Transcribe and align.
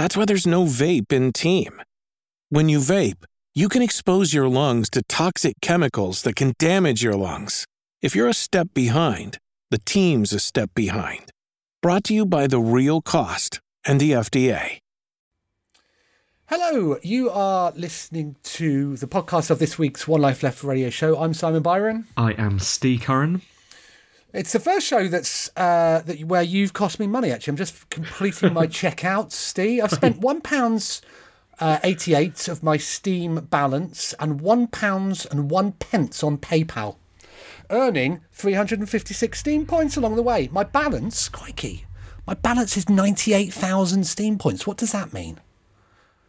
That's 0.00 0.16
why 0.16 0.24
there's 0.24 0.46
no 0.46 0.64
vape 0.64 1.12
in 1.12 1.30
team. 1.30 1.82
When 2.48 2.70
you 2.70 2.78
vape, 2.78 3.22
you 3.54 3.68
can 3.68 3.82
expose 3.82 4.32
your 4.32 4.48
lungs 4.48 4.88
to 4.92 5.02
toxic 5.02 5.60
chemicals 5.60 6.22
that 6.22 6.36
can 6.36 6.54
damage 6.58 7.02
your 7.02 7.16
lungs. 7.16 7.66
If 8.00 8.16
you're 8.16 8.26
a 8.26 8.32
step 8.32 8.68
behind, 8.72 9.36
the 9.70 9.76
team's 9.76 10.32
a 10.32 10.40
step 10.40 10.70
behind. 10.74 11.32
Brought 11.82 12.04
to 12.04 12.14
you 12.14 12.24
by 12.24 12.46
The 12.46 12.60
Real 12.60 13.02
Cost 13.02 13.60
and 13.84 14.00
the 14.00 14.12
FDA. 14.12 14.78
Hello, 16.46 16.96
you 17.02 17.28
are 17.28 17.70
listening 17.76 18.36
to 18.56 18.96
the 18.96 19.06
podcast 19.06 19.50
of 19.50 19.58
this 19.58 19.78
week's 19.78 20.08
One 20.08 20.22
Life 20.22 20.42
Left 20.42 20.64
radio 20.64 20.88
show. 20.88 21.20
I'm 21.20 21.34
Simon 21.34 21.60
Byron. 21.60 22.06
I 22.16 22.32
am 22.38 22.58
Steve 22.58 23.02
Curran. 23.02 23.42
It's 24.32 24.52
the 24.52 24.60
first 24.60 24.86
show 24.86 25.08
that's 25.08 25.50
uh, 25.56 26.02
that 26.06 26.24
where 26.24 26.42
you've 26.42 26.72
cost 26.72 27.00
me 27.00 27.06
money. 27.06 27.30
Actually, 27.32 27.52
I'm 27.52 27.56
just 27.56 27.90
completing 27.90 28.52
my 28.52 28.66
checkout, 28.80 29.32
Steve. 29.32 29.82
I've 29.82 29.90
spent 29.90 30.18
one 30.18 30.40
pounds 30.40 31.02
uh, 31.58 31.78
eighty-eight 31.82 32.46
of 32.48 32.62
my 32.62 32.76
Steam 32.76 33.46
balance 33.50 34.14
and 34.20 34.40
one 34.40 34.66
pounds 34.68 35.26
and 35.26 35.50
one 35.50 35.72
pence 35.72 36.22
on 36.22 36.38
PayPal, 36.38 36.96
earning 37.70 38.20
three 38.32 38.54
hundred 38.54 38.78
and 38.78 38.88
fifty-six 38.88 39.40
Steam 39.40 39.66
points 39.66 39.96
along 39.96 40.14
the 40.14 40.22
way. 40.22 40.48
My 40.52 40.62
balance, 40.62 41.28
crikey, 41.28 41.86
my 42.26 42.34
balance 42.34 42.76
is 42.76 42.88
ninety-eight 42.88 43.52
thousand 43.52 44.04
Steam 44.06 44.38
points. 44.38 44.66
What 44.66 44.76
does 44.76 44.92
that 44.92 45.12
mean? 45.12 45.40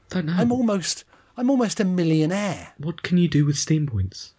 Don't 0.09 0.25
know. 0.25 0.33
I'm 0.35 0.51
almost, 0.51 1.05
I'm 1.37 1.49
almost 1.49 1.79
a 1.79 1.85
millionaire. 1.85 2.73
What 2.77 3.03
can 3.03 3.17
you 3.17 3.27
do 3.27 3.45
with 3.45 3.57
Steam 3.57 3.85
points? 3.87 4.33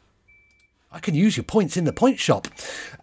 I 0.93 1.01
can 1.01 1.15
use 1.15 1.37
your 1.37 1.45
points 1.45 1.77
in 1.77 1.85
the 1.85 1.93
point 1.93 2.19
shop. 2.19 2.49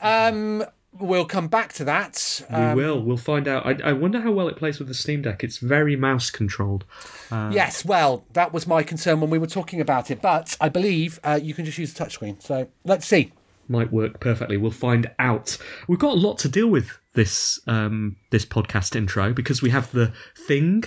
Um, 0.02 0.64
we'll 1.00 1.26
come 1.26 1.48
back 1.48 1.74
to 1.74 1.84
that. 1.86 2.42
Um, 2.50 2.76
we 2.76 2.84
will. 2.84 3.02
We'll 3.02 3.18
find 3.18 3.48
out. 3.48 3.66
I, 3.66 3.90
I 3.90 3.94
wonder 3.94 4.20
how 4.22 4.32
well 4.32 4.48
it 4.48 4.56
plays 4.58 4.80
with 4.80 4.88
the 4.88 4.94
Steam 4.94 5.22
Deck. 5.22 5.44
It's 5.44 5.58
very 5.58 5.96
mouse 5.96 6.30
controlled. 6.30 6.86
Uh, 7.32 7.52
Yes, 7.54 7.86
well, 7.86 8.26
that 8.34 8.54
was 8.54 8.68
my 8.68 8.84
concern 8.84 9.22
when 9.22 9.30
we 9.30 9.38
were 9.38 9.48
talking 9.48 9.82
about 9.82 10.12
it, 10.12 10.22
but 10.22 10.56
I 10.62 10.70
believe 10.70 11.20
uh, 11.24 11.40
you 11.42 11.54
can 11.54 11.66
just 11.66 11.78
use 11.78 11.94
the 11.94 12.04
touchscreen. 12.04 12.42
So 12.42 12.68
let's 12.86 13.06
see. 13.08 13.32
might 13.68 13.92
work 13.92 14.20
perfectly. 14.20 14.58
We'll 14.58 14.72
find 14.72 15.10
out. 15.20 15.58
We've 15.88 16.00
got 16.00 16.14
a 16.14 16.20
lot 16.20 16.38
to 16.40 16.50
deal 16.50 16.68
with 16.68 16.98
this 17.14 17.60
um, 17.68 18.16
this 18.30 18.46
podcast 18.46 18.96
intro 18.96 19.34
because 19.34 19.62
we 19.62 19.70
have 19.72 19.92
the 19.92 20.14
thing 20.48 20.86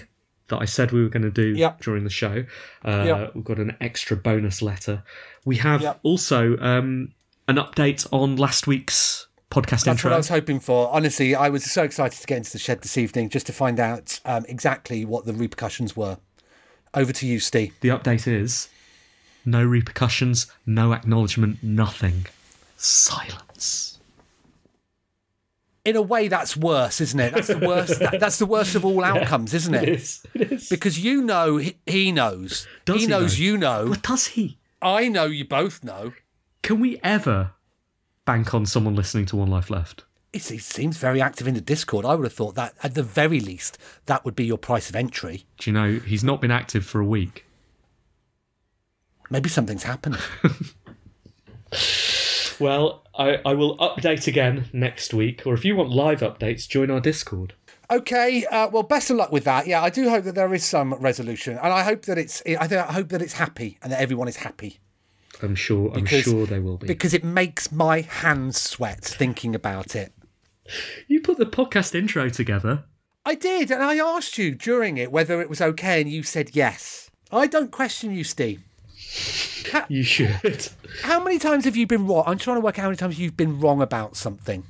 that 0.52 0.60
I 0.60 0.66
said 0.66 0.92
we 0.92 1.02
were 1.02 1.08
going 1.08 1.22
to 1.24 1.30
do 1.30 1.48
Yep. 1.56 1.80
during 1.82 2.04
the 2.04 2.10
show. 2.10 2.44
Uh, 2.84 3.04
Yep. 3.06 3.34
We've 3.34 3.44
got 3.44 3.58
an 3.58 3.76
extra 3.80 4.16
bonus 4.16 4.62
letter. 4.62 5.02
We 5.44 5.56
have 5.56 5.82
Yep. 5.82 6.00
also 6.04 6.56
um, 6.58 7.12
an 7.48 7.56
update 7.56 8.06
on 8.12 8.36
last 8.36 8.66
week's 8.66 9.26
podcast 9.50 9.84
That's 9.84 9.86
intro. 9.88 10.10
what 10.10 10.14
I 10.14 10.18
was 10.18 10.28
hoping 10.28 10.60
for. 10.60 10.88
Honestly, 10.92 11.34
I 11.34 11.48
was 11.48 11.64
so 11.64 11.82
excited 11.82 12.20
to 12.20 12.26
get 12.26 12.36
into 12.38 12.52
the 12.52 12.58
shed 12.58 12.82
this 12.82 12.96
evening 12.96 13.28
just 13.28 13.46
to 13.46 13.52
find 13.52 13.80
out 13.80 14.20
um, 14.24 14.44
exactly 14.48 15.04
what 15.04 15.24
the 15.26 15.32
repercussions 15.32 15.96
were. 15.96 16.18
Over 16.94 17.12
to 17.12 17.26
you, 17.26 17.40
Steve. 17.40 17.74
The 17.80 17.88
update 17.88 18.26
is 18.28 18.68
no 19.44 19.64
repercussions, 19.64 20.46
no 20.66 20.92
acknowledgement, 20.92 21.62
nothing. 21.62 22.26
Silence. 22.76 23.91
In 25.84 25.96
a 25.96 26.02
way, 26.02 26.28
that's 26.28 26.56
worse, 26.56 27.00
isn't 27.00 27.18
it? 27.18 27.34
That's 27.34 27.48
the 27.48 27.58
worst. 27.58 27.98
that, 27.98 28.20
that's 28.20 28.38
the 28.38 28.46
worst 28.46 28.76
of 28.76 28.84
all 28.84 29.02
outcomes, 29.04 29.52
isn't 29.52 29.74
it? 29.74 29.82
It 29.82 29.88
is. 29.88 30.26
It 30.34 30.52
is. 30.52 30.68
Because 30.68 30.98
you 30.98 31.22
know 31.22 31.56
he, 31.56 31.76
he 31.86 32.12
knows. 32.12 32.68
Does 32.84 32.96
he 32.96 33.00
he 33.02 33.06
knows 33.08 33.38
know? 33.38 33.44
you 33.44 33.58
know. 33.58 33.88
But 33.88 34.02
does 34.02 34.26
he? 34.28 34.58
I 34.80 35.08
know 35.08 35.24
you 35.24 35.44
both 35.44 35.82
know. 35.82 36.12
Can 36.62 36.78
we 36.78 37.00
ever 37.02 37.50
bank 38.24 38.54
on 38.54 38.64
someone 38.64 38.94
listening 38.94 39.26
to 39.26 39.36
One 39.36 39.48
Life 39.48 39.70
Left? 39.70 40.04
He 40.32 40.38
seems 40.38 40.96
very 40.96 41.20
active 41.20 41.46
in 41.46 41.54
the 41.54 41.60
Discord. 41.60 42.06
I 42.06 42.14
would 42.14 42.24
have 42.24 42.32
thought 42.32 42.54
that, 42.54 42.74
at 42.82 42.94
the 42.94 43.02
very 43.02 43.38
least, 43.38 43.76
that 44.06 44.24
would 44.24 44.34
be 44.34 44.46
your 44.46 44.56
price 44.56 44.88
of 44.88 44.96
entry. 44.96 45.44
Do 45.58 45.68
you 45.68 45.74
know 45.74 45.98
he's 45.98 46.24
not 46.24 46.40
been 46.40 46.50
active 46.50 46.86
for 46.86 47.00
a 47.00 47.04
week? 47.04 47.44
Maybe 49.28 49.48
something's 49.50 49.82
happened. 49.82 50.18
Well, 52.62 53.02
I, 53.14 53.40
I 53.44 53.54
will 53.54 53.76
update 53.78 54.26
again 54.28 54.66
next 54.72 55.12
week, 55.12 55.42
or 55.44 55.54
if 55.54 55.64
you 55.64 55.74
want 55.74 55.90
live 55.90 56.20
updates, 56.20 56.68
join 56.68 56.90
our 56.90 57.00
Discord. 57.00 57.54
Okay, 57.90 58.46
uh, 58.46 58.68
well, 58.70 58.84
best 58.84 59.10
of 59.10 59.16
luck 59.16 59.32
with 59.32 59.44
that. 59.44 59.66
Yeah, 59.66 59.82
I 59.82 59.90
do 59.90 60.08
hope 60.08 60.24
that 60.24 60.34
there 60.36 60.54
is 60.54 60.64
some 60.64 60.94
resolution, 60.94 61.58
and 61.58 61.72
I 61.72 61.82
hope 61.82 62.02
that 62.06 62.18
it's. 62.18 62.40
I, 62.46 62.66
think, 62.68 62.88
I 62.88 62.92
hope 62.92 63.08
that 63.08 63.20
it's 63.20 63.34
happy 63.34 63.78
and 63.82 63.92
that 63.92 64.00
everyone 64.00 64.28
is 64.28 64.36
happy 64.36 64.78
I'm 65.42 65.56
sure. 65.56 65.92
I'm 65.94 66.06
sure 66.06 66.46
they 66.46 66.60
will 66.60 66.78
be. 66.78 66.86
because 66.86 67.12
it 67.12 67.24
makes 67.24 67.72
my 67.72 68.02
hands 68.02 68.60
sweat 68.60 69.04
thinking 69.04 69.54
about 69.54 69.96
it. 69.96 70.12
you 71.08 71.20
put 71.20 71.38
the 71.38 71.46
podcast 71.46 71.94
intro 71.94 72.28
together. 72.28 72.84
I 73.24 73.34
did, 73.34 73.70
and 73.70 73.82
I 73.82 73.96
asked 73.96 74.38
you 74.38 74.54
during 74.54 74.98
it 74.98 75.12
whether 75.12 75.40
it 75.40 75.50
was 75.50 75.60
okay, 75.60 76.00
and 76.00 76.10
you 76.10 76.22
said 76.22 76.54
yes. 76.54 77.10
I 77.30 77.46
don't 77.46 77.72
question 77.72 78.14
you, 78.14 78.24
Steve. 78.24 78.62
You 79.88 80.02
should. 80.02 80.68
How 81.02 81.22
many 81.22 81.38
times 81.38 81.64
have 81.64 81.76
you 81.76 81.86
been 81.86 82.06
wrong? 82.06 82.24
I'm 82.26 82.38
trying 82.38 82.56
to 82.56 82.60
work 82.60 82.78
out 82.78 82.82
how 82.82 82.88
many 82.88 82.96
times 82.96 83.18
you've 83.18 83.36
been 83.36 83.60
wrong 83.60 83.80
about 83.80 84.16
something. 84.16 84.64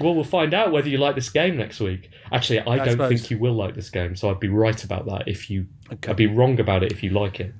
Well, 0.00 0.14
we'll 0.14 0.24
find 0.24 0.52
out 0.54 0.72
whether 0.72 0.88
you 0.88 0.98
like 0.98 1.14
this 1.14 1.30
game 1.30 1.56
next 1.56 1.80
week. 1.80 2.10
Actually, 2.32 2.60
I, 2.60 2.76
don't 2.76 2.90
suppose. 2.90 3.08
think 3.08 3.30
you 3.30 3.38
will 3.38 3.54
like 3.54 3.74
this 3.74 3.88
game, 3.88 4.14
so 4.16 4.30
I'd 4.30 4.40
be 4.40 4.48
right 4.48 4.82
about 4.84 5.06
that 5.06 5.26
if 5.26 5.48
you. 5.48 5.66
Okay. 5.92 6.10
I'd 6.10 6.16
be 6.16 6.26
wrong 6.26 6.60
about 6.60 6.82
it 6.82 6.92
if 6.92 7.02
you 7.02 7.10
like 7.10 7.40
it. 7.40 7.54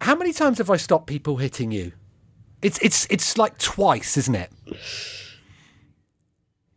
How 0.00 0.14
many 0.14 0.32
times 0.32 0.58
have 0.58 0.70
I 0.70 0.76
stopped 0.76 1.06
people 1.06 1.36
hitting 1.36 1.72
you? 1.72 1.92
It's 2.62 2.78
it's 2.78 3.06
it's 3.10 3.36
like 3.36 3.58
twice, 3.58 4.16
isn't 4.16 4.34
it? 4.34 4.50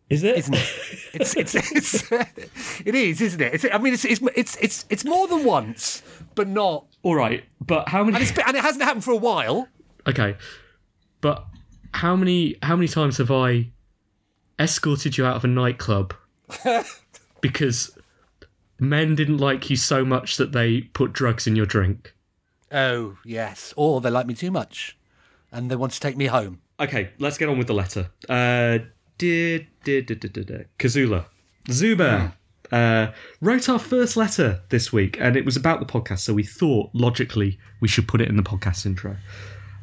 Is 0.10 0.24
it? 0.24 0.38
Isn't 0.38 0.56
it? 0.56 0.70
It's 1.14 1.36
it's, 1.36 1.56
it's 1.56 2.12
it 2.86 2.96
is, 2.96 3.20
isn't 3.20 3.42
it? 3.42 3.54
It's, 3.54 3.66
I 3.70 3.78
mean, 3.78 3.94
it's, 3.94 4.06
it's 4.06 4.22
it's 4.34 4.56
it's 4.62 4.86
it's 4.90 5.04
more 5.04 5.28
than 5.28 5.44
once, 5.44 6.02
but 6.36 6.48
not. 6.48 6.86
All 7.04 7.16
right, 7.16 7.44
but 7.60 7.90
how 7.90 8.04
many? 8.04 8.16
And, 8.16 8.24
it's, 8.24 8.38
and 8.38 8.56
it 8.56 8.62
hasn't 8.62 8.84
happened 8.84 9.04
for 9.04 9.12
a 9.12 9.18
while. 9.18 9.68
Okay, 10.08 10.36
but 11.20 11.46
how 11.94 12.16
many 12.16 12.58
how 12.62 12.76
many 12.76 12.88
times 12.88 13.18
have 13.18 13.32
I 13.32 13.72
escorted 14.60 15.18
you 15.18 15.26
out 15.26 15.36
of 15.36 15.44
a 15.44 15.48
nightclub 15.48 16.14
because 17.42 17.98
men 18.80 19.16
didn't 19.16 19.38
like 19.38 19.70
you 19.70 19.76
so 19.76 20.06
much 20.06 20.38
that 20.38 20.52
they 20.52 20.82
put 20.82 21.14
drugs 21.14 21.48
in 21.48 21.56
your 21.56 21.66
drink? 21.66 22.14
Oh 22.72 23.18
yes, 23.26 23.74
or 23.76 24.00
they 24.00 24.10
like 24.10 24.28
me 24.28 24.36
too 24.36 24.52
much, 24.52 24.98
and 25.52 25.72
they 25.72 25.76
want 25.76 25.94
to 25.94 26.00
take 26.00 26.18
me 26.18 26.28
home. 26.28 26.62
Okay, 26.80 27.10
let's 27.20 27.38
get 27.38 27.50
on 27.50 27.58
with 27.58 27.68
the 27.68 27.74
letter. 27.74 28.10
Uh, 28.30 28.80
dear, 29.18 29.68
dear, 29.84 30.02
dear, 30.02 30.16
dear, 30.18 30.30
dear, 30.30 30.44
dear. 30.44 30.70
Kazula, 30.80 31.26
Zuba. 31.70 32.36
Uh, 32.72 33.12
wrote 33.42 33.68
our 33.68 33.80
first 33.80 34.16
letter 34.16 34.62
this 34.70 34.94
week, 34.94 35.18
and 35.20 35.36
it 35.36 35.46
was 35.46 35.58
about 35.58 35.80
the 35.80 35.86
podcast, 35.86 36.20
so 36.20 36.34
we 36.34 36.44
thought 36.44 36.90
logically 36.94 37.60
we 37.80 37.88
should 37.88 38.08
put 38.08 38.22
it 38.22 38.30
in 38.30 38.38
the 38.38 38.44
podcast 38.44 38.86
intro. 38.86 39.18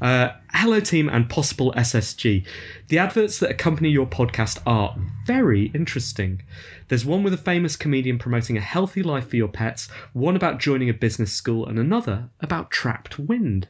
Uh, 0.00 0.31
hello, 0.55 0.79
team, 0.79 1.08
and 1.08 1.29
possible 1.29 1.73
SSG. 1.76 2.46
The 2.87 2.99
adverts 2.99 3.40
that 3.40 3.50
accompany 3.50 3.88
your 3.88 4.06
podcast 4.06 4.62
are 4.64 4.96
very 5.26 5.73
interesting. 5.75 6.43
There's 6.87 7.05
one 7.05 7.25
with 7.25 7.35
a 7.35 7.38
famous 7.38 7.75
comedian 7.75 8.17
promoting 8.17 8.56
a 8.56 8.61
healthy 8.61 9.02
life 9.02 9.29
for 9.29 9.35
your 9.35 9.49
pets, 9.49 9.88
one 10.12 10.37
about 10.37 10.61
joining 10.61 10.88
a 10.88 10.94
business 10.94 11.32
school, 11.32 11.67
and 11.67 11.81
another 11.81 12.31
about 12.40 12.70
trapped 12.70 13.19
wind. 13.19 13.67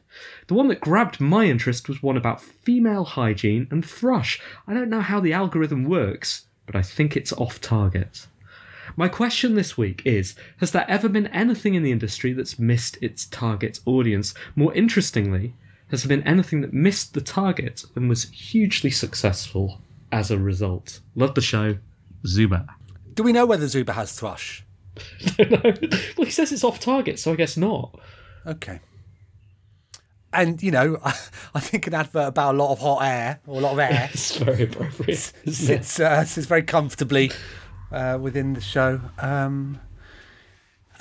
The 0.47 0.53
one 0.53 0.67
that 0.67 0.81
grabbed 0.81 1.19
my 1.19 1.45
interest 1.45 1.89
was 1.89 2.03
one 2.03 2.15
about 2.15 2.41
female 2.41 3.05
hygiene 3.05 3.67
and 3.71 3.83
thrush. 3.83 4.39
I 4.67 4.75
don't 4.75 4.89
know 4.89 5.01
how 5.01 5.19
the 5.19 5.33
algorithm 5.33 5.83
works, 5.85 6.45
but 6.67 6.75
I 6.75 6.83
think 6.83 7.17
it's 7.17 7.33
off 7.33 7.59
target. 7.59 8.27
My 8.99 9.07
question 9.07 9.55
this 9.55 9.77
week 9.77 10.01
is 10.03 10.35
Has 10.57 10.71
there 10.71 10.83
ever 10.89 11.07
been 11.07 11.27
anything 11.27 11.73
in 11.73 11.83
the 11.83 11.91
industry 11.93 12.33
that's 12.33 12.59
missed 12.59 12.97
its 13.01 13.27
target 13.27 13.79
audience? 13.85 14.33
More 14.57 14.73
interestingly, 14.73 15.55
has 15.89 16.03
there 16.03 16.09
been 16.17 16.27
anything 16.27 16.59
that 16.59 16.73
missed 16.73 17.13
the 17.13 17.21
target 17.21 17.85
and 17.95 18.09
was 18.09 18.27
hugely 18.31 18.91
successful 18.91 19.79
as 20.11 20.31
a 20.31 20.37
result? 20.37 20.99
Love 21.15 21.33
the 21.33 21.39
show, 21.39 21.77
Zuba. 22.27 22.67
Do 23.13 23.23
we 23.23 23.31
know 23.31 23.45
whether 23.45 23.69
Zuba 23.69 23.93
has 23.93 24.19
thrush? 24.19 24.65
Know. 25.39 25.61
Well, 25.63 26.25
he 26.25 26.31
says 26.31 26.51
it's 26.51 26.65
off 26.65 26.81
target, 26.81 27.19
so 27.19 27.31
I 27.31 27.37
guess 27.37 27.55
not. 27.55 27.97
Okay. 28.45 28.81
And 30.33 30.61
you 30.61 30.71
know, 30.71 30.99
I 31.05 31.61
think 31.61 31.87
an 31.87 31.93
advert 31.93 32.27
about 32.27 32.55
a 32.55 32.57
lot 32.57 32.73
of 32.73 32.79
hot 32.79 33.03
air 33.03 33.39
or 33.47 33.59
a 33.59 33.61
lot 33.61 33.71
of 33.71 33.79
air 33.79 34.09
It's 34.13 34.35
very 34.35 34.63
appropriate. 34.63 35.31
it? 35.45 35.53
sits 35.53 36.01
uh, 36.01 36.25
sits 36.25 36.47
very 36.47 36.63
comfortably 36.63 37.31
uh, 37.91 38.17
within 38.21 38.53
the 38.53 38.61
show. 38.61 39.01
Um, 39.17 39.79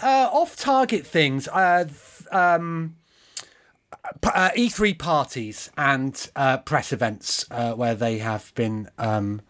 uh, 0.03 0.29
off-target 0.33 1.07
things. 1.07 1.49
Uh, 1.49 1.87
um, 2.31 2.97
uh, 4.23 4.51
E3 4.57 4.99
parties 4.99 5.71
and 5.77 6.31
uh, 6.37 6.59
press 6.59 6.93
events 6.93 7.45
uh, 7.51 7.73
where 7.75 7.95
they 7.95 8.19
have 8.19 8.53
been. 8.55 8.89
Um, 8.99 9.43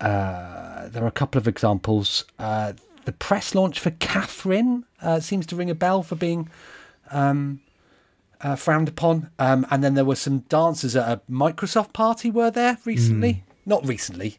uh, 0.00 0.88
there 0.88 1.02
are 1.02 1.08
a 1.08 1.12
couple 1.12 1.38
of 1.38 1.48
examples. 1.48 2.24
Uh, 2.38 2.74
the 3.04 3.12
press 3.12 3.54
launch 3.54 3.80
for 3.80 3.90
Catherine 3.92 4.84
uh, 5.00 5.20
seems 5.20 5.46
to 5.46 5.56
ring 5.56 5.70
a 5.70 5.74
bell 5.74 6.02
for 6.02 6.16
being 6.16 6.50
um, 7.10 7.60
uh, 8.40 8.56
frowned 8.56 8.88
upon. 8.88 9.30
Um, 9.38 9.66
and 9.70 9.82
then 9.82 9.94
there 9.94 10.04
were 10.04 10.16
some 10.16 10.40
dancers 10.40 10.96
at 10.96 11.08
a 11.08 11.20
Microsoft 11.30 11.92
party, 11.92 12.30
were 12.30 12.50
there 12.50 12.78
recently? 12.84 13.44
Not 13.64 13.86
recently. 13.86 14.38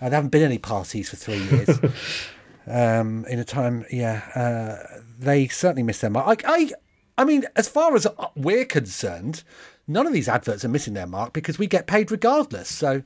Uh, 0.00 0.08
there 0.08 0.16
haven't 0.16 0.30
been 0.30 0.42
any 0.42 0.58
parties 0.58 1.10
for 1.10 1.16
three 1.16 1.38
years. 1.38 1.68
um, 2.66 3.24
in 3.26 3.38
a 3.38 3.44
time, 3.44 3.84
yeah, 3.90 4.22
uh, 4.34 5.00
they 5.18 5.48
certainly 5.48 5.82
missed 5.82 6.00
their 6.00 6.10
mark. 6.10 6.42
I, 6.44 6.52
I, 6.52 6.70
I 7.18 7.24
mean, 7.24 7.44
as 7.56 7.68
far 7.68 7.94
as 7.94 8.06
we're 8.34 8.64
concerned, 8.64 9.42
none 9.86 10.06
of 10.06 10.12
these 10.12 10.28
adverts 10.28 10.64
are 10.64 10.68
missing 10.68 10.94
their 10.94 11.06
mark 11.06 11.32
because 11.32 11.58
we 11.58 11.66
get 11.66 11.86
paid 11.86 12.10
regardless. 12.10 12.68
So, 12.68 13.02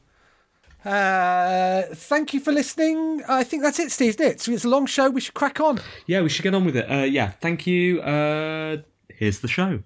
uh, 0.84 1.82
thank 1.92 2.32
you 2.32 2.40
for 2.40 2.52
listening. 2.52 3.22
I 3.28 3.44
think 3.44 3.62
that's 3.62 3.78
it, 3.78 3.90
Steve. 3.90 4.20
Isn't 4.20 4.26
it? 4.26 4.48
It's 4.48 4.64
a 4.64 4.68
long 4.68 4.86
show. 4.86 5.10
We 5.10 5.20
should 5.20 5.34
crack 5.34 5.60
on. 5.60 5.80
Yeah, 6.06 6.22
we 6.22 6.28
should 6.28 6.42
get 6.42 6.54
on 6.54 6.64
with 6.64 6.76
it. 6.76 6.90
Uh, 6.90 7.04
yeah, 7.04 7.32
thank 7.40 7.66
you. 7.66 8.00
Uh, 8.00 8.78
here's 9.08 9.40
the 9.40 9.48
show. 9.48 9.82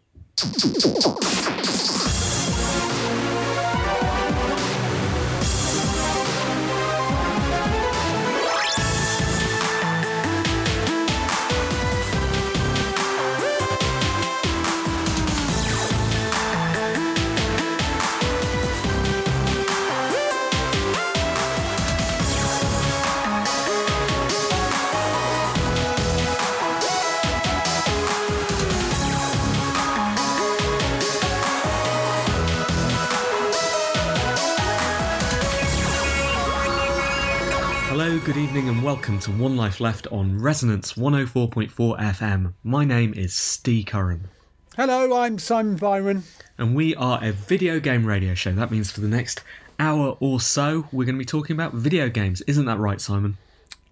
Welcome 39.02 39.18
to 39.18 39.32
One 39.32 39.56
Life 39.56 39.80
Left 39.80 40.06
on 40.12 40.38
Resonance 40.38 40.92
104.4 40.92 41.98
FM. 41.98 42.52
My 42.62 42.84
name 42.84 43.12
is 43.14 43.34
Steve 43.34 43.86
Curran, 43.86 44.28
Hello, 44.76 45.16
I'm 45.16 45.40
Simon 45.40 45.74
Byron. 45.74 46.22
and 46.56 46.76
we 46.76 46.94
are 46.94 47.18
a 47.20 47.32
video 47.32 47.80
game 47.80 48.06
radio 48.06 48.34
show. 48.34 48.52
That 48.52 48.70
means 48.70 48.92
for 48.92 49.00
the 49.00 49.08
next 49.08 49.42
hour 49.80 50.16
or 50.20 50.38
so, 50.38 50.86
we're 50.92 51.04
going 51.04 51.16
to 51.16 51.18
be 51.18 51.24
talking 51.24 51.54
about 51.56 51.74
video 51.74 52.08
games. 52.08 52.42
Isn't 52.42 52.66
that 52.66 52.78
right, 52.78 53.00
Simon? 53.00 53.38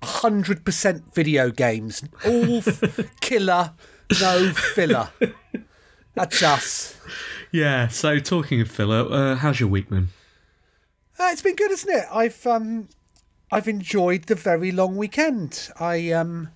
100% 0.02 1.12
video 1.12 1.50
games. 1.50 2.04
All 2.24 2.58
f- 2.58 3.10
killer, 3.20 3.72
no 4.20 4.50
filler. 4.52 5.08
That's 6.14 6.40
us. 6.40 6.96
Yeah, 7.50 7.88
so 7.88 8.20
talking 8.20 8.60
of 8.60 8.70
filler, 8.70 9.08
uh, 9.10 9.34
how's 9.34 9.58
your 9.58 9.70
week, 9.70 9.90
man? 9.90 10.10
Uh, 11.18 11.30
it's 11.32 11.42
been 11.42 11.56
good, 11.56 11.72
isn't 11.72 11.90
it? 11.92 12.04
I've 12.12 12.46
um, 12.46 12.86
I've 13.52 13.66
enjoyed 13.66 14.24
the 14.24 14.36
very 14.36 14.70
long 14.70 14.96
weekend. 14.96 15.70
I 15.80 16.12
um, 16.12 16.50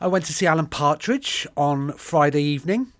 I 0.00 0.06
went 0.06 0.24
to 0.26 0.32
see 0.32 0.46
Alan 0.46 0.66
Partridge 0.66 1.48
on 1.56 1.92
Friday 1.94 2.44
evening 2.44 2.92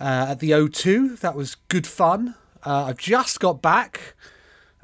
uh, 0.00 0.26
at 0.30 0.38
the 0.38 0.52
O2. 0.52 1.18
That 1.18 1.34
was 1.34 1.56
good 1.66 1.88
fun. 1.88 2.36
Uh, 2.64 2.84
I've 2.84 2.98
just 2.98 3.40
got 3.40 3.60
back 3.60 4.14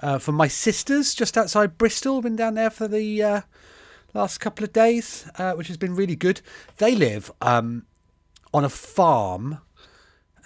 uh, 0.01 0.19
from 0.19 0.35
my 0.35 0.49
sisters 0.49 1.15
just 1.15 1.39
outside 1.39 1.79
Bristol. 1.79 2.21
Been 2.21 2.35
down 2.35 2.55
there 2.55 2.71
for 2.71 2.89
the 2.89 3.23
uh, 3.23 3.41
last 4.13 4.39
couple 4.39 4.65
of 4.65 4.73
days, 4.73 5.31
uh, 5.39 5.53
which 5.53 5.69
has 5.69 5.77
been 5.77 5.95
really 5.95 6.17
good. 6.17 6.41
They 6.79 6.97
live 6.97 7.31
um, 7.41 7.87
on 8.53 8.65
a 8.65 8.69
farm 8.69 9.59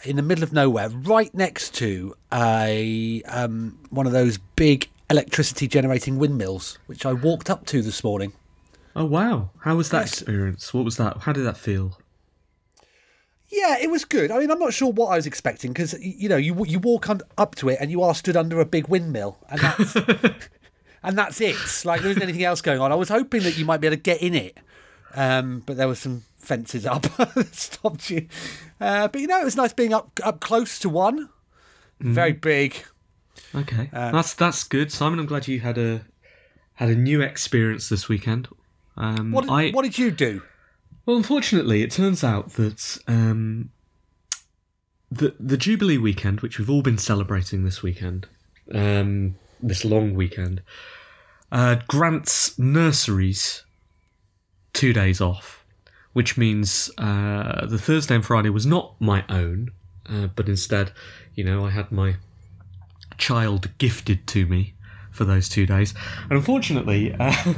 in 0.05 0.17
the 0.17 0.23
middle 0.23 0.45
of 0.45 0.53
nowhere, 0.53 0.91
right 0.91 1.33
next 1.35 1.75
to 1.77 2.15
a 2.31 3.23
um, 3.23 3.79
one 3.89 4.07
of 4.07 4.13
those 4.13 4.37
big 4.37 4.91
electricity 5.11 5.67
generating 5.69 6.19
windmills, 6.19 6.79
which 6.87 7.05
I 7.06 7.12
walked 7.12 7.51
up 7.51 7.67
to 7.67 7.83
this 7.83 8.03
morning. 8.05 8.33
Oh, 8.97 9.05
wow. 9.05 9.51
How 9.61 9.77
was 9.77 9.91
that 9.91 10.03
Yes. 10.03 10.12
experience? 10.23 10.73
What 10.73 10.85
was 10.85 10.97
that? 10.99 11.19
How 11.23 11.33
did 11.33 11.45
that 11.45 11.56
feel? 11.56 11.99
Yeah, 13.49 13.77
it 13.81 13.91
was 13.91 14.05
good. 14.05 14.31
I 14.31 14.39
mean, 14.39 14.51
I'm 14.51 14.59
not 14.59 14.73
sure 14.73 14.91
what 14.91 15.09
I 15.09 15.17
was 15.17 15.27
expecting 15.27 15.73
because 15.73 15.95
you 16.01 16.29
know 16.29 16.37
you 16.37 16.65
you 16.65 16.79
walk 16.81 17.09
un- 17.09 17.21
up 17.39 17.55
to 17.56 17.69
it 17.69 17.79
and 17.81 17.91
you 17.91 18.03
are 18.03 18.15
stood 18.15 18.37
under 18.37 18.59
a 18.61 18.65
big 18.65 18.89
windmill, 18.89 19.37
and 19.49 19.61
that's 19.61 19.97
and 21.05 21.17
that's 21.19 21.41
it. 21.41 21.56
Like 21.85 22.01
there 22.01 22.11
isn't 22.11 22.23
anything 22.23 22.43
else 22.43 22.61
going 22.62 22.81
on. 22.81 22.91
I 22.91 22.97
was 22.97 23.11
hoping 23.11 23.43
that 23.43 23.56
you 23.56 23.65
might 23.65 23.81
be 23.81 23.87
able 23.87 23.97
to 23.97 24.03
get 24.03 24.23
in 24.23 24.35
it, 24.35 24.56
um, 25.15 25.62
but 25.67 25.77
there 25.77 25.87
were 25.87 25.95
some 25.95 26.23
fences 26.37 26.85
up 26.85 27.03
that 27.17 27.49
stopped 27.55 28.11
you. 28.11 28.27
Uh, 28.81 29.06
but 29.09 29.21
you 29.21 29.27
know, 29.29 29.41
it 29.41 29.45
was 29.45 29.56
nice 29.56 29.73
being 29.73 29.93
up 29.93 30.19
up 30.25 30.41
close 30.41 30.79
to 30.81 30.89
one. 30.89 31.29
Very 32.01 32.33
big. 32.33 32.75
Okay, 33.55 33.89
that's 33.93 34.35
that's 34.35 34.65
good, 34.65 34.91
Simon. 34.91 35.19
I'm 35.19 35.27
glad 35.27 35.47
you 35.49 35.61
had 35.61 35.79
a 35.79 36.05
had 36.75 36.89
a 36.89 36.95
new 36.95 37.23
experience 37.23 37.89
this 37.89 38.09
weekend. 38.09 38.49
Um, 38.97 39.33
What 39.33 39.43
did, 39.43 39.51
I, 39.51 39.71
what 39.71 39.83
did 39.83 39.99
you 39.99 40.11
do? 40.11 40.43
Well, 41.06 41.17
unfortunately, 41.17 41.83
it 41.83 41.91
turns 41.91 42.25
out 42.25 42.55
that 42.55 42.99
um, 43.06 43.71
the 45.11 45.35
the 45.39 45.56
Jubilee 45.56 45.99
weekend, 45.99 46.41
which 46.41 46.59
we've 46.59 46.71
all 46.71 46.83
been 46.83 46.99
celebrating 46.99 47.65
this 47.65 47.83
weekend, 47.83 48.27
um, 48.73 49.37
this 49.62 49.85
long 49.85 50.15
weekend, 50.15 50.62
uh, 51.53 51.77
grants 51.87 52.59
nurseries 52.59 53.63
two 54.73 54.93
days 54.93 55.20
off, 55.20 55.65
which 56.13 56.37
means 56.37 56.91
uh, 56.99 57.67
the 57.67 57.79
Thursday 57.79 58.17
and 58.17 58.25
Friday 58.25 58.51
was 58.51 58.67
not 58.67 59.01
my 59.01 59.25
own, 59.29 59.70
uh, 60.08 60.27
but 60.27 60.49
instead, 60.49 60.91
you 61.34 61.44
know, 61.44 61.65
I 61.65 61.70
had 61.70 61.93
my 61.93 62.17
child 63.19 63.71
gifted 63.79 64.27
to 64.29 64.47
me 64.47 64.75
for 65.11 65.25
those 65.25 65.49
two 65.49 65.67
days. 65.67 65.94
And 66.25 66.33
unfortunately, 66.33 67.15
uh, 67.21 67.55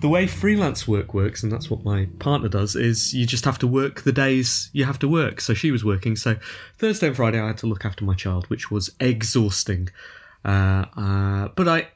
the 0.00 0.08
way 0.08 0.26
freelance 0.26 0.86
work 0.86 1.14
works, 1.14 1.42
and 1.42 1.50
that's 1.50 1.70
what 1.70 1.84
my 1.84 2.06
partner 2.18 2.48
does, 2.48 2.76
is 2.76 3.12
you 3.14 3.26
just 3.26 3.44
have 3.44 3.58
to 3.60 3.66
work 3.66 4.02
the 4.02 4.12
days 4.12 4.70
you 4.72 4.84
have 4.84 4.98
to 5.00 5.08
work. 5.08 5.40
So 5.40 5.54
she 5.54 5.70
was 5.70 5.84
working. 5.84 6.16
So 6.16 6.36
Thursday 6.78 7.08
and 7.08 7.16
Friday, 7.16 7.40
I 7.40 7.48
had 7.48 7.58
to 7.58 7.66
look 7.66 7.84
after 7.84 8.04
my 8.04 8.14
child, 8.14 8.48
which 8.50 8.70
was 8.70 8.90
exhausting. 9.00 9.88
Uh, 10.44 10.86
uh, 10.96 11.48
but 11.56 11.68
I, 11.68 11.88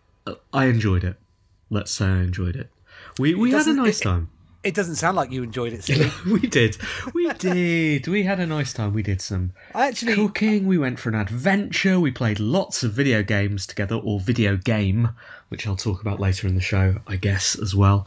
I 0.53 0.67
enjoyed 0.67 1.05
it. 1.05 1.17
Let's 1.71 1.91
say 1.93 2.07
I 2.07 2.19
enjoyed 2.23 2.57
it. 2.57 2.71
We 3.19 3.35
we 3.35 3.51
had 3.51 3.67
a 3.67 3.75
nice 3.75 4.01
it- 4.01 4.05
time. 4.05 4.31
It 4.63 4.75
doesn't 4.75 4.97
sound 4.97 5.17
like 5.17 5.31
you 5.31 5.43
enjoyed 5.43 5.73
it, 5.73 5.85
Steve. 5.85 6.13
we 6.27 6.41
did. 6.41 6.77
We 7.15 7.33
did. 7.39 8.09
We 8.09 8.25
had 8.25 8.41
a 8.41 8.47
nice 8.47 8.73
time. 8.73 8.93
We 8.93 9.03
did 9.03 9.21
some 9.21 9.53
I 9.75 9.89
actually, 9.89 10.15
cooking. 10.15 10.67
We 10.67 10.79
went 10.79 10.99
for 10.99 11.09
an 11.09 11.15
adventure. 11.15 12.01
We 12.01 12.11
played 12.11 12.41
lots 12.41 12.83
of 12.83 12.93
video 12.93 13.23
games 13.23 13.67
together, 13.67 13.97
or 13.97 14.21
video 14.21 14.57
game, 14.57 15.11
which 15.49 15.67
I'll 15.67 15.77
talk 15.77 16.01
about 16.01 16.19
later 16.21 16.47
in 16.49 16.55
the 16.55 16.61
show, 16.61 16.97
I 17.07 17.17
guess, 17.17 17.57
as 17.59 17.75
well. 17.75 18.07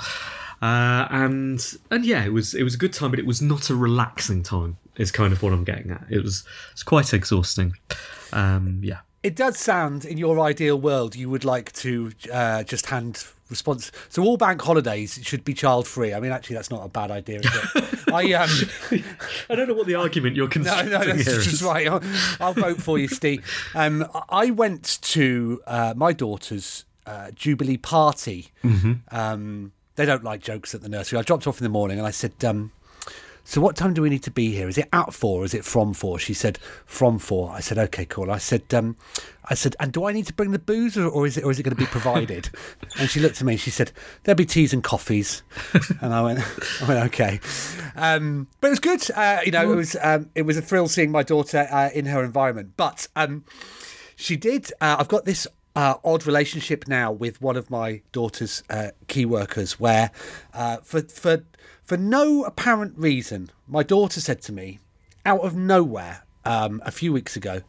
Uh, 0.61 1.07
and 1.09 1.65
and 1.91 2.05
yeah, 2.05 2.25
it 2.25 2.33
was 2.33 2.53
it 2.53 2.63
was 2.63 2.75
a 2.75 2.77
good 2.77 2.93
time, 2.93 3.11
but 3.11 3.19
it 3.19 3.25
was 3.25 3.41
not 3.41 3.69
a 3.69 3.75
relaxing 3.75 4.43
time. 4.43 4.77
Is 4.97 5.11
kind 5.11 5.31
of 5.31 5.41
what 5.41 5.53
I'm 5.53 5.63
getting 5.63 5.91
at. 5.91 6.05
It 6.09 6.21
was 6.21 6.43
it's 6.73 6.83
quite 6.83 7.13
exhausting. 7.13 7.73
Um, 8.33 8.81
yeah. 8.83 8.99
it 9.23 9.35
does 9.35 9.57
sound 9.57 10.05
in 10.05 10.17
your 10.17 10.39
ideal 10.39 10.79
world 10.79 11.15
you 11.15 11.29
would 11.29 11.43
like 11.43 11.71
to 11.73 12.11
uh, 12.31 12.63
just 12.63 12.85
hand 12.87 13.25
response. 13.49 13.91
So 14.09 14.23
all 14.23 14.37
bank 14.37 14.61
holidays 14.61 15.19
should 15.23 15.43
be 15.43 15.53
child 15.53 15.87
free. 15.87 16.13
I 16.13 16.19
mean, 16.19 16.31
actually, 16.31 16.55
that's 16.55 16.71
not 16.71 16.85
a 16.85 16.89
bad 16.89 17.11
idea. 17.11 17.39
Is 17.39 17.51
it? 17.75 17.99
I 18.13 18.33
um, 18.33 18.49
I 19.49 19.55
don't 19.55 19.67
know 19.67 19.73
what 19.73 19.87
the 19.87 19.95
argument 19.95 20.35
you're 20.35 20.47
no, 20.47 20.51
constructing 20.51 20.91
no, 20.91 20.99
that's 20.99 21.25
here 21.25 21.35
just 21.35 21.47
is. 21.47 21.63
right. 21.63 21.87
I'll, 21.87 22.01
I'll 22.39 22.53
vote 22.53 22.81
for 22.81 22.97
you, 22.97 23.07
Steve. 23.19 23.45
Um, 23.75 24.05
I 24.29 24.51
went 24.51 24.99
to 25.01 25.61
uh, 25.67 25.93
my 25.95 26.13
daughter's 26.13 26.85
uh, 27.05 27.31
jubilee 27.31 27.77
party. 27.77 28.49
Um, 29.11 29.71
they 29.95 30.05
don't 30.05 30.23
like 30.23 30.41
jokes 30.41 30.73
at 30.73 30.81
the 30.81 30.89
nursery. 30.89 31.19
I 31.19 31.23
dropped 31.23 31.45
off 31.47 31.59
in 31.59 31.63
the 31.63 31.69
morning 31.69 31.97
and 31.97 32.07
I 32.07 32.11
said. 32.11 32.33
Um, 32.43 32.71
so 33.49 33.61
what 33.61 33.75
time 33.75 33.95
do 33.95 34.03
we 34.03 34.11
need 34.11 34.21
to 34.21 34.31
be 34.31 34.51
here? 34.53 34.69
Is 34.69 34.77
it 34.77 34.87
at 34.93 35.11
four? 35.11 35.41
Or 35.41 35.43
is 35.43 35.55
it 35.55 35.65
from 35.65 35.95
four? 35.95 36.19
She 36.19 36.35
said 36.35 36.59
from 36.85 37.17
four. 37.17 37.49
I 37.49 37.61
said 37.61 37.79
okay, 37.79 38.05
cool. 38.05 38.29
I 38.29 38.37
said 38.37 38.71
um, 38.75 38.95
I 39.45 39.55
said, 39.55 39.75
and 39.79 39.91
do 39.91 40.05
I 40.05 40.11
need 40.11 40.27
to 40.27 40.33
bring 40.33 40.51
the 40.51 40.59
booze, 40.59 40.95
or, 40.95 41.07
or 41.07 41.25
is 41.25 41.35
it 41.35 41.43
or 41.43 41.49
is 41.49 41.57
it 41.57 41.63
going 41.63 41.75
to 41.75 41.81
be 41.81 41.87
provided? 41.87 42.51
and 42.99 43.09
she 43.09 43.19
looked 43.19 43.41
at 43.41 43.43
me. 43.43 43.53
and 43.53 43.59
She 43.59 43.71
said 43.71 43.91
there'll 44.23 44.37
be 44.37 44.45
teas 44.45 44.71
and 44.71 44.83
coffees. 44.83 45.41
and 45.99 46.13
I 46.13 46.21
went, 46.21 46.39
I 46.81 46.87
went 46.87 47.05
okay. 47.07 47.39
Um, 47.95 48.47
but 48.61 48.67
it 48.67 48.69
was 48.69 48.79
good. 48.79 49.09
Uh, 49.09 49.39
you 49.43 49.51
know, 49.51 49.71
it 49.71 49.75
was 49.75 49.97
um, 49.99 50.29
it 50.35 50.43
was 50.43 50.55
a 50.55 50.61
thrill 50.61 50.87
seeing 50.87 51.09
my 51.09 51.23
daughter 51.23 51.67
uh, 51.71 51.89
in 51.91 52.05
her 52.05 52.23
environment. 52.23 52.73
But 52.77 53.07
um, 53.15 53.45
she 54.15 54.37
did. 54.37 54.71
Uh, 54.79 54.97
I've 54.99 55.07
got 55.07 55.25
this 55.25 55.47
uh, 55.75 55.95
odd 56.03 56.27
relationship 56.27 56.87
now 56.87 57.11
with 57.11 57.41
one 57.41 57.57
of 57.57 57.71
my 57.71 58.01
daughter's 58.11 58.61
uh, 58.69 58.89
key 59.07 59.25
workers, 59.25 59.79
where 59.79 60.11
uh, 60.53 60.77
for 60.83 61.01
for 61.01 61.43
for 61.89 61.97
no 61.97 62.43
apparent 62.43 62.93
reason, 62.99 63.49
my 63.67 63.81
daughter 63.81 64.21
said 64.21 64.43
to 64.43 64.51
me, 64.51 64.77
out 65.25 65.41
of 65.41 65.55
nowhere, 65.55 66.23
um, 66.45 66.83
a 66.85 66.91
few 66.91 67.11
weeks 67.11 67.35
ago, 67.35 67.63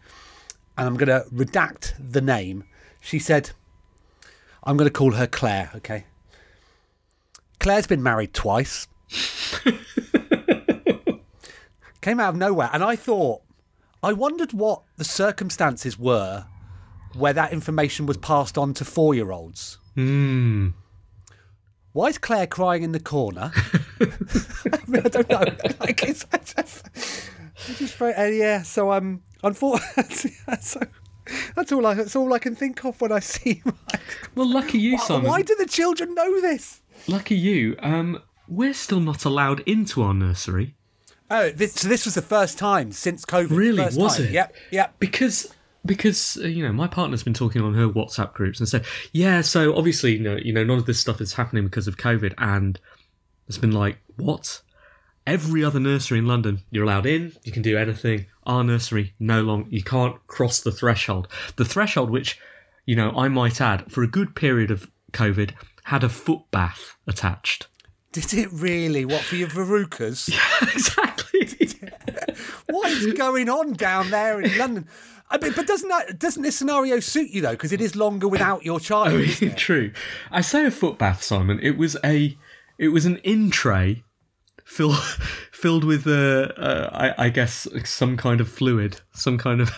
and 0.77 0.87
I'm 0.87 0.99
going 0.99 1.09
to 1.09 1.25
redact 1.31 1.95
the 1.99 2.21
name. 2.21 2.65
She 3.01 3.19
said, 3.19 3.53
"I'm 4.63 4.77
going 4.77 4.91
to 4.91 4.93
call 4.93 5.13
her 5.13 5.27
Claire." 5.27 5.71
Okay. 5.77 6.05
Claire's 7.61 7.87
been 7.87 8.03
married 8.03 8.35
twice. 8.35 8.89
Came 12.03 12.21
out 12.21 12.35
of 12.35 12.37
nowhere, 12.37 12.69
and 12.75 12.85
I 12.85 12.97
thought, 12.97 13.41
I 14.03 14.13
wondered 14.13 14.53
what 14.53 14.83
the 14.99 15.05
circumstances 15.05 15.99
were 15.99 16.45
where 17.15 17.33
that 17.33 17.55
information 17.55 18.05
was 18.05 18.19
passed 18.19 18.59
on 18.59 18.75
to 18.75 18.85
four 18.85 19.15
year 19.15 19.33
olds. 19.33 19.79
Hmm. 19.95 20.69
Why 21.93 22.07
is 22.09 22.19
Claire 22.19 22.47
crying 22.47 22.83
in 22.83 22.93
the 22.93 23.01
corner? 23.01 23.53
I, 24.01 24.79
mean, 24.87 25.03
I 25.05 25.09
don't 25.09 25.29
know. 25.29 25.45
Like 25.81 26.03
it's, 26.05 26.25
I 26.33 26.39
just, 26.39 26.87
I 27.69 27.73
just 27.75 27.95
very, 27.97 28.15
uh, 28.15 28.25
yeah. 28.27 28.63
So 28.63 28.93
um, 28.93 29.23
unfortunately, 29.43 30.33
so 30.61 30.81
that's 31.57 31.73
all 31.73 31.87
I 31.87 31.95
that's 31.95 32.17
all 32.17 32.33
I 32.33 32.39
can 32.39 32.55
think 32.55 32.85
of 32.85 33.01
when 33.01 33.13
I 33.13 33.21
see. 33.21 33.63
My, 33.65 33.73
Well, 34.35 34.47
lucky 34.47 34.79
you, 34.79 34.97
why, 34.97 35.05
Simon. 35.05 35.27
why 35.31 35.43
do 35.43 35.55
the 35.57 35.67
children 35.67 36.15
know 36.15 36.41
this? 36.41 36.81
Lucky 37.09 37.37
you. 37.37 37.77
Um, 37.81 38.23
we're 38.49 38.75
still 38.75 39.01
not 39.01 39.25
allowed 39.25 39.61
into 39.61 40.03
our 40.03 40.15
nursery. 40.15 40.75
Oh, 41.31 41.51
this, 41.51 41.75
so 41.75 41.89
this 41.89 42.05
was 42.05 42.15
the 42.15 42.23
first 42.23 42.59
time 42.59 42.91
since 42.91 43.25
COVID. 43.25 43.51
Really, 43.51 43.85
First 43.85 43.99
was 43.99 44.17
time. 44.17 44.27
it? 44.27 44.33
Yep, 44.33 44.55
yep. 44.73 44.95
because 44.99 45.55
because 45.85 46.39
uh, 46.43 46.47
you 46.47 46.65
know 46.65 46.73
my 46.73 46.87
partner's 46.87 47.23
been 47.23 47.35
talking 47.35 47.63
on 47.63 47.75
her 47.75 47.89
WhatsApp 47.89 48.33
groups 48.33 48.61
and 48.61 48.69
said, 48.69 48.85
yeah, 49.13 49.41
so 49.41 49.77
obviously 49.77 50.17
you 50.17 50.21
know, 50.21 50.37
you 50.37 50.53
know 50.53 50.65
none 50.65 50.79
of 50.79 50.87
this 50.87 51.01
stuff 51.01 51.21
is 51.21 51.35
happening 51.35 51.65
because 51.65 51.89
of 51.89 51.97
COVID, 51.97 52.35
and 52.39 52.79
it's 53.49 53.59
been 53.59 53.73
like 53.73 53.99
what? 54.17 54.63
Every 55.27 55.63
other 55.63 55.79
nursery 55.79 56.19
in 56.19 56.27
London, 56.27 56.63
you're 56.71 56.85
allowed 56.85 57.07
in, 57.07 57.33
you 57.45 57.53
can 57.53 57.63
do 57.63 57.77
anything. 57.77 58.27
Our 58.45 58.65
nursery, 58.65 59.15
no 59.21 59.43
long, 59.43 59.67
you 59.69 59.83
can't 59.83 60.17
cross 60.27 60.61
the 60.61 60.73
threshold. 60.73 61.29
The 61.57 61.65
threshold, 61.65 62.11
which 62.11 62.39
you 62.87 62.97
know, 62.97 63.13
I 63.17 63.29
might 63.29 63.61
add, 63.61 63.91
for 63.93 64.03
a 64.03 64.09
good 64.09 64.35
period 64.35 64.71
of 64.71 64.91
COVID, 65.13 65.53
had 65.85 66.03
a 66.03 66.09
foot 66.09 66.43
bath 66.51 66.97
attached. 67.07 67.69
Did 68.13 68.35
it 68.35 68.49
really? 68.53 69.05
What 69.05 69.23
for 69.23 69.37
your 69.37 69.49
verrucas? 69.49 70.29
yeah, 70.33 70.69
exactly. 70.73 71.21
what 72.71 72.91
is 72.91 73.13
going 73.15 73.49
on 73.49 73.75
down 73.75 74.11
there 74.11 74.41
in 74.41 74.59
London? 74.59 74.89
I 75.31 75.39
mean, 75.39 75.53
but 75.55 75.67
doesn't 75.67 75.89
that 75.89 76.19
doesn't 76.19 76.43
this 76.43 76.57
scenario 76.57 76.99
suit 76.99 77.31
you 77.31 77.41
though? 77.41 77.53
Because 77.53 77.73
it 77.73 77.81
is 77.81 77.95
longer 77.95 78.27
without 78.27 78.65
your 78.65 78.81
child. 78.81 79.13
it? 79.43 79.57
True. 79.57 79.93
I 80.31 80.41
say 80.41 80.67
a 80.67 80.71
foot 80.71 80.99
bath, 80.99 81.23
Simon. 81.23 81.61
It 81.63 81.79
was 81.79 81.97
a, 82.05 82.37
it 82.79 82.89
was 82.89 83.07
an 83.07 83.19
in 83.19 83.51
tray, 83.51 84.03
filled 84.65 84.97
filled 85.53 85.85
with 85.85 86.07
uh, 86.07 86.49
uh, 86.57 87.13
I, 87.19 87.27
I 87.27 87.29
guess 87.29 87.69
some 87.85 88.17
kind 88.17 88.41
of 88.41 88.49
fluid, 88.49 89.01
some 89.13 89.39
kind 89.39 89.61
of 89.61 89.71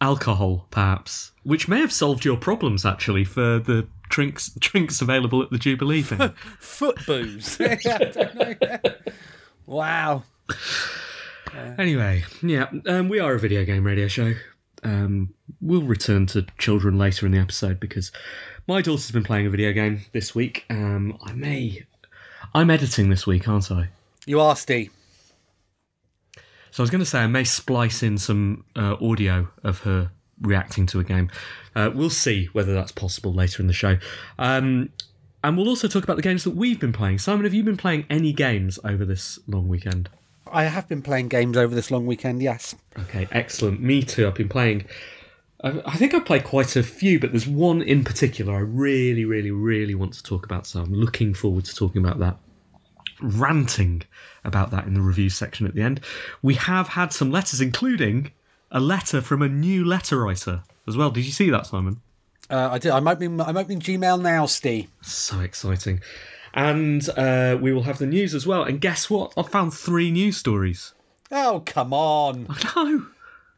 alcohol, 0.00 0.66
perhaps, 0.70 1.32
which 1.42 1.68
may 1.68 1.80
have 1.80 1.92
solved 1.92 2.24
your 2.24 2.38
problems 2.38 2.86
actually 2.86 3.24
for 3.24 3.58
the 3.58 3.86
drinks 4.08 4.50
drinks 4.58 5.02
available 5.02 5.42
at 5.42 5.50
the 5.50 5.58
Jubilee 5.58 6.02
thing. 6.02 6.30
Foot 6.58 7.04
booze. 7.04 7.58
yeah, 7.60 7.76
I 7.84 8.04
don't 8.04 8.34
know. 8.62 8.94
Wow. 9.66 10.22
anyway, 11.76 12.24
yeah, 12.40 12.70
um, 12.86 13.10
we 13.10 13.18
are 13.18 13.34
a 13.34 13.38
video 13.38 13.64
game 13.66 13.84
radio 13.84 14.08
show. 14.08 14.32
Um, 14.86 15.34
we'll 15.60 15.82
return 15.82 16.26
to 16.26 16.46
children 16.58 16.96
later 16.96 17.26
in 17.26 17.32
the 17.32 17.40
episode 17.40 17.80
because 17.80 18.12
my 18.68 18.80
daughter's 18.80 19.10
been 19.10 19.24
playing 19.24 19.46
a 19.46 19.50
video 19.50 19.72
game 19.72 20.02
this 20.12 20.32
week. 20.32 20.64
Um, 20.70 21.18
I 21.24 21.32
may, 21.32 21.84
I'm 22.54 22.70
editing 22.70 23.10
this 23.10 23.26
week, 23.26 23.48
aren't 23.48 23.72
I? 23.72 23.88
You 24.26 24.40
are 24.40 24.54
Steve. 24.54 24.92
So 26.70 26.82
I 26.82 26.84
was 26.84 26.90
going 26.90 27.00
to 27.00 27.06
say 27.06 27.18
I 27.18 27.26
may 27.26 27.42
splice 27.42 28.04
in 28.04 28.16
some 28.16 28.64
uh, 28.76 28.96
audio 29.00 29.48
of 29.64 29.80
her 29.80 30.12
reacting 30.40 30.86
to 30.86 31.00
a 31.00 31.04
game. 31.04 31.30
Uh, 31.74 31.90
we'll 31.92 32.08
see 32.08 32.48
whether 32.52 32.72
that's 32.72 32.92
possible 32.92 33.32
later 33.32 33.62
in 33.62 33.66
the 33.66 33.72
show. 33.72 33.98
Um, 34.38 34.90
and 35.42 35.56
we'll 35.56 35.68
also 35.68 35.88
talk 35.88 36.04
about 36.04 36.16
the 36.16 36.22
games 36.22 36.44
that 36.44 36.50
we've 36.50 36.78
been 36.78 36.92
playing. 36.92 37.18
Simon, 37.18 37.44
have 37.44 37.54
you 37.54 37.64
been 37.64 37.76
playing 37.76 38.06
any 38.08 38.32
games 38.32 38.78
over 38.84 39.04
this 39.04 39.40
long 39.48 39.66
weekend? 39.66 40.10
I 40.50 40.64
have 40.64 40.88
been 40.88 41.02
playing 41.02 41.28
games 41.28 41.56
over 41.56 41.74
this 41.74 41.90
long 41.90 42.06
weekend. 42.06 42.42
Yes. 42.42 42.74
Okay, 42.98 43.26
excellent. 43.32 43.80
Me 43.80 44.02
too. 44.02 44.26
I've 44.26 44.34
been 44.34 44.48
playing. 44.48 44.86
I 45.62 45.80
I 45.84 45.96
think 45.96 46.14
I've 46.14 46.24
played 46.24 46.44
quite 46.44 46.76
a 46.76 46.82
few, 46.82 47.18
but 47.18 47.32
there's 47.32 47.46
one 47.48 47.82
in 47.82 48.04
particular 48.04 48.54
I 48.54 48.60
really, 48.60 49.24
really, 49.24 49.50
really 49.50 49.94
want 49.94 50.12
to 50.14 50.22
talk 50.22 50.44
about. 50.44 50.66
So 50.66 50.80
I'm 50.80 50.92
looking 50.92 51.34
forward 51.34 51.64
to 51.66 51.74
talking 51.74 52.04
about 52.04 52.18
that. 52.20 52.36
Ranting 53.20 54.02
about 54.44 54.70
that 54.72 54.86
in 54.86 54.94
the 54.94 55.00
review 55.00 55.30
section 55.30 55.66
at 55.66 55.74
the 55.74 55.82
end. 55.82 56.00
We 56.42 56.54
have 56.54 56.88
had 56.88 57.12
some 57.12 57.30
letters, 57.30 57.60
including 57.60 58.30
a 58.70 58.80
letter 58.80 59.20
from 59.22 59.42
a 59.42 59.48
new 59.48 59.84
letter 59.84 60.18
writer 60.18 60.62
as 60.86 60.96
well. 60.96 61.10
Did 61.10 61.24
you 61.24 61.32
see 61.32 61.50
that, 61.50 61.66
Simon? 61.66 62.00
Uh, 62.48 62.68
I 62.72 62.78
did. 62.78 62.92
I'm 62.92 63.08
opening. 63.08 63.40
I'm 63.40 63.56
opening 63.56 63.80
Gmail 63.80 64.20
now, 64.20 64.46
Steve. 64.46 64.88
So 65.02 65.40
exciting. 65.40 66.00
And 66.56 67.08
uh, 67.10 67.58
we 67.60 67.72
will 67.72 67.82
have 67.82 67.98
the 67.98 68.06
news 68.06 68.34
as 68.34 68.46
well. 68.46 68.64
And 68.64 68.80
guess 68.80 69.08
what? 69.08 69.32
I 69.36 69.42
found 69.42 69.74
three 69.74 70.10
news 70.10 70.36
stories. 70.38 70.94
Oh 71.30 71.62
come 71.64 71.92
on! 71.92 72.48
No. 72.74 73.06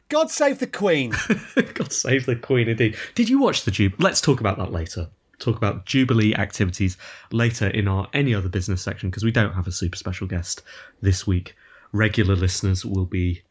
God 0.08 0.30
save 0.30 0.58
the 0.58 0.66
Queen. 0.66 1.10
God 1.74 1.92
save 1.92 2.26
the 2.26 2.36
Queen, 2.36 2.68
indeed. 2.68 2.96
Did 3.14 3.28
you 3.28 3.38
watch 3.38 3.64
the 3.64 3.70
Jubilee? 3.70 4.02
Let's 4.02 4.20
talk 4.20 4.40
about 4.40 4.56
that 4.58 4.72
later. 4.72 5.08
Talk 5.38 5.56
about 5.56 5.84
Jubilee 5.84 6.34
activities 6.34 6.96
later 7.30 7.68
in 7.68 7.86
our 7.86 8.08
any 8.12 8.34
other 8.34 8.48
business 8.48 8.82
section 8.82 9.10
because 9.10 9.22
we 9.22 9.30
don't 9.30 9.52
have 9.52 9.66
a 9.66 9.72
super 9.72 9.96
special 9.96 10.26
guest 10.26 10.62
this 11.00 11.26
week. 11.26 11.54
Regular 11.92 12.34
listeners 12.34 12.84
will 12.84 13.04
be 13.04 13.42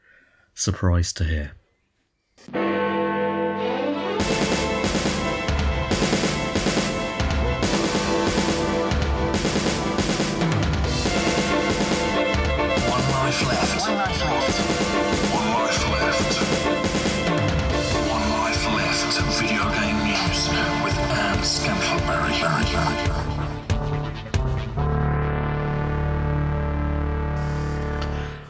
surprised 0.54 1.16
to 1.18 1.24
hear. 1.24 1.57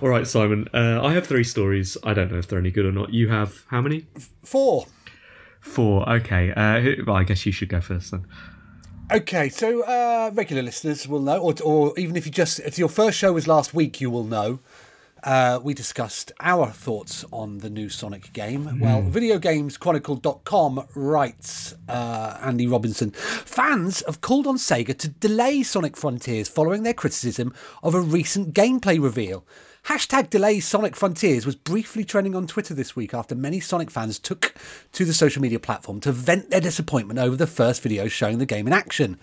All 0.07 0.13
right, 0.13 0.25
Simon. 0.25 0.69
Uh, 0.73 1.01
I 1.03 1.11
have 1.11 1.27
three 1.27 1.43
stories. 1.43 1.97
I 2.01 2.13
don't 2.13 2.31
know 2.31 2.37
if 2.37 2.47
they're 2.47 2.59
any 2.59 2.71
good 2.71 2.85
or 2.85 2.93
not. 2.93 3.13
You 3.13 3.27
have 3.27 3.65
how 3.67 3.81
many? 3.81 4.07
Four. 4.41 4.85
Four. 5.59 6.09
Okay. 6.09 6.53
Uh, 6.53 7.03
well, 7.05 7.17
I 7.17 7.25
guess 7.25 7.45
you 7.45 7.51
should 7.51 7.67
go 7.67 7.81
first 7.81 8.11
then. 8.11 8.25
Okay, 9.11 9.49
so 9.49 9.81
uh, 9.81 10.31
regular 10.33 10.61
listeners 10.61 11.09
will 11.09 11.19
know, 11.19 11.39
or, 11.39 11.55
or 11.61 11.99
even 11.99 12.15
if 12.15 12.25
you 12.25 12.31
just 12.31 12.61
if 12.61 12.79
your 12.79 12.87
first 12.87 13.17
show 13.17 13.33
was 13.33 13.49
last 13.49 13.73
week, 13.73 13.99
you 13.99 14.09
will 14.09 14.23
know. 14.23 14.59
Uh, 15.23 15.59
we 15.61 15.73
discussed 15.73 16.31
our 16.39 16.67
thoughts 16.67 17.25
on 17.33 17.57
the 17.57 17.69
new 17.69 17.89
Sonic 17.89 18.31
game. 18.31 18.79
Well, 18.79 19.01
VideoGamesChronicle.com 19.01 20.87
writes 20.95 21.75
uh, 21.89 22.39
Andy 22.41 22.65
Robinson 22.65 23.11
fans 23.11 24.03
have 24.05 24.21
called 24.21 24.47
on 24.47 24.55
Sega 24.55 24.97
to 24.99 25.09
delay 25.09 25.63
Sonic 25.63 25.97
Frontiers 25.97 26.47
following 26.47 26.83
their 26.83 26.93
criticism 26.93 27.53
of 27.83 27.93
a 27.93 27.99
recent 27.99 28.53
gameplay 28.53 29.03
reveal. 29.03 29.43
Hashtag 29.88 30.29
delay 30.29 30.60
Sonic 30.60 30.98
Frontiers 30.98 31.46
was 31.46 31.56
briefly 31.56 32.03
trending 32.03 32.36
on 32.36 32.46
Twitter 32.46 32.74
this 32.74 32.94
week 32.94 33.13
after 33.13 33.34
many 33.36 33.62
Sonic 33.62 33.89
fans 33.89 34.20
took 34.20 34.53
to 34.91 35.06
the 35.06 35.13
social 35.13 35.41
media 35.41 35.62
platform 35.62 36.01
to 36.01 36.12
vent 36.12 36.50
their 36.50 36.60
disappointment 36.60 37.22
over 37.22 37.38
the 37.38 37.48
first 37.48 37.82
video 37.82 38.10
showing 38.10 38.38
the 38.38 38.46
game 38.46 38.67
in 38.67 38.74
action. 38.74 39.17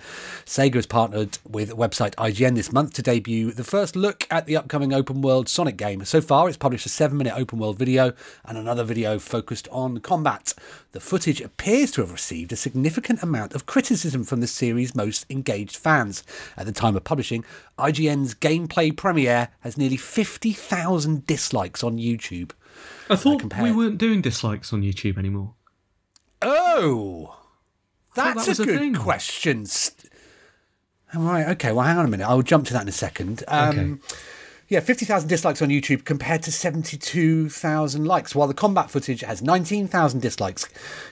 Sega 0.46 0.76
has 0.76 0.86
partnered 0.86 1.36
with 1.46 1.68
website 1.72 2.14
IGN 2.14 2.54
this 2.54 2.72
month 2.72 2.94
to 2.94 3.02
debut 3.02 3.52
the 3.52 3.62
first 3.62 3.94
look 3.94 4.26
at 4.30 4.46
the 4.46 4.56
upcoming 4.56 4.94
open 4.94 5.20
world 5.20 5.50
Sonic 5.50 5.76
game. 5.76 6.02
So 6.06 6.22
far, 6.22 6.48
it's 6.48 6.56
published 6.56 6.86
a 6.86 6.88
seven 6.88 7.18
minute 7.18 7.34
open 7.36 7.58
world 7.58 7.78
video 7.78 8.14
and 8.46 8.56
another 8.56 8.84
video 8.84 9.18
focused 9.18 9.68
on 9.70 10.00
combat. 10.00 10.54
The 10.92 11.00
footage 11.00 11.42
appears 11.42 11.90
to 11.90 12.00
have 12.00 12.12
received 12.12 12.52
a 12.52 12.56
significant 12.56 13.22
amount 13.22 13.52
of 13.52 13.66
criticism 13.66 14.24
from 14.24 14.40
the 14.40 14.46
series' 14.46 14.94
most 14.94 15.26
engaged 15.28 15.76
fans. 15.76 16.22
At 16.56 16.64
the 16.64 16.72
time 16.72 16.96
of 16.96 17.04
publishing, 17.04 17.44
IGN's 17.78 18.34
gameplay 18.34 18.96
premiere 18.96 19.48
has 19.60 19.76
nearly 19.76 19.96
50 19.98 20.53
50,000 20.54 21.26
dislikes 21.26 21.82
on 21.84 21.98
YouTube. 21.98 22.52
I 23.10 23.16
thought 23.16 23.40
compared- 23.40 23.62
we 23.64 23.72
weren't 23.72 23.98
doing 23.98 24.20
dislikes 24.22 24.72
on 24.72 24.82
YouTube 24.82 25.18
anymore. 25.18 25.54
Oh, 26.42 27.36
that's 28.14 28.46
that 28.46 28.58
a 28.60 28.64
good 28.66 28.78
thing. 28.78 28.94
question. 28.94 29.66
St- 29.66 30.10
All 31.14 31.22
right, 31.22 31.48
okay. 31.50 31.72
Well, 31.72 31.84
hang 31.86 31.96
on 31.98 32.04
a 32.04 32.08
minute. 32.08 32.26
I'll 32.28 32.42
jump 32.42 32.66
to 32.66 32.72
that 32.74 32.82
in 32.82 32.88
a 32.88 32.92
second. 32.92 33.44
Um, 33.48 33.68
Okay. 33.68 34.16
Yeah, 34.66 34.80
50,000 34.80 35.28
dislikes 35.28 35.60
on 35.60 35.68
YouTube 35.68 36.06
compared 36.06 36.42
to 36.44 36.52
72,000 36.52 38.04
likes, 38.06 38.34
while 38.34 38.48
the 38.48 38.54
combat 38.54 38.90
footage 38.90 39.20
has 39.20 39.42
19,000 39.42 40.20
dislikes 40.20 40.70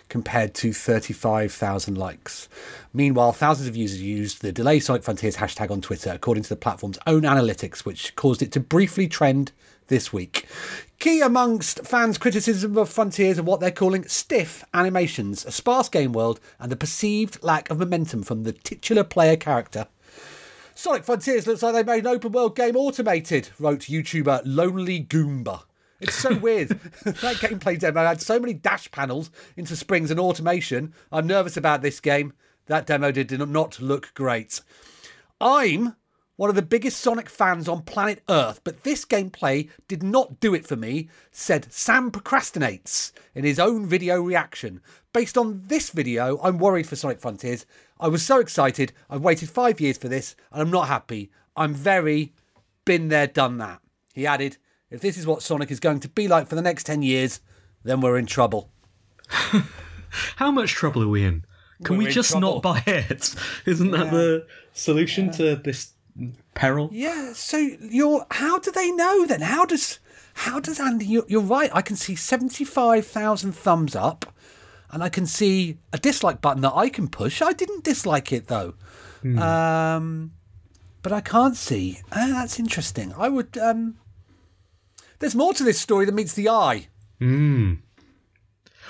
compared 0.08 0.54
to 0.54 0.72
35,000 0.72 1.98
likes. 1.98 2.48
Meanwhile, 2.94 3.32
thousands 3.32 3.68
of 3.68 3.76
users 3.76 4.00
used 4.00 4.40
the 4.40 4.52
Delay 4.52 4.80
Sonic 4.80 5.02
Frontiers 5.02 5.36
hashtag 5.36 5.70
on 5.70 5.82
Twitter, 5.82 6.12
according 6.12 6.44
to 6.44 6.48
the 6.48 6.56
platform's 6.56 6.98
own 7.06 7.22
analytics, 7.22 7.80
which 7.80 8.16
caused 8.16 8.40
it 8.40 8.52
to 8.52 8.60
briefly 8.60 9.06
trend 9.06 9.52
this 9.88 10.14
week. 10.14 10.46
Key 10.98 11.20
amongst 11.20 11.84
fans' 11.84 12.16
criticism 12.16 12.78
of 12.78 12.88
Frontiers 12.88 13.38
are 13.38 13.42
what 13.42 13.60
they're 13.60 13.70
calling 13.70 14.08
stiff 14.08 14.64
animations, 14.72 15.44
a 15.44 15.52
sparse 15.52 15.90
game 15.90 16.14
world, 16.14 16.40
and 16.58 16.72
the 16.72 16.76
perceived 16.76 17.42
lack 17.42 17.68
of 17.68 17.78
momentum 17.78 18.22
from 18.22 18.44
the 18.44 18.52
titular 18.52 19.04
player 19.04 19.36
character. 19.36 19.88
Sonic 20.74 21.04
Frontiers 21.04 21.46
looks 21.46 21.62
like 21.62 21.74
they 21.74 21.82
made 21.82 22.06
an 22.06 22.14
open 22.14 22.32
world 22.32 22.56
game 22.56 22.76
automated, 22.76 23.50
wrote 23.58 23.80
YouTuber 23.80 24.42
Lonely 24.44 25.04
Goomba. 25.04 25.64
It's 26.00 26.14
so 26.14 26.34
weird. 26.34 26.68
that 27.04 27.36
gameplay 27.36 27.78
demo 27.78 28.04
had 28.04 28.20
so 28.20 28.40
many 28.40 28.54
dash 28.54 28.90
panels 28.90 29.30
into 29.56 29.76
springs 29.76 30.10
and 30.10 30.18
automation. 30.18 30.94
I'm 31.12 31.26
nervous 31.26 31.56
about 31.56 31.82
this 31.82 32.00
game. 32.00 32.32
That 32.66 32.86
demo 32.86 33.12
did 33.12 33.30
not 33.30 33.80
look 33.80 34.12
great. 34.14 34.60
I'm 35.40 35.94
one 36.36 36.48
of 36.48 36.56
the 36.56 36.62
biggest 36.62 37.00
Sonic 37.00 37.28
fans 37.28 37.68
on 37.68 37.82
planet 37.82 38.22
Earth, 38.28 38.62
but 38.64 38.82
this 38.82 39.04
gameplay 39.04 39.68
did 39.86 40.02
not 40.02 40.40
do 40.40 40.54
it 40.54 40.66
for 40.66 40.76
me, 40.76 41.08
said 41.30 41.70
Sam 41.72 42.10
Procrastinates 42.10 43.12
in 43.34 43.44
his 43.44 43.60
own 43.60 43.86
video 43.86 44.20
reaction. 44.20 44.80
Based 45.12 45.36
on 45.36 45.62
this 45.66 45.90
video, 45.90 46.40
I'm 46.42 46.58
worried 46.58 46.88
for 46.88 46.96
Sonic 46.96 47.20
Frontiers. 47.20 47.66
I 48.02 48.08
was 48.08 48.24
so 48.24 48.40
excited. 48.40 48.92
I've 49.08 49.22
waited 49.22 49.48
five 49.48 49.80
years 49.80 49.96
for 49.96 50.08
this, 50.08 50.34
and 50.50 50.60
I'm 50.60 50.72
not 50.72 50.88
happy. 50.88 51.30
I'm 51.56 51.72
very 51.72 52.32
been 52.84 53.08
there, 53.08 53.28
done 53.28 53.58
that. 53.58 53.80
He 54.12 54.26
added, 54.26 54.56
if 54.90 55.00
this 55.00 55.16
is 55.16 55.24
what 55.24 55.40
Sonic 55.40 55.70
is 55.70 55.78
going 55.78 56.00
to 56.00 56.08
be 56.08 56.26
like 56.26 56.48
for 56.48 56.56
the 56.56 56.62
next 56.62 56.84
10 56.84 57.02
years, 57.02 57.40
then 57.84 58.00
we're 58.00 58.18
in 58.18 58.26
trouble. 58.26 58.70
How 60.36 60.50
much 60.50 60.72
trouble 60.72 61.04
are 61.04 61.08
we 61.08 61.24
in? 61.24 61.44
Can 61.84 61.96
We're 61.96 62.00
we 62.00 62.06
in 62.06 62.12
just 62.12 62.32
trouble. 62.32 62.54
not 62.54 62.62
buy 62.62 62.82
it? 62.88 63.36
Isn't 63.66 63.92
that 63.92 64.10
the 64.10 64.48
solution 64.72 65.30
to 65.32 65.54
this 65.54 65.92
peril? 66.54 66.90
Yeah, 66.92 67.32
so 67.34 67.56
you're 67.56 68.26
how 68.32 68.58
do 68.58 68.70
they 68.70 68.90
know 68.90 69.26
then? 69.26 69.40
How 69.40 69.64
does 69.64 69.98
how 70.34 70.60
does 70.60 70.78
Andy 70.78 71.06
you're, 71.06 71.24
you're 71.28 71.40
right. 71.40 71.70
I 71.72 71.82
can 71.82 71.96
see 71.96 72.14
75,000 72.14 73.52
thumbs 73.52 73.96
up 73.96 74.31
and 74.92 75.02
I 75.02 75.08
can 75.08 75.26
see 75.26 75.78
a 75.92 75.98
dislike 75.98 76.40
button 76.40 76.62
that 76.62 76.74
I 76.74 76.88
can 76.88 77.08
push. 77.08 77.40
I 77.42 77.52
didn't 77.52 77.84
dislike 77.84 78.32
it 78.32 78.46
though. 78.48 78.74
Um 79.24 80.32
but 81.02 81.12
I 81.12 81.20
can't 81.20 81.56
see. 81.56 81.98
Uh, 82.12 82.28
that's 82.28 82.58
interesting. 82.60 83.12
I 83.16 83.28
would 83.28 83.56
um 83.58 83.96
There's 85.18 85.34
more 85.34 85.54
to 85.54 85.64
this 85.64 85.80
story 85.80 86.04
than 86.06 86.14
meets 86.14 86.34
the 86.34 86.48
eye. 86.48 86.88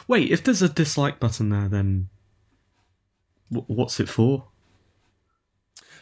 Wait, 0.09 0.31
if 0.31 0.43
there's 0.43 0.63
a 0.63 0.69
dislike 0.69 1.21
button 1.21 1.51
there, 1.51 1.69
then 1.69 2.09
wh- 3.51 3.69
what's 3.69 4.01
it 4.01 4.09
for? 4.09 4.49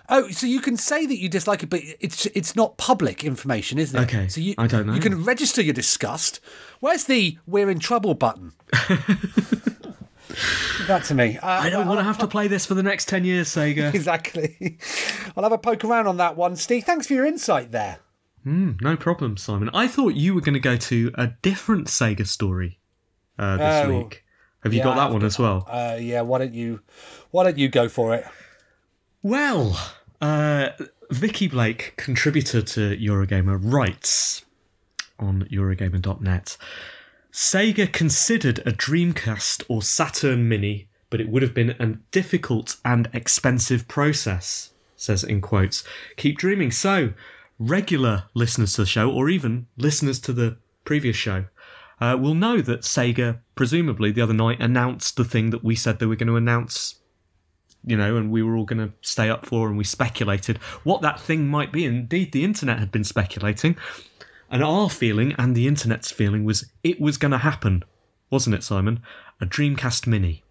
Oh, 0.08 0.28
so 0.30 0.46
you 0.46 0.60
can 0.60 0.76
say 0.76 1.06
that 1.06 1.18
you 1.18 1.28
dislike 1.28 1.62
it, 1.62 1.70
but 1.70 1.82
it's 2.00 2.26
it's 2.26 2.56
not 2.56 2.76
public 2.78 3.22
information, 3.24 3.78
isn't 3.78 3.96
it? 3.98 4.02
Okay, 4.04 4.28
So 4.28 4.40
you, 4.40 4.54
I 4.58 4.66
don't 4.66 4.86
know. 4.86 4.94
You 4.94 5.00
can 5.00 5.22
register 5.24 5.62
your 5.62 5.74
disgust. 5.74 6.40
Where's 6.80 7.04
the 7.04 7.38
"We're 7.46 7.70
in 7.70 7.78
trouble" 7.78 8.14
button? 8.14 8.52
Give 10.90 10.98
that 10.98 11.06
to 11.06 11.14
me. 11.14 11.38
Uh, 11.38 11.46
I 11.46 11.70
don't 11.70 11.86
want 11.86 12.00
to 12.00 12.04
have 12.04 12.18
to 12.18 12.26
play 12.26 12.48
this 12.48 12.66
for 12.66 12.74
the 12.74 12.82
next 12.82 13.06
10 13.06 13.24
years, 13.24 13.48
Sega. 13.48 13.94
exactly. 13.94 14.76
I'll 15.36 15.44
have 15.44 15.52
a 15.52 15.58
poke 15.58 15.84
around 15.84 16.08
on 16.08 16.16
that 16.16 16.36
one, 16.36 16.56
Steve. 16.56 16.82
Thanks 16.82 17.06
for 17.06 17.12
your 17.14 17.24
insight 17.24 17.70
there. 17.70 18.00
no 18.44 18.96
problem, 18.96 19.36
Simon. 19.36 19.70
I 19.72 19.86
thought 19.86 20.14
you 20.14 20.34
were 20.34 20.40
going 20.40 20.54
to 20.54 20.58
go 20.58 20.76
to 20.76 21.12
a 21.14 21.28
different 21.42 21.86
Sega 21.86 22.26
story 22.26 22.80
uh, 23.38 23.56
this 23.56 23.86
Oh, 23.86 23.98
week. 23.98 24.24
Have 24.64 24.72
you 24.72 24.78
yeah, 24.78 24.84
got 24.84 24.96
that 24.96 25.06
I've 25.06 25.12
one 25.12 25.22
as 25.22 25.38
well? 25.38 25.64
Uh, 25.68 25.96
yeah. 26.00 26.22
Why 26.22 26.38
don't 26.38 26.54
you? 26.54 26.80
Why 27.30 27.44
don't 27.44 27.56
you 27.56 27.68
go 27.68 27.88
for 27.88 28.12
it? 28.16 28.24
Well, 29.22 29.78
uh, 30.20 30.70
Vikki 31.12 31.46
Blake, 31.46 31.94
contributor 31.98 32.62
to 32.62 32.96
Eurogamer, 32.96 33.60
writes 33.62 34.44
on 35.20 35.44
Eurogamer.net 35.52 36.56
Sega 37.32 37.92
considered 37.92 38.58
a 38.60 38.72
Dreamcast 38.72 39.64
or 39.68 39.82
Saturn 39.82 40.48
Mini, 40.48 40.88
but 41.10 41.20
it 41.20 41.28
would 41.28 41.42
have 41.42 41.54
been 41.54 41.70
a 41.78 41.98
difficult 42.10 42.76
and 42.84 43.08
expensive 43.12 43.86
process, 43.86 44.70
says 44.96 45.22
in 45.22 45.40
quotes. 45.40 45.84
Keep 46.16 46.38
dreaming. 46.38 46.72
So, 46.72 47.12
regular 47.58 48.24
listeners 48.34 48.74
to 48.74 48.82
the 48.82 48.86
show, 48.86 49.10
or 49.10 49.28
even 49.28 49.66
listeners 49.76 50.18
to 50.20 50.32
the 50.32 50.56
previous 50.84 51.16
show, 51.16 51.44
uh, 52.00 52.16
will 52.20 52.34
know 52.34 52.60
that 52.62 52.80
Sega, 52.80 53.40
presumably 53.54 54.10
the 54.10 54.22
other 54.22 54.34
night, 54.34 54.60
announced 54.60 55.16
the 55.16 55.24
thing 55.24 55.50
that 55.50 55.62
we 55.62 55.76
said 55.76 55.98
they 55.98 56.06
were 56.06 56.16
going 56.16 56.28
to 56.28 56.36
announce 56.36 56.96
you 57.84 57.96
know, 57.96 58.16
and 58.16 58.30
we 58.30 58.42
were 58.42 58.56
all 58.56 58.64
going 58.64 58.86
to 58.86 58.92
stay 59.00 59.30
up 59.30 59.46
for, 59.46 59.68
and 59.68 59.78
we 59.78 59.84
speculated 59.84 60.58
what 60.84 61.02
that 61.02 61.20
thing 61.20 61.48
might 61.48 61.72
be. 61.72 61.84
Indeed, 61.84 62.32
the 62.32 62.44
internet 62.44 62.78
had 62.78 62.92
been 62.92 63.04
speculating, 63.04 63.76
and 64.50 64.62
our 64.62 64.90
feeling 64.90 65.34
and 65.38 65.54
the 65.54 65.66
internet's 65.66 66.10
feeling 66.10 66.44
was 66.44 66.70
it 66.82 67.00
was 67.00 67.16
going 67.16 67.32
to 67.32 67.38
happen, 67.38 67.84
wasn't 68.30 68.56
it, 68.56 68.64
Simon? 68.64 69.00
A 69.40 69.46
Dreamcast 69.46 70.06
Mini. 70.06 70.42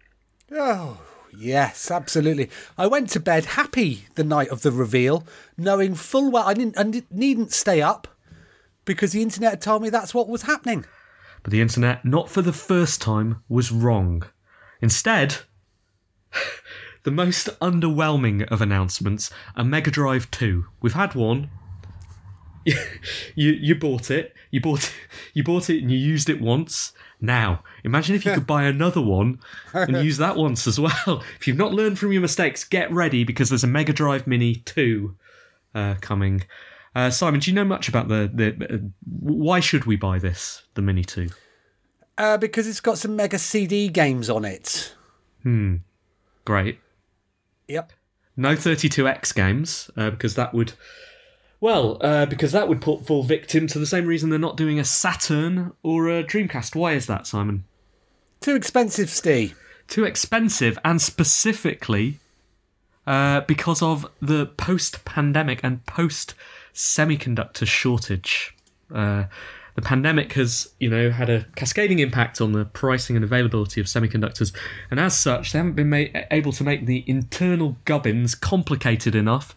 Oh, 0.52 1.00
yes, 1.36 1.90
absolutely. 1.90 2.50
I 2.76 2.86
went 2.86 3.10
to 3.10 3.20
bed 3.20 3.44
happy 3.44 4.06
the 4.14 4.24
night 4.24 4.48
of 4.48 4.62
the 4.62 4.72
reveal, 4.72 5.24
knowing 5.56 5.94
full 5.94 6.30
well 6.30 6.48
I 6.48 6.54
didn't, 6.54 6.78
I 6.78 7.02
needn't 7.10 7.52
stay 7.52 7.82
up 7.82 8.08
because 8.84 9.12
the 9.12 9.22
internet 9.22 9.50
had 9.50 9.60
told 9.60 9.82
me 9.82 9.90
that's 9.90 10.14
what 10.14 10.28
was 10.28 10.42
happening. 10.42 10.84
But 11.42 11.52
the 11.52 11.60
internet, 11.60 12.04
not 12.04 12.28
for 12.28 12.42
the 12.42 12.52
first 12.52 13.00
time, 13.00 13.42
was 13.48 13.72
wrong. 13.72 14.24
Instead, 14.80 15.36
the 17.02 17.10
most 17.10 17.48
underwhelming 17.60 18.46
of 18.50 18.60
announcements 18.60 19.30
a 19.54 19.64
Mega 19.64 19.90
Drive 19.90 20.30
2. 20.30 20.66
We've 20.80 20.94
had 20.94 21.14
one. 21.14 21.50
you 23.34 23.52
you 23.52 23.74
bought 23.74 24.10
it. 24.10 24.34
You 24.50 24.60
bought 24.60 24.84
it, 24.84 24.92
you 25.34 25.42
bought 25.42 25.70
it 25.70 25.82
and 25.82 25.90
you 25.90 25.98
used 25.98 26.28
it 26.28 26.40
once. 26.40 26.92
Now, 27.20 27.62
imagine 27.84 28.16
if 28.16 28.24
you 28.24 28.32
could 28.32 28.46
buy 28.46 28.64
another 28.64 29.00
one 29.00 29.40
and 29.74 30.02
use 30.02 30.16
that 30.16 30.36
once 30.36 30.66
as 30.66 30.80
well. 30.80 31.22
If 31.38 31.46
you've 31.46 31.56
not 31.56 31.74
learned 31.74 31.98
from 31.98 32.12
your 32.12 32.22
mistakes, 32.22 32.64
get 32.64 32.90
ready 32.90 33.24
because 33.24 33.50
there's 33.50 33.64
a 33.64 33.66
Mega 33.66 33.92
Drive 33.92 34.26
Mini 34.26 34.54
2 34.54 35.14
uh, 35.74 35.94
coming. 36.00 36.44
Uh, 36.94 37.10
Simon, 37.10 37.40
do 37.40 37.50
you 37.50 37.54
know 37.54 37.64
much 37.64 37.88
about 37.88 38.08
the 38.08 38.30
the? 38.32 38.74
Uh, 38.74 38.78
why 39.06 39.60
should 39.60 39.84
we 39.84 39.96
buy 39.96 40.18
this, 40.18 40.62
the 40.74 40.82
Mini 40.82 41.04
2? 41.04 41.28
Uh, 42.16 42.36
because 42.36 42.66
it's 42.66 42.80
got 42.80 42.98
some 42.98 43.16
Mega 43.16 43.38
CD 43.38 43.88
games 43.88 44.28
on 44.28 44.44
it. 44.44 44.94
Hmm. 45.42 45.76
Great. 46.44 46.78
Yep. 47.68 47.92
No 48.36 48.54
32x 48.56 49.34
games 49.34 49.90
uh, 49.96 50.10
because 50.10 50.34
that 50.34 50.52
would, 50.52 50.72
well, 51.60 51.98
uh, 52.00 52.26
because 52.26 52.52
that 52.52 52.68
would 52.68 52.80
put 52.80 53.06
fall 53.06 53.22
victim 53.22 53.66
to 53.68 53.78
the 53.78 53.86
same 53.86 54.06
reason 54.06 54.30
they're 54.30 54.38
not 54.38 54.56
doing 54.56 54.78
a 54.78 54.84
Saturn 54.84 55.72
or 55.82 56.08
a 56.08 56.24
Dreamcast. 56.24 56.74
Why 56.74 56.92
is 56.92 57.06
that, 57.06 57.26
Simon? 57.26 57.64
Too 58.40 58.56
expensive, 58.56 59.10
Steve. 59.10 59.58
Too 59.86 60.04
expensive, 60.04 60.78
and 60.84 61.02
specifically 61.02 62.18
uh, 63.06 63.42
because 63.42 63.82
of 63.82 64.06
the 64.22 64.46
post-pandemic 64.46 65.60
and 65.62 65.84
post-semiconductor 65.86 67.66
shortage. 67.66 68.54
Uh, 68.94 69.24
the 69.74 69.82
pandemic 69.82 70.32
has, 70.34 70.72
you 70.78 70.90
know, 70.90 71.10
had 71.10 71.30
a 71.30 71.46
cascading 71.56 71.98
impact 71.98 72.40
on 72.40 72.52
the 72.52 72.64
pricing 72.64 73.16
and 73.16 73.24
availability 73.24 73.80
of 73.80 73.86
semiconductors, 73.86 74.52
and 74.90 74.98
as 75.00 75.16
such, 75.16 75.52
they 75.52 75.58
haven't 75.58 75.74
been 75.74 75.90
ma- 75.90 76.20
able 76.30 76.52
to 76.52 76.64
make 76.64 76.86
the 76.86 77.04
internal 77.06 77.76
gubbins 77.84 78.34
complicated 78.34 79.14
enough 79.14 79.54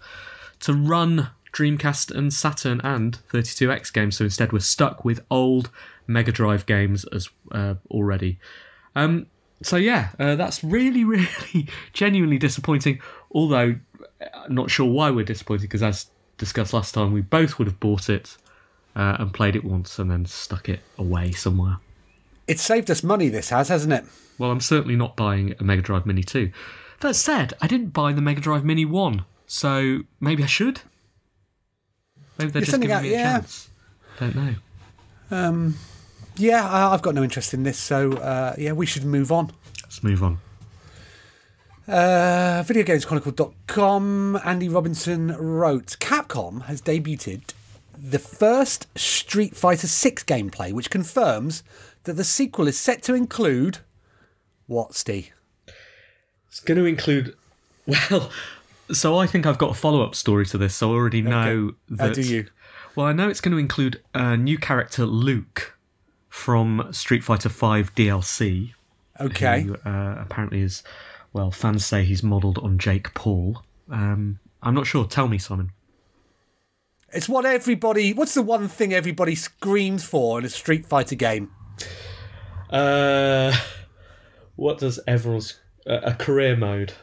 to 0.60 0.74
run 0.74 1.30
Dreamcast 1.54 2.12
and 2.12 2.34
Saturn 2.34 2.82
and 2.84 3.18
32X 3.32 3.94
games. 3.94 4.18
So 4.18 4.26
instead, 4.26 4.52
we're 4.52 4.60
stuck 4.60 5.06
with 5.06 5.24
old 5.30 5.70
Mega 6.08 6.32
Drive 6.32 6.66
games 6.66 7.06
as 7.06 7.30
uh, 7.52 7.76
already. 7.90 8.40
Um, 8.96 9.28
so 9.62 9.78
yeah, 9.78 10.10
uh, 10.20 10.36
that's 10.36 10.64
really, 10.64 11.04
really 11.04 11.68
genuinely 11.94 12.38
disappointing. 12.38 13.00
Although 13.32 13.76
I'm 14.34 14.56
not 14.56 14.72
sure 14.72 14.92
why 14.92 15.12
we're 15.12 15.26
disappointed 15.26 15.64
because, 15.64 15.84
as 15.84 16.08
discussed 16.38 16.74
last 16.74 16.94
time, 16.94 17.14
we 17.14 17.22
both 17.22 17.58
would 17.58 17.68
have 17.68 17.80
bought 17.80 18.10
it 18.10 18.38
uh, 18.96 19.18
and 19.20 19.34
played 19.34 19.56
it 19.56 19.64
once 19.64 20.00
and 20.00 20.10
then 20.10 20.26
stuck 20.26 20.70
it 20.70 20.82
away 20.98 21.32
somewhere. 21.32 21.78
It's 22.48 22.62
saved 22.62 22.92
us 22.92 23.04
money, 23.04 23.30
this 23.30 23.50
has, 23.50 23.70
hasn't 23.70 23.94
it? 23.94 24.06
Well, 24.38 24.52
I'm 24.52 24.60
certainly 24.60 24.96
not 24.96 25.16
buying 25.16 25.56
a 25.60 25.64
Mega 25.64 25.82
Drive 25.82 26.06
Mini 26.06 26.24
2. 26.24 26.52
That 27.00 27.16
said, 27.16 27.54
I 27.62 27.68
didn't 27.68 27.90
buy 27.94 28.12
the 28.14 28.22
Mega 28.22 28.42
Drive 28.42 28.66
Mini 28.66 28.86
1, 28.86 29.24
so 29.48 30.00
maybe 30.20 30.44
I 30.44 30.48
should. 30.48 30.82
Maybe 32.44 32.52
they're 32.52 32.60
You're 32.62 32.66
just 32.66 32.72
sending 32.72 32.90
giving 32.90 32.98
out- 32.98 33.04
me 33.04 33.10
a 33.16 33.18
yeah. 33.20 33.34
chance. 33.40 33.70
Don't 34.20 34.36
know. 34.36 35.74
Yeah, 36.36 36.68
I- 36.68 36.94
I've 36.94 37.02
got 37.02 37.14
no 37.16 37.24
interest 37.24 37.54
in 37.54 37.64
this, 37.64 37.78
so 37.78 38.14
uh, 38.14 38.56
yeah, 38.58 38.72
we 38.72 38.86
should 38.86 39.06
move 39.06 39.32
on. 39.32 39.52
Let's 39.84 40.04
move 40.04 40.24
on. 40.24 40.40
Uh, 41.88 42.64
VideoGamesChronicle.com. 42.66 44.40
Andy 44.44 44.70
Robinson 44.70 45.36
wrote 45.38 45.98
Capcom 46.00 46.64
has 46.66 46.82
debuted 46.82 47.42
the 47.98 48.20
first 48.20 48.88
Street 48.98 49.56
Fighter 49.56 49.88
6 49.88 50.24
gameplay, 50.24 50.72
which 50.74 50.90
confirms 50.90 51.62
that 52.06 52.14
the 52.14 52.24
sequel 52.24 52.68
is 52.68 52.80
set 52.80 53.04
to 53.04 53.14
include. 53.14 53.80
What, 54.68 54.96
Steve? 54.96 55.32
It's 56.48 56.60
going 56.60 56.78
to 56.78 56.86
include. 56.86 57.36
Well, 58.10 58.32
so 58.92 59.18
I 59.18 59.28
think 59.28 59.46
I've 59.46 59.58
got 59.58 59.72
a 59.72 59.74
follow 59.74 60.04
up 60.04 60.16
story 60.16 60.46
to 60.48 60.58
this, 60.58 60.76
so 60.76 60.92
I 60.92 60.96
already 60.96 61.22
know 61.22 61.74
How 61.90 62.08
that. 62.08 62.16
do 62.16 62.22
you? 62.22 62.48
Well, 62.96 63.08
I 63.08 63.14
know 63.14 63.30
it's 63.30 63.42
going 63.42 63.54
to 63.54 63.58
include 63.58 64.02
a 64.14 64.38
new 64.38 64.58
character, 64.58 65.06
Luke, 65.06 65.78
from 66.30 66.90
Street 66.92 67.24
Fighter 67.24 67.50
V 67.50 67.56
DLC. 67.56 68.74
Okay. 69.20 69.62
Who 69.62 69.76
uh, 69.76 70.18
apparently 70.20 70.62
is, 70.62 70.84
well, 71.32 71.52
fans 71.52 71.86
say 71.86 72.04
he's 72.04 72.24
modelled 72.24 72.58
on 72.60 72.78
Jake 72.78 73.14
Paul. 73.14 73.64
Um, 73.90 74.40
I'm 74.62 74.74
not 74.74 74.88
sure. 74.88 75.06
Tell 75.06 75.28
me, 75.28 75.38
Simon. 75.38 75.72
It's 77.12 77.30
what 77.30 77.46
everybody. 77.46 78.14
What's 78.14 78.34
the 78.34 78.42
one 78.42 78.68
thing 78.68 78.94
everybody 78.94 79.36
screams 79.36 80.04
for 80.04 80.40
in 80.40 80.46
a 80.46 80.50
Street 80.50 80.86
Fighter 80.86 81.16
game? 81.16 81.52
Uh, 82.70 83.56
what 84.56 84.80
does 84.80 85.00
everyone's. 85.08 85.60
a 85.86 86.14
career 86.14 86.56
mode. 86.56 86.94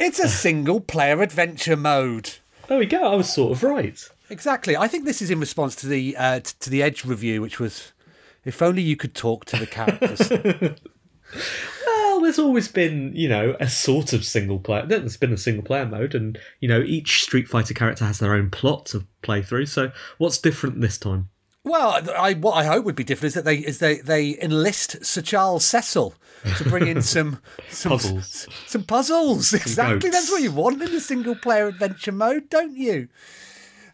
It's 0.00 0.18
a 0.18 0.28
single 0.28 0.80
player 0.80 1.20
adventure 1.22 1.76
mode. 1.76 2.36
There 2.68 2.78
we 2.78 2.86
go. 2.86 3.12
I 3.12 3.14
was 3.14 3.32
sort 3.32 3.52
of 3.52 3.62
right. 3.62 4.02
Exactly. 4.30 4.76
I 4.76 4.88
think 4.88 5.04
this 5.04 5.20
is 5.20 5.30
in 5.30 5.38
response 5.38 5.76
to 5.76 5.86
the 5.86 6.16
uh, 6.16 6.40
t- 6.40 6.52
to 6.60 6.70
the 6.70 6.82
Edge 6.82 7.04
review, 7.04 7.42
which 7.42 7.60
was, 7.60 7.92
if 8.44 8.62
only 8.62 8.82
you 8.82 8.96
could 8.96 9.14
talk 9.14 9.44
to 9.46 9.56
the 9.56 9.66
characters. 9.66 10.32
Well, 11.86 12.20
there's 12.22 12.40
always 12.40 12.68
been, 12.68 13.12
you 13.14 13.28
know, 13.28 13.56
a 13.60 13.68
sort 13.68 14.12
of 14.12 14.24
single 14.24 14.58
player. 14.58 14.84
There's 14.84 15.16
been 15.16 15.32
a 15.32 15.38
single 15.38 15.62
player 15.62 15.86
mode, 15.86 16.14
and 16.14 16.38
you 16.58 16.68
know, 16.68 16.80
each 16.80 17.22
Street 17.22 17.48
Fighter 17.48 17.72
character 17.72 18.04
has 18.04 18.18
their 18.18 18.34
own 18.34 18.50
plot 18.50 18.86
to 18.86 19.06
play 19.22 19.42
through. 19.42 19.66
So, 19.66 19.92
what's 20.18 20.36
different 20.36 20.80
this 20.80 20.98
time? 20.98 21.30
Well, 21.64 22.00
I 22.16 22.34
what 22.34 22.52
I 22.52 22.64
hope 22.64 22.84
would 22.84 22.96
be 22.96 23.04
different 23.04 23.28
is 23.30 23.34
that 23.34 23.44
they 23.44 23.56
is 23.56 23.78
they 23.78 23.96
they 23.98 24.38
enlist 24.40 25.04
Sir 25.04 25.20
Charles 25.22 25.64
Cecil 25.64 26.14
to 26.56 26.64
bring 26.64 26.86
in 26.86 27.02
some 27.14 27.40
some 27.68 27.90
Puzzles. 27.92 28.48
Some 28.66 28.84
puzzles. 28.84 29.52
Exactly. 29.52 29.98
goats. 29.98 30.16
That's 30.16 30.30
what 30.30 30.42
you 30.42 30.52
want 30.52 30.82
in 30.82 30.94
a 30.94 31.00
single 31.00 31.34
player 31.36 31.68
adventure 31.68 32.12
mode, 32.12 32.48
don't 32.48 32.76
you? 32.76 33.08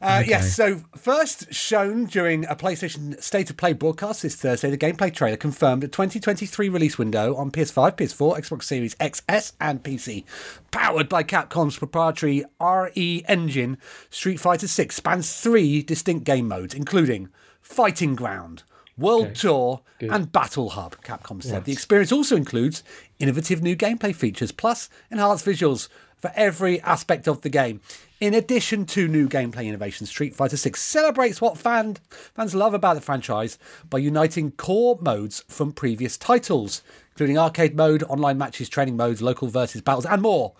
Uh, 0.00 0.22
Yes, 0.26 0.54
so 0.54 0.82
first 0.94 1.52
shown 1.54 2.04
during 2.04 2.44
a 2.46 2.54
PlayStation 2.54 3.20
State 3.22 3.48
of 3.48 3.56
Play 3.56 3.72
broadcast 3.72 4.22
this 4.22 4.36
Thursday, 4.36 4.70
the 4.70 4.76
gameplay 4.78 5.12
trailer 5.12 5.38
confirmed 5.38 5.82
a 5.84 5.88
2023 5.88 6.68
release 6.68 6.98
window 6.98 7.34
on 7.34 7.50
PS5, 7.50 7.96
PS4, 7.96 8.38
Xbox 8.38 8.64
Series 8.64 8.94
XS, 8.96 9.52
and 9.58 9.82
PC. 9.82 10.24
Powered 10.70 11.08
by 11.08 11.22
Capcom's 11.22 11.78
proprietary 11.78 12.44
RE 12.60 13.24
engine, 13.26 13.78
Street 14.10 14.38
Fighter 14.38 14.68
6 14.68 14.94
spans 14.94 15.40
three 15.40 15.82
distinct 15.82 16.24
game 16.24 16.46
modes, 16.46 16.74
including 16.74 17.30
Fighting 17.66 18.14
Ground, 18.14 18.62
World 18.96 19.34
Tour, 19.34 19.80
and 20.00 20.30
Battle 20.32 20.70
Hub, 20.70 20.96
Capcom 21.02 21.42
said. 21.42 21.64
The 21.64 21.72
experience 21.72 22.12
also 22.12 22.36
includes 22.36 22.82
innovative 23.18 23.60
new 23.60 23.76
gameplay 23.76 24.14
features, 24.14 24.52
plus 24.52 24.88
enhanced 25.10 25.44
visuals 25.44 25.88
for 26.16 26.32
every 26.36 26.80
aspect 26.82 27.26
of 27.26 27.42
the 27.42 27.50
game. 27.50 27.80
In 28.20 28.32
addition 28.32 28.86
to 28.86 29.08
new 29.08 29.28
gameplay 29.28 29.66
innovations, 29.66 30.08
Street 30.08 30.34
Fighter 30.34 30.56
6 30.56 30.80
celebrates 30.80 31.40
what 31.40 31.58
fan, 31.58 31.96
fans 32.08 32.54
love 32.54 32.72
about 32.72 32.94
the 32.94 33.02
franchise 33.02 33.58
by 33.90 33.98
uniting 33.98 34.52
core 34.52 34.96
modes 35.02 35.44
from 35.48 35.72
previous 35.72 36.16
titles, 36.16 36.82
including 37.10 37.36
arcade 37.36 37.76
mode, 37.76 38.04
online 38.04 38.38
matches, 38.38 38.68
training 38.68 38.96
modes, 38.96 39.20
local 39.20 39.48
versus 39.48 39.82
battles, 39.82 40.06
and 40.06 40.22
more 40.22 40.54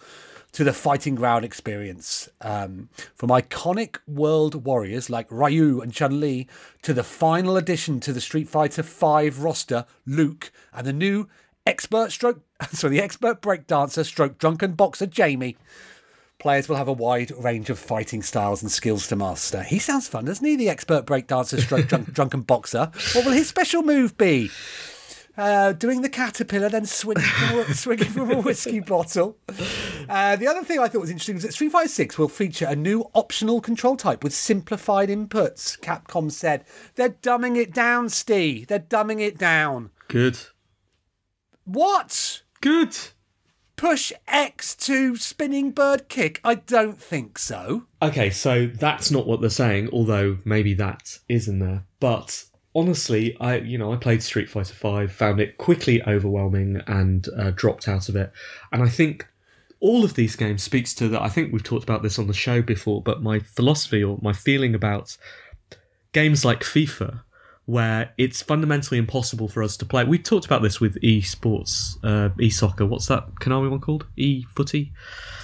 to 0.56 0.64
the 0.64 0.72
fighting 0.72 1.14
ground 1.14 1.44
experience. 1.44 2.30
Um, 2.40 2.88
from 3.14 3.28
iconic 3.28 3.98
world 4.06 4.64
warriors 4.64 5.10
like 5.10 5.26
Ryu 5.30 5.82
and 5.82 5.92
Chun 5.92 6.18
Li 6.18 6.48
to 6.80 6.94
the 6.94 7.02
final 7.02 7.58
addition 7.58 8.00
to 8.00 8.10
the 8.10 8.22
Street 8.22 8.48
Fighter 8.48 8.80
V 8.80 9.28
roster, 9.28 9.84
Luke, 10.06 10.50
and 10.72 10.86
the 10.86 10.94
new 10.94 11.28
expert 11.66 12.10
stroke, 12.10 12.40
so 12.72 12.88
the 12.88 13.02
expert 13.02 13.42
breakdancer 13.42 14.02
stroke 14.02 14.38
drunken 14.38 14.72
boxer 14.72 15.04
Jamie. 15.04 15.58
Players 16.38 16.70
will 16.70 16.76
have 16.76 16.88
a 16.88 16.92
wide 16.94 17.32
range 17.32 17.68
of 17.68 17.78
fighting 17.78 18.22
styles 18.22 18.62
and 18.62 18.72
skills 18.72 19.08
to 19.08 19.16
master. 19.16 19.62
He 19.62 19.78
sounds 19.78 20.08
fun, 20.08 20.24
doesn't 20.24 20.46
he? 20.46 20.56
The 20.56 20.70
expert 20.70 21.04
breakdancer 21.04 21.60
stroke 21.60 21.86
drunk, 21.86 22.12
drunken 22.14 22.40
boxer. 22.40 22.90
What 23.12 23.26
will 23.26 23.32
his 23.32 23.48
special 23.48 23.82
move 23.82 24.16
be? 24.16 24.50
uh, 25.36 25.72
doing 25.72 26.02
the 26.02 26.08
caterpillar, 26.08 26.68
then 26.68 26.86
swinging 26.86 27.24
swinging 27.72 28.08
from 28.08 28.30
a 28.30 28.40
whiskey 28.40 28.80
bottle. 28.80 29.36
Uh, 30.08 30.36
the 30.36 30.46
other 30.46 30.64
thing 30.64 30.78
I 30.78 30.88
thought 30.88 31.00
was 31.00 31.10
interesting 31.10 31.34
was 31.36 31.44
that 31.44 31.52
Street 31.52 31.72
Fighter 31.72 31.88
6 31.88 32.18
will 32.18 32.28
feature 32.28 32.66
a 32.66 32.76
new 32.76 33.10
optional 33.14 33.60
control 33.60 33.96
type 33.96 34.22
with 34.22 34.34
simplified 34.34 35.08
inputs. 35.08 35.78
Capcom 35.80 36.30
said 36.30 36.64
they're 36.94 37.10
dumbing 37.10 37.56
it 37.56 37.72
down, 37.72 38.08
Steve. 38.08 38.68
They're 38.68 38.78
dumbing 38.78 39.20
it 39.20 39.38
down. 39.38 39.90
Good. 40.08 40.38
What? 41.64 42.42
Good. 42.60 42.96
Push 43.76 44.12
X 44.26 44.74
to 44.76 45.16
spinning 45.16 45.70
bird 45.70 46.08
kick? 46.08 46.40
I 46.42 46.54
don't 46.54 46.98
think 46.98 47.38
so. 47.38 47.86
Okay, 48.00 48.30
so 48.30 48.66
that's 48.66 49.10
not 49.10 49.26
what 49.26 49.42
they're 49.42 49.50
saying, 49.50 49.90
although 49.92 50.38
maybe 50.46 50.72
that 50.74 51.18
is 51.28 51.46
in 51.46 51.58
there. 51.58 51.84
But 52.00 52.44
honestly, 52.74 53.36
I 53.38 53.56
you 53.58 53.76
know 53.76 53.92
I 53.92 53.96
played 53.96 54.22
Street 54.22 54.48
Fighter 54.48 54.74
Five, 54.74 55.12
found 55.12 55.40
it 55.40 55.58
quickly 55.58 56.02
overwhelming, 56.06 56.80
and 56.86 57.28
uh, 57.36 57.50
dropped 57.50 57.86
out 57.86 58.08
of 58.08 58.16
it. 58.16 58.32
And 58.72 58.82
I 58.82 58.88
think 58.88 59.26
all 59.80 60.04
of 60.04 60.14
these 60.14 60.36
games 60.36 60.62
speaks 60.62 60.94
to 60.94 61.08
that. 61.08 61.22
I 61.22 61.28
think 61.28 61.52
we've 61.52 61.62
talked 61.62 61.84
about 61.84 62.02
this 62.02 62.18
on 62.18 62.26
the 62.26 62.34
show 62.34 62.62
before, 62.62 63.02
but 63.02 63.22
my 63.22 63.40
philosophy 63.40 64.02
or 64.02 64.18
my 64.22 64.32
feeling 64.32 64.74
about 64.74 65.16
games 66.12 66.44
like 66.44 66.60
FIFA, 66.60 67.20
where 67.66 68.12
it's 68.16 68.40
fundamentally 68.42 68.96
impossible 68.96 69.48
for 69.48 69.62
us 69.62 69.76
to 69.76 69.84
play. 69.84 70.04
We 70.04 70.18
talked 70.18 70.46
about 70.46 70.62
this 70.62 70.80
with 70.80 71.00
esports, 71.02 71.96
uh, 72.04 72.30
e-soccer. 72.40 72.86
What's 72.86 73.06
that 73.06 73.26
Konami 73.40 73.70
one 73.70 73.80
called? 73.80 74.06
E-footy. 74.16 74.92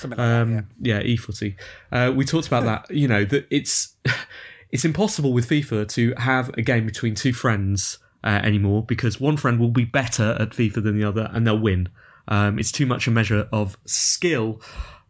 Like 0.05 0.19
Um, 0.19 0.55
that, 0.55 0.65
yeah, 0.81 1.01
e-footy. 1.03 1.57
Uh, 1.91 2.13
we 2.15 2.25
talked 2.25 2.47
about 2.47 2.65
that. 2.65 2.95
You 2.95 3.09
know 3.09 3.25
that 3.25 3.47
it's 3.51 3.97
it's 4.71 4.85
impossible 4.85 5.33
with 5.33 5.49
FIFA 5.49 5.89
to 5.95 6.15
have 6.17 6.49
a 6.57 6.63
game 6.63 6.87
between 6.87 7.15
two 7.15 7.33
friends 7.33 7.99
uh, 8.25 8.41
anymore 8.43 8.85
because 8.85 9.21
one 9.21 9.37
friend 9.37 9.59
will 9.59 9.71
be 9.71 9.85
better 9.85 10.37
at 10.39 10.51
FIFA 10.51 10.85
than 10.85 10.99
the 10.99 11.07
other 11.07 11.29
and 11.33 11.47
they'll 11.47 11.59
win. 11.59 11.89
Um, 12.29 12.59
it's 12.59 12.73
too 12.73 12.87
much 12.87 13.07
a 13.07 13.11
measure 13.11 13.49
of 13.53 13.77
skill. 13.85 14.61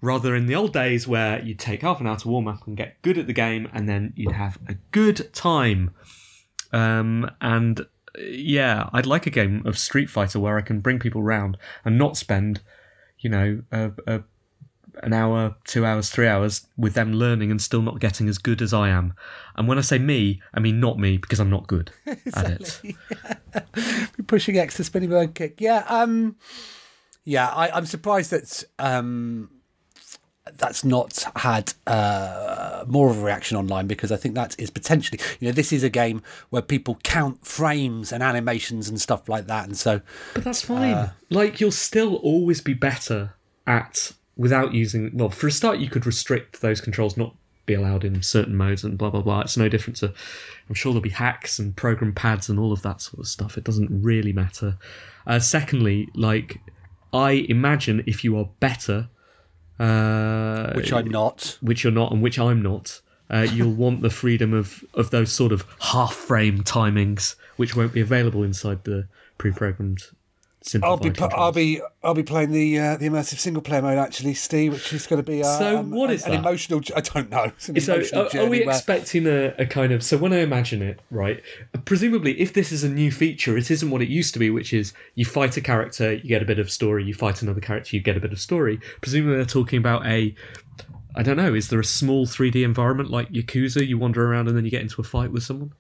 Rather, 0.01 0.35
in 0.35 0.47
the 0.47 0.55
old 0.55 0.73
days 0.73 1.07
where 1.07 1.41
you'd 1.43 1.61
take 1.61 1.83
half 1.83 2.01
an 2.01 2.07
hour 2.07 2.17
to 2.17 2.29
warm 2.29 2.49
up 2.49 2.67
and 2.67 2.77
get 2.77 3.01
good 3.03 3.19
at 3.19 3.27
the 3.27 3.33
game, 3.33 3.69
and 3.73 3.89
then 3.89 4.13
you'd 4.17 4.33
have 4.33 4.59
a 4.69 4.75
good 4.91 5.33
time. 5.33 5.93
Um, 6.73 7.31
and 7.41 7.87
yeah, 8.19 8.89
I'd 8.93 9.07
like 9.07 9.27
a 9.27 9.31
game 9.31 9.63
of 9.65 9.79
Street 9.79 10.11
Fighter 10.11 10.41
where 10.41 10.59
I 10.59 10.63
can 10.63 10.81
bring 10.81 10.99
people 10.99 11.23
round 11.23 11.57
and 11.85 11.99
not 11.99 12.17
spend, 12.17 12.61
you 13.19 13.31
know, 13.31 13.63
a, 13.71 13.93
a 14.07 14.23
an 15.03 15.13
hour, 15.13 15.57
two 15.65 15.87
hours, 15.87 16.11
three 16.11 16.27
hours 16.27 16.67
with 16.77 16.95
them 16.95 17.13
learning 17.13 17.51
and 17.51 17.61
still 17.61 17.83
not 17.83 17.99
getting 17.99 18.29
as 18.29 18.39
good 18.39 18.61
as 18.61 18.75
I 18.75 18.89
am. 18.89 19.15
And 19.57 19.67
when 19.67 19.79
I 19.79 19.81
say 19.81 19.99
me, 19.99 20.43
I 20.53 20.61
mean 20.61 20.81
not 20.81 20.99
me 20.99 21.17
because 21.17 21.41
I'm 21.41 21.51
not 21.51 21.67
good 21.67 21.91
at 22.35 22.51
it. 22.51 22.97
pushing 24.27 24.59
X 24.59 24.77
to 24.77 24.85
spinning 24.85 25.11
bird 25.11 25.35
kick. 25.35 25.61
Yeah, 25.61 25.85
um, 25.89 26.37
yeah. 27.25 27.49
I, 27.49 27.71
I'm 27.71 27.87
surprised 27.87 28.31
that 28.31 28.65
um, 28.79 29.51
that's 30.57 30.85
not 30.85 31.25
had 31.37 31.73
uh, 31.87 32.85
more 32.87 33.11
of 33.11 33.19
a 33.19 33.25
reaction 33.25 33.57
online 33.57 33.87
because 33.87 34.11
I 34.11 34.17
think 34.17 34.35
that 34.35 34.57
is 34.59 34.71
potentially, 34.71 35.21
you 35.41 35.49
know, 35.49 35.53
this 35.53 35.73
is 35.73 35.83
a 35.85 35.91
game 35.91 36.23
where 36.51 36.63
people 36.63 36.99
count 37.05 37.47
frames 37.47 38.13
and 38.13 38.23
animations 38.23 38.89
and 38.89 39.01
stuff 39.01 39.29
like 39.29 39.47
that, 39.47 39.67
and 39.67 39.77
so 39.77 40.01
But 40.35 40.45
that's 40.45 40.63
fine. 40.63 41.11
like 41.31 41.61
you'll 41.61 41.71
still 41.71 42.17
always 42.17 42.61
be 42.61 42.75
better 42.75 43.35
at 43.67 44.13
without 44.37 44.75
using. 44.75 45.11
Well, 45.15 45.31
for 45.31 45.47
a 45.47 45.53
start, 45.53 45.79
you 45.79 45.89
could 45.89 46.07
restrict 46.07 46.61
those 46.61 46.81
controls 46.81 47.17
not 47.17 47.37
be 47.65 47.75
allowed 47.75 48.05
in 48.05 48.21
certain 48.23 48.57
modes 48.57 48.83
and 48.83 48.99
blah 48.99 49.11
blah 49.11 49.23
blah. 49.23 49.43
It's 49.43 49.57
no 49.57 49.69
different 49.69 49.97
to. 49.99 50.13
I'm 50.69 50.75
sure 50.75 50.93
there'll 50.93 51.03
be 51.03 51.11
hacks 51.11 51.61
and 51.61 51.77
program 51.77 52.13
pads 52.13 52.49
and 52.49 52.59
all 52.59 52.73
of 52.73 52.83
that 52.83 53.01
sort 53.01 53.21
of 53.21 53.29
stuff. 53.29 53.57
It 53.57 53.63
doesn't 53.63 54.03
really 54.03 54.33
matter. 54.33 54.77
Uh, 55.29 55.39
secondly, 55.39 56.09
like 56.17 56.59
I 57.13 57.47
imagine 57.49 58.03
if 58.07 58.25
you 58.25 58.39
are 58.39 58.49
better, 58.61 59.09
uh, 59.79 60.73
which 60.75 60.93
I'm 60.93 61.09
not. 61.09 61.59
which 61.61 61.85
you're 61.85 61.93
not 61.93 62.13
and 62.13 62.23
which 62.23 62.39
I'm 62.39 62.63
not, 62.63 63.01
uh, 63.31 63.47
you'll 63.53 63.75
want 63.75 64.03
the 64.03 64.11
freedom 64.11 64.53
of, 64.53 64.85
of 64.95 65.11
those 65.11 65.33
sort 65.33 65.53
of 65.53 65.65
half 65.81 66.15
frame 66.15 66.63
timings, 66.63 67.37
which 67.57 67.77
won't 67.77 67.93
be 67.93 68.01
available 68.01 68.43
inside 68.43 68.85
the 68.85 69.09
pre 69.39 69.53
I'll 70.83 70.97
be 70.97 71.13
I'll 71.21 71.53
be 71.53 71.81
I'll 72.03 72.15
be 72.15 72.23
playing 72.23 72.53
the 72.53 72.79
uh, 72.79 72.97
the 72.97 73.09
immersive 73.09 73.39
single 73.39 73.63
player 73.63 73.83
mode 73.83 73.99
actually, 73.99 74.35
Steve, 74.35 74.73
which 74.73 74.93
is 74.93 75.07
going 75.07 75.23
to 75.23 75.29
be 75.29 75.43
uh, 75.43 75.59
So 75.59 75.79
um, 75.79 75.91
what 75.91 76.11
an, 76.11 76.15
is 76.17 76.25
an 76.25 76.33
that? 76.33 76.39
emotional. 76.41 76.81
j- 76.81 76.95
I 76.95 77.01
don't 77.01 77.31
know. 77.31 77.51
An 77.69 77.81
So, 77.81 78.03
are, 78.15 78.29
are 78.39 78.47
we 78.49 78.61
where- 78.65 78.71
expecting 78.75 79.27
a, 79.27 79.55
a 79.59 79.67
kind 79.67 79.93
of? 79.93 80.03
So, 80.05 80.17
when 80.17 80.33
I 80.33 80.39
imagine 80.39 80.81
it, 80.83 81.01
right? 81.11 81.43
Presumably, 81.85 82.41
if 82.41 82.53
this 82.53 82.71
is 82.73 82.85
a 82.85 82.89
new 82.89 83.11
feature, 83.11 83.57
it 83.59 83.71
isn't 83.71 83.91
what 83.91 84.03
it 84.03 84.09
used 84.09 84.33
to 84.35 84.39
be, 84.39 84.51
which 84.51 84.73
is 84.73 84.93
you 85.15 85.25
fight 85.25 85.57
a 85.57 85.61
character, 85.61 86.13
you 86.15 86.29
get 86.29 86.43
a 86.43 86.47
bit 86.47 86.59
of 86.59 86.71
story. 86.71 87.05
You 87.05 87.15
fight 87.15 87.43
another 87.43 87.61
character, 87.61 87.97
you 87.97 88.03
get 88.03 88.17
a 88.17 88.21
bit 88.21 88.33
of 88.33 88.41
story. 88.41 88.79
Presumably, 89.01 89.37
they're 89.37 89.45
talking 89.45 89.79
about 89.79 90.07
a. 90.07 90.35
I 91.15 91.23
don't 91.23 91.37
know. 91.37 91.53
Is 91.55 91.69
there 91.69 91.81
a 91.81 91.85
small 91.85 92.25
3D 92.27 92.65
environment 92.65 93.11
like 93.11 93.29
Yakuza? 93.31 93.87
You 93.87 93.99
wander 93.99 94.25
around 94.27 94.49
and 94.49 94.57
then 94.57 94.65
you 94.65 94.71
get 94.71 94.81
into 94.81 95.01
a 95.01 95.05
fight 95.05 95.31
with 95.33 95.43
someone. 95.43 95.73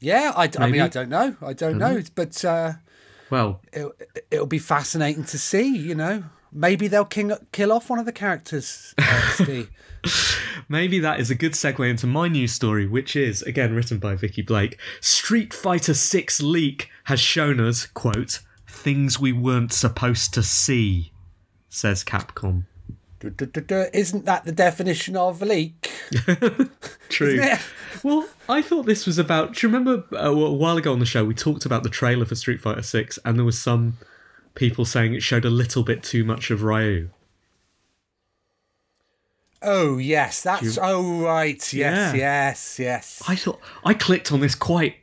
Yeah, 0.00 0.32
I 0.36 0.48
mean 0.70 0.80
I 0.80 0.88
don't 0.88 1.08
know. 1.08 1.36
I 1.40 1.52
don't 1.52 1.78
know, 1.78 2.02
but 2.14 2.44
uh, 2.44 2.72
Well, 3.30 3.60
it, 3.72 4.26
it'll 4.30 4.46
be 4.46 4.58
fascinating 4.58 5.24
to 5.24 5.38
see. 5.38 5.76
You 5.76 5.94
know, 5.94 6.24
maybe 6.52 6.88
they'll 6.88 7.04
king, 7.04 7.32
kill 7.52 7.72
off 7.72 7.90
one 7.90 7.98
of 7.98 8.06
the 8.06 8.12
characters. 8.12 8.94
Uh, 8.98 9.62
Maybe 10.68 10.98
that 11.00 11.20
is 11.20 11.30
a 11.30 11.34
good 11.34 11.52
segue 11.52 11.88
into 11.88 12.06
my 12.06 12.28
news 12.28 12.52
story, 12.52 12.86
which 12.86 13.16
is 13.16 13.42
again 13.42 13.74
written 13.74 13.98
by 13.98 14.14
Vikki 14.14 14.42
Blake. 14.42 14.78
Street 15.00 15.52
Fighter 15.52 15.94
6 15.94 16.42
leak 16.42 16.88
has 17.04 17.20
shown 17.20 17.60
us, 17.60 17.86
quote, 17.86 18.40
things 18.66 19.20
we 19.20 19.32
weren't 19.32 19.72
supposed 19.72 20.34
to 20.34 20.42
see, 20.42 21.12
says 21.68 22.04
Capcom. 22.04 22.64
Isn't 23.92 24.24
that 24.24 24.44
the 24.44 24.52
definition 24.52 25.16
of 25.16 25.42
a 25.42 25.46
leak? 25.46 25.90
True. 27.08 27.40
Well, 28.02 28.28
I 28.48 28.60
thought 28.62 28.86
this 28.86 29.06
was 29.06 29.18
about. 29.18 29.54
Do 29.54 29.66
you 29.66 29.72
remember 29.72 30.04
uh, 30.16 30.30
a 30.30 30.52
while 30.52 30.76
ago 30.76 30.92
on 30.92 30.98
the 30.98 31.06
show 31.06 31.24
we 31.24 31.34
talked 31.34 31.64
about 31.64 31.82
the 31.82 31.88
trailer 31.88 32.24
for 32.24 32.34
Street 32.34 32.60
Fighter 32.60 32.82
6 32.82 33.18
and 33.24 33.38
there 33.38 33.44
was 33.44 33.58
some 33.58 33.98
people 34.54 34.84
saying 34.84 35.14
it 35.14 35.22
showed 35.22 35.44
a 35.44 35.50
little 35.50 35.82
bit 35.82 36.02
too 36.02 36.24
much 36.24 36.50
of 36.50 36.62
Ryu. 36.62 37.10
Oh 39.62 39.96
yes, 39.96 40.42
that's 40.42 40.78
oh 40.80 41.22
right. 41.22 41.72
Yes, 41.72 42.14
Yeah. 42.14 42.14
yes, 42.14 42.78
yes. 42.78 43.22
I 43.26 43.34
thought 43.34 43.60
I 43.82 43.94
clicked 43.94 44.30
on 44.30 44.40
this 44.40 44.54
quite, 44.54 44.96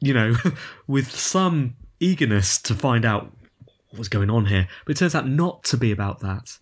you 0.00 0.12
know, 0.12 0.34
with 0.86 1.10
some 1.10 1.76
eagerness 2.00 2.60
to 2.62 2.74
find 2.74 3.04
out 3.04 3.30
what 3.90 3.98
was 3.98 4.08
going 4.08 4.30
on 4.30 4.46
here, 4.46 4.66
but 4.84 4.96
it 4.96 4.98
turns 4.98 5.14
out 5.14 5.28
not 5.28 5.62
to 5.64 5.76
be 5.76 5.92
about 5.92 6.20
that. 6.20 6.58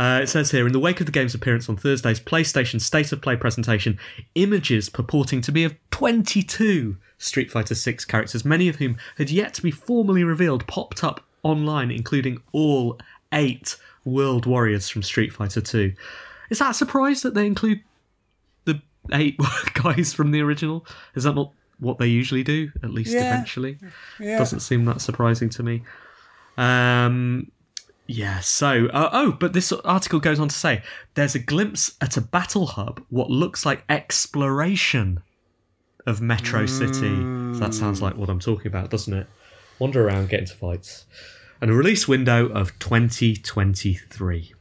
Uh, 0.00 0.20
it 0.22 0.28
says 0.28 0.50
here, 0.50 0.66
in 0.66 0.72
the 0.72 0.78
wake 0.80 0.98
of 1.00 1.04
the 1.06 1.12
game's 1.12 1.34
appearance 1.34 1.68
on 1.68 1.76
Thursday's 1.76 2.18
PlayStation 2.18 2.80
State 2.80 3.12
of 3.12 3.20
Play 3.20 3.36
presentation, 3.36 3.98
images 4.34 4.88
purporting 4.88 5.42
to 5.42 5.52
be 5.52 5.62
of 5.64 5.74
22 5.90 6.96
Street 7.18 7.50
Fighter 7.50 7.74
VI 7.74 7.98
characters, 8.08 8.42
many 8.42 8.68
of 8.68 8.76
whom 8.76 8.96
had 9.18 9.30
yet 9.30 9.52
to 9.54 9.62
be 9.62 9.70
formally 9.70 10.24
revealed, 10.24 10.66
popped 10.66 11.04
up 11.04 11.22
online, 11.42 11.90
including 11.90 12.40
all 12.52 12.98
eight 13.34 13.76
World 14.06 14.46
Warriors 14.46 14.88
from 14.88 15.02
Street 15.02 15.34
Fighter 15.34 15.60
2. 15.60 15.92
Is 16.48 16.60
that 16.60 16.70
a 16.70 16.74
surprise 16.74 17.20
that 17.20 17.34
they 17.34 17.44
include 17.46 17.82
the 18.64 18.80
eight 19.12 19.38
guys 19.74 20.14
from 20.14 20.30
the 20.30 20.40
original? 20.40 20.86
Is 21.14 21.24
that 21.24 21.34
not 21.34 21.52
what 21.78 21.98
they 21.98 22.06
usually 22.06 22.42
do? 22.42 22.72
At 22.82 22.90
least 22.90 23.12
Yeah. 23.12 23.26
eventually, 23.34 23.76
Yeah. 24.18 24.38
doesn't 24.38 24.60
seem 24.60 24.86
that 24.86 25.02
surprising 25.02 25.50
to 25.50 25.62
me. 25.62 25.82
Um, 26.56 27.50
yeah. 28.10 28.40
So, 28.40 28.86
uh, 28.88 29.10
oh, 29.12 29.32
but 29.32 29.52
this 29.52 29.72
article 29.72 30.20
goes 30.20 30.40
on 30.40 30.48
to 30.48 30.54
say 30.54 30.82
there's 31.14 31.34
a 31.34 31.38
glimpse 31.38 31.94
at 32.00 32.16
a 32.16 32.20
battle 32.20 32.66
hub, 32.66 33.02
what 33.08 33.30
looks 33.30 33.64
like 33.64 33.84
exploration 33.88 35.22
of 36.06 36.20
Metro 36.20 36.66
City. 36.66 37.16
So 37.54 37.60
that 37.60 37.74
sounds 37.74 38.02
like 38.02 38.16
what 38.16 38.28
I'm 38.28 38.40
talking 38.40 38.66
about, 38.66 38.90
doesn't 38.90 39.12
it? 39.12 39.26
Wander 39.78 40.06
around, 40.06 40.28
get 40.28 40.40
into 40.40 40.54
fights, 40.54 41.06
and 41.60 41.70
a 41.70 41.74
release 41.74 42.08
window 42.08 42.48
of 42.48 42.78
2023. 42.80 44.54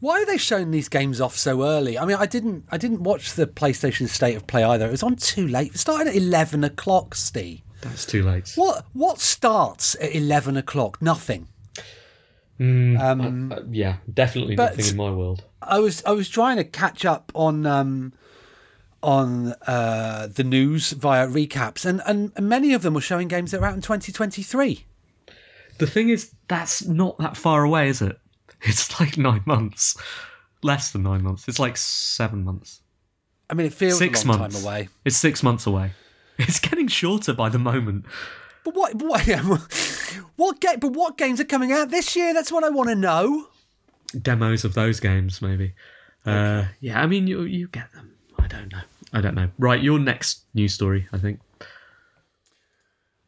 Why 0.00 0.22
are 0.22 0.26
they 0.26 0.38
showing 0.38 0.70
these 0.70 0.88
games 0.88 1.20
off 1.20 1.36
so 1.36 1.62
early? 1.62 1.98
I 1.98 2.06
mean, 2.06 2.16
I 2.16 2.24
didn't, 2.24 2.64
I 2.70 2.78
didn't 2.78 3.02
watch 3.02 3.34
the 3.34 3.46
PlayStation 3.46 4.08
State 4.08 4.34
of 4.34 4.46
Play 4.46 4.64
either. 4.64 4.86
It 4.86 4.90
was 4.90 5.02
on 5.02 5.16
too 5.16 5.46
late. 5.46 5.74
It 5.74 5.78
started 5.78 6.08
at 6.08 6.16
eleven 6.16 6.64
o'clock. 6.64 7.14
Steve, 7.14 7.60
That's 7.82 8.06
too 8.06 8.22
late. 8.22 8.52
what 8.56 8.86
what 8.94 9.20
starts 9.20 9.94
at 10.00 10.14
eleven 10.14 10.56
o'clock? 10.56 11.02
Nothing. 11.02 11.48
Uh, 12.60 13.60
yeah, 13.70 13.96
definitely 14.12 14.56
But- 14.56 14.76
nothing 14.76 14.90
in 14.92 14.96
my 14.96 15.10
world. 15.10 15.44
I 15.62 15.78
was 15.78 16.02
I 16.04 16.12
was 16.12 16.28
trying 16.28 16.56
to 16.56 16.64
catch 16.64 17.04
up 17.04 17.30
on 17.34 17.64
um, 17.66 18.12
on 19.02 19.54
uh, 19.66 20.26
the 20.34 20.44
news 20.44 20.92
via 20.92 21.26
recaps, 21.26 21.84
and, 21.84 22.00
and 22.06 22.32
and 22.36 22.48
many 22.48 22.72
of 22.74 22.82
them 22.82 22.94
were 22.94 23.00
showing 23.00 23.28
games 23.28 23.50
that 23.50 23.60
were 23.60 23.66
out 23.66 23.74
in 23.74 23.80
2023. 23.82 24.84
The 25.78 25.86
thing 25.86 26.10
is, 26.10 26.34
that's 26.48 26.84
not 26.86 27.16
that 27.18 27.36
far 27.36 27.64
away, 27.64 27.88
is 27.88 28.02
it? 28.02 28.18
It's 28.62 29.00
like 29.00 29.16
nine 29.16 29.42
months. 29.46 29.96
Less 30.62 30.90
than 30.90 31.02
nine 31.04 31.22
months. 31.22 31.48
It's 31.48 31.58
like 31.58 31.78
seven 31.78 32.44
months. 32.44 32.82
I 33.48 33.54
mean, 33.54 33.66
it 33.66 33.72
feels 33.72 33.96
Six 33.98 34.22
a 34.24 34.28
long 34.28 34.38
months. 34.40 34.56
time 34.56 34.64
away. 34.64 34.88
It's 35.06 35.16
six 35.16 35.42
months 35.42 35.66
away. 35.66 35.92
It's 36.38 36.58
getting 36.58 36.88
shorter 36.88 37.32
by 37.34 37.48
the 37.50 37.58
moment. 37.58 38.04
But 38.64 38.74
what 38.74 38.94
what 39.02 39.26
what 40.36 40.60
ga- 40.60 40.76
But 40.78 40.92
what 40.92 41.16
games 41.18 41.40
are 41.40 41.44
coming 41.44 41.72
out 41.72 41.90
this 41.90 42.14
year? 42.16 42.34
That's 42.34 42.52
what 42.52 42.64
I 42.64 42.68
want 42.68 42.88
to 42.90 42.94
know. 42.94 43.48
Demos 44.20 44.64
of 44.64 44.74
those 44.74 45.00
games, 45.00 45.40
maybe. 45.40 45.72
Uh, 46.26 46.64
yeah, 46.80 47.00
I 47.00 47.06
mean, 47.06 47.26
you 47.26 47.42
you 47.42 47.68
get 47.68 47.92
them. 47.94 48.12
I 48.38 48.46
don't 48.46 48.70
know. 48.72 48.80
I 49.12 49.20
don't 49.20 49.34
know. 49.34 49.48
Right, 49.58 49.82
your 49.82 49.98
next 49.98 50.44
news 50.54 50.74
story, 50.74 51.06
I 51.12 51.18
think. 51.18 51.40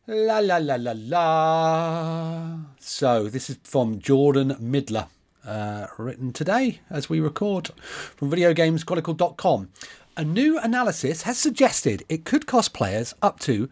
La 0.06 0.40
la 0.40 0.56
la 0.58 0.74
la 0.76 0.92
la. 0.96 2.58
So 2.80 3.28
this 3.28 3.48
is 3.48 3.58
from 3.62 4.00
Jordan 4.00 4.56
Middler, 4.60 5.06
uh, 5.46 5.86
written 5.96 6.32
today 6.32 6.80
as 6.90 7.08
we 7.08 7.20
record 7.20 7.68
from 7.78 8.30
VideoGamesChronicle.com. 8.30 9.70
A 10.16 10.24
new 10.24 10.58
analysis 10.58 11.22
has 11.22 11.38
suggested 11.38 12.04
it 12.08 12.24
could 12.24 12.46
cost 12.46 12.74
players 12.74 13.14
up 13.22 13.38
to 13.40 13.70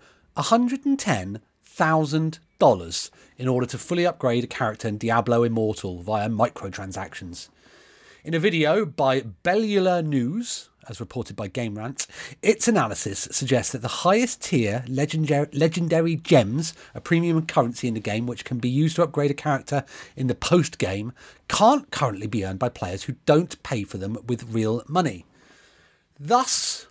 $110,000 1.81 3.11
in 3.38 3.49
order 3.49 3.66
to 3.66 3.79
fully 3.79 4.07
upgrade 4.07 4.45
a 4.45 4.47
character 4.47 4.87
in 4.87 4.99
Diablo 4.99 5.45
Immortal 5.45 6.03
via 6.03 6.29
microtransactions. 6.29 7.49
In 8.23 8.35
a 8.35 8.38
video 8.38 8.85
by 8.85 9.23
Bellular 9.23 10.05
News, 10.05 10.69
as 10.90 11.01
reported 11.01 11.37
by 11.37 11.49
Game 11.49 11.79
Rant, 11.79 12.07
its 12.43 12.69
analysis 12.69 13.29
suggests 13.31 13.73
that 13.73 13.81
the 13.81 13.88
highest 13.88 14.43
tier 14.43 14.85
legendary, 14.88 15.49
legendary 15.55 16.16
gems, 16.16 16.75
a 16.95 17.01
premium 17.01 17.47
currency 17.47 17.88
in 17.88 17.95
the 17.95 18.01
game 18.01 18.27
which 18.27 18.45
can 18.45 18.59
be 18.59 18.69
used 18.69 18.97
to 18.97 19.03
upgrade 19.03 19.31
a 19.31 19.35
character 19.35 19.85
in 20.16 20.27
the 20.27 20.35
post 20.35 20.77
game, 20.77 21.14
can't 21.49 21.90
currently 21.90 22.27
be 22.27 22.45
earned 22.45 22.59
by 22.59 22.69
players 22.69 23.05
who 23.05 23.14
don't 23.25 23.62
pay 23.62 23.85
for 23.85 23.97
them 23.97 24.19
with 24.27 24.53
real 24.53 24.83
money. 24.87 25.25
Thus, 26.19 26.88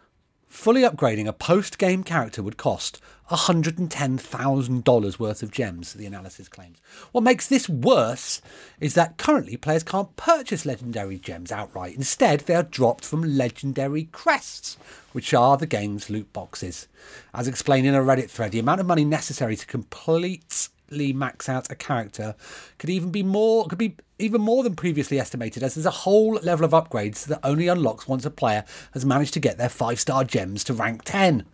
fully 0.48 0.82
upgrading 0.82 1.28
a 1.28 1.34
post 1.34 1.78
game 1.78 2.04
character 2.04 2.42
would 2.42 2.58
cost 2.58 3.00
$110,000 3.30 5.20
worth 5.20 5.44
of 5.44 5.52
gems, 5.52 5.94
the 5.94 6.06
analysis 6.06 6.48
claims. 6.48 6.78
What 7.12 7.24
makes 7.24 7.48
this 7.48 7.70
worse 7.70 8.42
is 8.80 8.96
that 8.96 9.18
currently 9.18 9.56
players 9.56 9.84
can't 9.84 10.16
purchase 10.16 10.66
legendary 10.66 11.20
gems 11.20 11.52
outright. 11.52 11.96
Instead, 11.96 12.42
they 12.42 12.56
are 12.56 12.64
dropped 12.64 13.06
from 13.06 13.22
legendary 13.22 14.06
crests, 14.06 14.78
which 15.12 15.34
are 15.34 15.58
the 15.58 15.68
game's 15.68 16.10
loot 16.10 16.32
boxes. 16.34 16.88
As 17.34 17.48
explained 17.48 17.86
in 17.86 17.96
a 17.96 18.00
Reddit 18.00 18.30
thread, 18.30 18.52
the 18.52 18.60
amount 18.60 18.82
of 18.82 18.88
money 18.88 19.06
necessary 19.06 19.56
to 19.56 19.66
completely 19.68 21.14
max 21.14 21.48
out 21.48 21.72
a 21.72 21.76
character 21.76 22.36
could 22.80 22.90
even 22.90 23.12
be 23.12 23.22
more 23.22 23.68
could 23.68 23.78
be 23.78 23.96
even 24.18 24.42
more 24.42 24.64
than 24.64 24.76
previously 24.76 25.20
estimated 25.20 25.62
as 25.62 25.76
there's 25.76 25.86
a 25.86 25.92
whole 25.92 26.34
level 26.42 26.66
of 26.66 26.72
upgrades 26.72 27.26
that 27.26 27.40
only 27.44 27.68
unlocks 27.68 28.08
once 28.08 28.26
a 28.26 28.32
player 28.32 28.66
has 28.94 29.06
managed 29.06 29.34
to 29.36 29.40
get 29.40 29.60
their 29.60 29.70
5 29.70 30.00
star 30.00 30.24
gems 30.24 30.64
to 30.64 30.74
rank 30.74 31.04
10 31.06 31.40
Dur- 31.40 31.46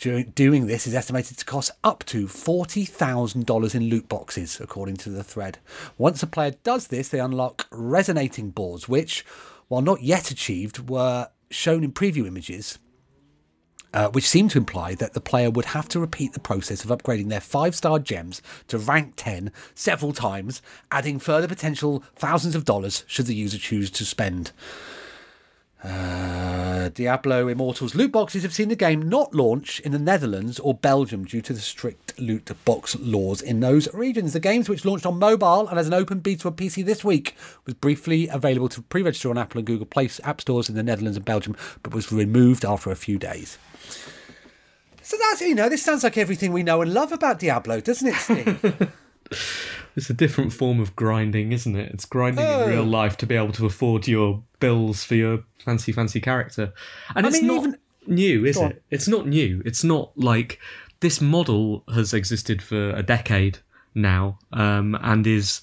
Doing 0.00 0.66
this 0.66 0.86
is 0.86 0.94
estimated 0.94 1.36
to 1.36 1.44
cost 1.44 1.72
up 1.84 2.04
to 2.06 2.26
$40,000 2.26 3.74
in 3.74 3.82
loot 3.90 4.08
boxes, 4.08 4.58
according 4.58 4.96
to 4.96 5.10
the 5.10 5.22
thread. 5.22 5.58
Once 5.98 6.22
a 6.22 6.26
player 6.26 6.52
does 6.62 6.86
this, 6.86 7.10
they 7.10 7.20
unlock 7.20 7.66
resonating 7.70 8.48
boards, 8.48 8.88
which, 8.88 9.26
while 9.68 9.82
not 9.82 10.00
yet 10.00 10.30
achieved, 10.30 10.88
were 10.88 11.28
shown 11.50 11.84
in 11.84 11.92
preview 11.92 12.26
images, 12.26 12.78
uh, 13.92 14.08
which 14.08 14.26
seem 14.26 14.48
to 14.48 14.56
imply 14.56 14.94
that 14.94 15.12
the 15.12 15.20
player 15.20 15.50
would 15.50 15.66
have 15.66 15.86
to 15.88 16.00
repeat 16.00 16.32
the 16.32 16.40
process 16.40 16.82
of 16.82 16.88
upgrading 16.88 17.28
their 17.28 17.38
five 17.38 17.74
star 17.74 17.98
gems 17.98 18.40
to 18.68 18.78
rank 18.78 19.12
10 19.16 19.52
several 19.74 20.14
times, 20.14 20.62
adding 20.90 21.18
further 21.18 21.48
potential 21.48 22.02
thousands 22.16 22.54
of 22.54 22.64
dollars 22.64 23.04
should 23.06 23.26
the 23.26 23.34
user 23.34 23.58
choose 23.58 23.90
to 23.90 24.06
spend. 24.06 24.52
Uh, 25.82 26.90
Diablo 26.90 27.48
Immortals 27.48 27.94
loot 27.94 28.12
boxes 28.12 28.42
have 28.42 28.52
seen 28.52 28.68
the 28.68 28.76
game 28.76 29.08
not 29.08 29.34
launch 29.34 29.80
in 29.80 29.92
the 29.92 29.98
Netherlands 29.98 30.58
or 30.58 30.74
Belgium 30.74 31.24
due 31.24 31.40
to 31.40 31.52
the 31.54 31.60
strict 31.60 32.18
loot 32.18 32.50
box 32.64 32.98
laws 32.98 33.40
in 33.40 33.60
those 33.60 33.92
regions. 33.94 34.34
The 34.34 34.40
games, 34.40 34.68
which 34.68 34.84
launched 34.84 35.06
on 35.06 35.18
mobile 35.18 35.68
and 35.68 35.78
as 35.78 35.86
an 35.86 35.94
open 35.94 36.20
beta 36.20 36.48
on 36.48 36.54
PC 36.54 36.84
this 36.84 37.02
week, 37.02 37.34
was 37.64 37.74
briefly 37.74 38.28
available 38.28 38.68
to 38.70 38.82
pre-register 38.82 39.30
on 39.30 39.38
Apple 39.38 39.58
and 39.58 39.66
Google 39.66 39.86
Play 39.86 40.10
app 40.22 40.40
stores 40.40 40.68
in 40.68 40.74
the 40.74 40.82
Netherlands 40.82 41.16
and 41.16 41.24
Belgium, 41.24 41.56
but 41.82 41.94
was 41.94 42.12
removed 42.12 42.64
after 42.64 42.90
a 42.90 42.96
few 42.96 43.18
days. 43.18 43.56
So 45.02 45.16
that's 45.18 45.40
you 45.40 45.54
know, 45.54 45.68
this 45.68 45.82
sounds 45.82 46.04
like 46.04 46.18
everything 46.18 46.52
we 46.52 46.62
know 46.62 46.82
and 46.82 46.92
love 46.92 47.10
about 47.10 47.38
Diablo, 47.38 47.80
doesn't 47.80 48.08
it, 48.08 48.14
Steve? 48.16 48.92
It's 49.96 50.08
a 50.10 50.14
different 50.14 50.52
form 50.52 50.80
of 50.80 50.94
grinding, 50.96 51.52
isn't 51.52 51.74
it? 51.76 51.92
It's 51.92 52.04
grinding 52.04 52.44
Oh. 52.44 52.64
in 52.64 52.70
real 52.70 52.84
life 52.84 53.16
to 53.18 53.26
be 53.26 53.34
able 53.34 53.52
to 53.52 53.66
afford 53.66 54.06
your 54.06 54.42
bills 54.60 55.04
for 55.04 55.14
your 55.16 55.42
fancy, 55.58 55.92
fancy 55.92 56.20
character. 56.20 56.72
And 57.14 57.26
I 57.26 57.28
it's 57.28 57.38
mean, 57.38 57.46
not 57.48 57.58
even- 57.66 57.78
new, 58.06 58.44
is 58.44 58.56
Go 58.56 58.64
on. 58.64 58.70
it? 58.72 58.82
It's 58.90 59.08
not 59.08 59.26
new. 59.26 59.62
It's 59.64 59.84
not 59.84 60.12
like 60.16 60.58
this 61.00 61.20
model 61.20 61.84
has 61.92 62.14
existed 62.14 62.62
for 62.62 62.90
a 62.90 63.02
decade 63.02 63.58
now, 63.94 64.38
um, 64.52 64.96
and 65.02 65.26
is 65.26 65.60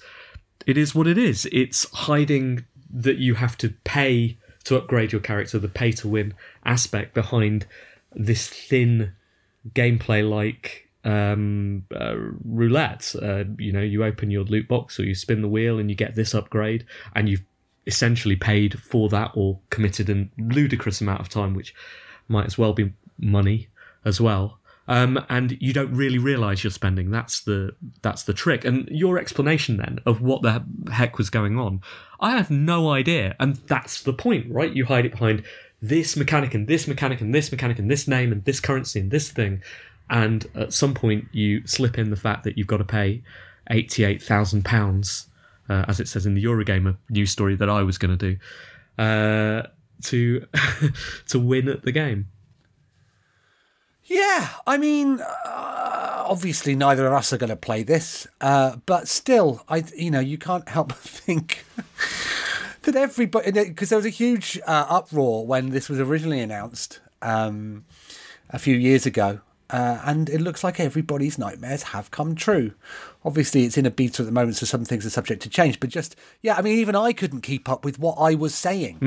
it 0.66 0.76
is 0.76 0.94
what 0.94 1.06
it 1.06 1.16
is. 1.16 1.48
It's 1.50 1.90
hiding 1.92 2.64
that 2.92 3.16
you 3.18 3.34
have 3.34 3.56
to 3.58 3.70
pay 3.84 4.36
to 4.64 4.76
upgrade 4.76 5.12
your 5.12 5.20
character, 5.22 5.58
the 5.58 5.68
pay 5.68 5.92
to 5.92 6.08
win 6.08 6.34
aspect 6.66 7.14
behind 7.14 7.66
this 8.14 8.48
thin 8.48 9.12
gameplay 9.74 10.28
like 10.28 10.87
um, 11.08 11.84
uh, 11.94 12.16
roulette. 12.44 13.14
Uh, 13.20 13.44
you 13.58 13.72
know, 13.72 13.80
you 13.80 14.04
open 14.04 14.30
your 14.30 14.44
loot 14.44 14.68
box 14.68 15.00
or 15.00 15.04
you 15.04 15.14
spin 15.14 15.42
the 15.42 15.48
wheel 15.48 15.78
and 15.78 15.88
you 15.90 15.96
get 15.96 16.14
this 16.14 16.34
upgrade, 16.34 16.84
and 17.14 17.28
you've 17.28 17.44
essentially 17.86 18.36
paid 18.36 18.78
for 18.78 19.08
that 19.08 19.30
or 19.34 19.58
committed 19.70 20.10
a 20.10 20.28
ludicrous 20.38 21.00
amount 21.00 21.20
of 21.20 21.28
time, 21.28 21.54
which 21.54 21.74
might 22.28 22.46
as 22.46 22.58
well 22.58 22.74
be 22.74 22.92
money 23.18 23.68
as 24.04 24.20
well. 24.20 24.58
Um, 24.86 25.22
and 25.28 25.56
you 25.60 25.74
don't 25.74 25.92
really 25.92 26.18
realise 26.18 26.64
you're 26.64 26.70
spending. 26.70 27.10
That's 27.10 27.40
the 27.40 27.74
that's 28.02 28.22
the 28.22 28.32
trick. 28.32 28.64
And 28.64 28.88
your 28.90 29.18
explanation 29.18 29.76
then 29.76 30.00
of 30.06 30.22
what 30.22 30.42
the 30.42 30.64
heck 30.90 31.18
was 31.18 31.30
going 31.30 31.58
on, 31.58 31.82
I 32.20 32.36
have 32.36 32.50
no 32.50 32.90
idea. 32.90 33.36
And 33.38 33.56
that's 33.56 34.02
the 34.02 34.14
point, 34.14 34.50
right? 34.50 34.72
You 34.72 34.86
hide 34.86 35.04
it 35.04 35.12
behind 35.12 35.44
this 35.80 36.16
mechanic 36.16 36.54
and 36.54 36.66
this 36.66 36.88
mechanic 36.88 37.20
and 37.20 37.34
this 37.34 37.52
mechanic 37.52 37.78
and 37.78 37.90
this 37.90 38.08
name 38.08 38.32
and 38.32 38.44
this 38.44 38.60
currency 38.60 39.00
and 39.00 39.10
this 39.10 39.30
thing. 39.30 39.62
And 40.10 40.46
at 40.54 40.72
some 40.72 40.94
point, 40.94 41.28
you 41.32 41.66
slip 41.66 41.98
in 41.98 42.10
the 42.10 42.16
fact 42.16 42.44
that 42.44 42.56
you've 42.56 42.66
got 42.66 42.78
to 42.78 42.84
pay 42.84 43.22
eighty-eight 43.70 44.22
thousand 44.22 44.64
pounds, 44.64 45.28
uh, 45.68 45.84
as 45.88 46.00
it 46.00 46.08
says 46.08 46.26
in 46.26 46.34
the 46.34 46.44
Eurogamer 46.44 46.96
news 47.10 47.30
story 47.30 47.56
that 47.56 47.68
I 47.68 47.82
was 47.82 47.98
going 47.98 48.16
to 48.16 48.34
do, 48.34 49.02
uh, 49.02 49.68
to 50.04 50.46
to 51.28 51.38
win 51.38 51.68
at 51.68 51.82
the 51.82 51.92
game. 51.92 52.28
Yeah, 54.04 54.48
I 54.66 54.78
mean, 54.78 55.20
uh, 55.20 56.24
obviously 56.26 56.74
neither 56.74 57.06
of 57.06 57.12
us 57.12 57.30
are 57.32 57.36
going 57.36 57.50
to 57.50 57.56
play 57.56 57.82
this, 57.82 58.26
uh, 58.40 58.76
but 58.86 59.06
still, 59.06 59.62
I 59.68 59.84
you 59.94 60.10
know 60.10 60.20
you 60.20 60.38
can't 60.38 60.68
help 60.68 60.88
but 60.88 60.98
think 60.98 61.66
that 62.82 62.96
everybody 62.96 63.50
because 63.50 63.90
there 63.90 63.98
was 63.98 64.06
a 64.06 64.10
huge 64.10 64.58
uh, 64.66 64.86
uproar 64.88 65.46
when 65.46 65.70
this 65.70 65.90
was 65.90 66.00
originally 66.00 66.40
announced 66.40 67.00
um, 67.20 67.84
a 68.48 68.58
few 68.58 68.76
years 68.76 69.04
ago. 69.04 69.40
Uh, 69.70 70.00
and 70.04 70.30
it 70.30 70.40
looks 70.40 70.64
like 70.64 70.80
everybody's 70.80 71.38
nightmares 71.38 71.82
have 71.84 72.10
come 72.10 72.34
true. 72.34 72.72
Obviously, 73.24 73.64
it's 73.64 73.76
in 73.76 73.84
a 73.84 73.90
beta 73.90 74.22
at 74.22 74.26
the 74.26 74.32
moment, 74.32 74.56
so 74.56 74.66
some 74.66 74.84
things 74.84 75.04
are 75.04 75.10
subject 75.10 75.42
to 75.42 75.50
change. 75.50 75.78
But 75.78 75.90
just, 75.90 76.16
yeah, 76.42 76.56
I 76.56 76.62
mean, 76.62 76.78
even 76.78 76.96
I 76.96 77.12
couldn't 77.12 77.42
keep 77.42 77.68
up 77.68 77.84
with 77.84 77.98
what 77.98 78.14
I 78.14 78.34
was 78.34 78.54
saying. 78.54 78.98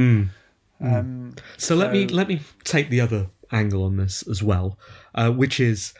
So, 1.58 1.76
let 1.76 1.91
me 1.91 2.08
let 2.08 2.28
me 2.28 2.41
take 2.63 2.89
the 2.89 3.02
other 3.02 3.28
angle 3.52 3.84
on 3.84 3.97
this 3.97 4.24
as 4.28 4.41
well, 4.43 4.78
uh, 5.15 5.32
which 5.32 5.60
is 5.60 5.93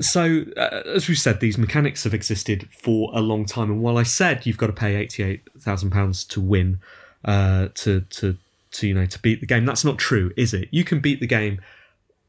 so 0.00 0.44
uh, 0.56 0.82
as 0.86 1.08
we 1.08 1.14
said, 1.14 1.40
these 1.40 1.58
mechanics 1.58 2.04
have 2.04 2.14
existed 2.14 2.68
for 2.72 3.10
a 3.14 3.20
long 3.20 3.44
time, 3.44 3.70
and 3.70 3.82
while 3.82 3.98
I 3.98 4.02
said 4.02 4.46
you've 4.46 4.58
got 4.58 4.68
to 4.68 4.72
pay 4.72 4.96
eighty 4.96 5.22
eight 5.22 5.42
thousand 5.58 5.90
pounds 5.90 6.24
to 6.24 6.40
win, 6.40 6.80
uh, 7.24 7.68
to 7.74 8.00
to 8.00 8.36
to 8.72 8.86
you 8.86 8.94
know 8.94 9.06
to 9.06 9.18
beat 9.20 9.40
the 9.40 9.46
game, 9.46 9.64
that's 9.64 9.84
not 9.84 9.98
true, 9.98 10.32
is 10.36 10.54
it? 10.54 10.68
You 10.70 10.84
can 10.84 11.00
beat 11.00 11.20
the 11.20 11.26
game 11.26 11.60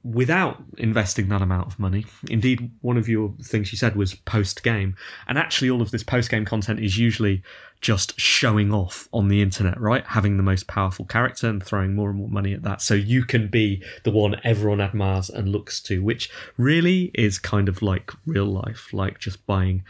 without 0.03 0.61
investing 0.77 1.29
that 1.29 1.41
amount 1.41 1.67
of 1.67 1.79
money. 1.79 2.05
Indeed, 2.29 2.69
one 2.81 2.97
of 2.97 3.07
your 3.07 3.33
things 3.41 3.71
you 3.71 3.77
said 3.77 3.95
was 3.95 4.13
post 4.13 4.61
game. 4.61 4.95
And 5.27 5.37
actually, 5.37 5.69
all 5.69 5.81
of 5.81 5.91
this 5.91 6.03
post 6.03 6.29
game 6.29 6.43
content 6.43 6.81
is 6.81 6.97
usually 6.97 7.41
just 7.79 8.19
showing 8.19 8.73
off 8.73 9.07
on 9.13 9.29
the 9.29 9.41
internet, 9.41 9.79
right? 9.79 10.05
Having 10.05 10.37
the 10.37 10.43
most 10.43 10.67
powerful 10.67 11.05
character 11.05 11.47
and 11.47 11.63
throwing 11.63 11.95
more 11.95 12.09
and 12.09 12.19
more 12.19 12.29
money 12.29 12.53
at 12.53 12.63
that. 12.63 12.81
So 12.81 12.93
you 12.93 13.23
can 13.23 13.47
be 13.47 13.81
the 14.03 14.11
one 14.11 14.39
everyone 14.43 14.81
admires 14.81 15.29
and 15.29 15.49
looks 15.49 15.81
to, 15.83 16.03
which 16.03 16.29
really 16.57 17.11
is 17.13 17.39
kind 17.39 17.69
of 17.69 17.81
like 17.81 18.11
real 18.25 18.45
life, 18.45 18.89
like 18.93 19.19
just 19.19 19.45
buying. 19.45 19.83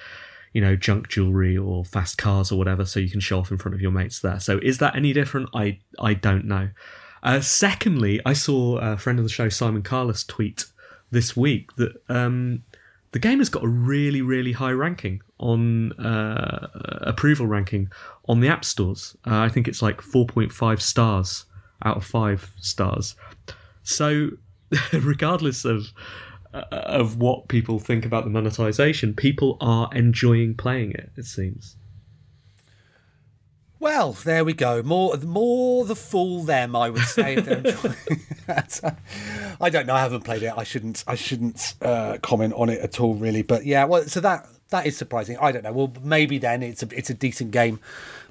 You 0.56 0.62
know, 0.62 0.76
junk 0.76 1.10
jewelry 1.10 1.58
or 1.58 1.84
fast 1.84 2.20
cars 2.20 2.52
or 2.52 2.60
whatever, 2.60 2.86
so 2.86 3.00
you 3.00 3.10
can 3.10 3.20
show 3.20 3.40
off 3.40 3.50
in 3.50 3.58
front 3.58 3.74
of 3.74 3.82
your 3.82 3.90
mates 3.90 4.20
there. 4.20 4.40
So, 4.40 4.60
is 4.60 4.78
that 4.78 4.96
any 4.96 5.12
different? 5.12 5.50
I 5.56 5.80
I 5.98 6.14
don't 6.14 6.46
know. 6.46 6.70
Uh, 7.24 7.40
secondly, 7.40 8.20
I 8.26 8.34
saw 8.34 8.78
a 8.78 8.98
friend 8.98 9.18
of 9.18 9.24
the 9.24 9.30
show, 9.30 9.50
Simon 9.50 9.82
Carless, 9.82 10.24
tweet 10.26 10.66
this 11.10 11.38
week 11.38 11.74
that 11.78 11.94
um, 12.10 12.64
the 13.12 13.20
game 13.20 13.40
has 13.40 13.48
got 13.48 13.64
a 13.64 13.68
really, 13.68 14.22
really 14.22 14.52
high 14.52 14.72
ranking 14.72 15.22
on 15.40 15.94
uh, 15.94 16.68
approval 17.02 17.48
ranking 17.48 17.90
on 18.28 18.42
the 18.42 18.50
app 18.50 18.66
stores. 18.66 19.16
Uh, 19.26 19.38
I 19.38 19.50
think 19.50 19.68
it's 19.68 19.82
like 19.82 20.02
4.5 20.02 20.82
stars 20.82 21.46
out 21.86 21.98
of 21.98 22.06
5 22.06 22.52
stars. 22.60 23.16
So, 23.84 24.32
regardless 24.94 25.64
of 25.64 25.88
uh, 26.54 26.66
of 26.72 27.18
what 27.18 27.48
people 27.48 27.80
think 27.80 28.06
about 28.06 28.26
the 28.26 28.30
monetization, 28.30 29.14
people 29.14 29.58
are 29.62 29.90
enjoying 29.94 30.56
playing 30.56 30.92
it. 30.92 31.12
It 31.16 31.26
seems. 31.26 31.78
Well, 33.84 34.14
there 34.14 34.46
we 34.46 34.54
go. 34.54 34.82
More, 34.82 35.18
more 35.18 35.84
the 35.84 35.94
fool 35.98 36.44
them, 36.44 36.74
I 36.74 36.90
would 36.90 37.04
say. 37.04 37.36
If 37.36 37.44
they're 37.44 37.58
enjoying 37.58 38.22
that. 38.48 38.98
I 39.60 39.70
don't 39.70 39.86
know. 39.86 39.94
I 39.94 40.00
haven't 40.00 40.22
played 40.22 40.42
it. 40.42 40.54
I 40.56 40.64
shouldn't. 40.64 41.04
I 41.06 41.16
shouldn't 41.16 41.74
uh, 41.82 42.18
comment 42.22 42.54
on 42.56 42.70
it 42.70 42.80
at 42.80 43.02
all, 43.02 43.16
really. 43.16 43.42
But 43.42 43.66
yeah, 43.66 43.84
well, 43.84 44.04
so 44.04 44.22
that 44.22 44.48
that 44.70 44.86
is 44.88 44.96
surprising. 44.96 45.38
I 45.42 45.52
don't 45.52 45.66
know. 45.66 45.74
Well, 45.74 45.92
maybe 46.02 46.38
then 46.38 46.64
it's 46.64 46.82
a 46.82 46.88
it's 46.98 47.10
a 47.10 47.14
decent 47.14 47.52
game, 47.52 47.82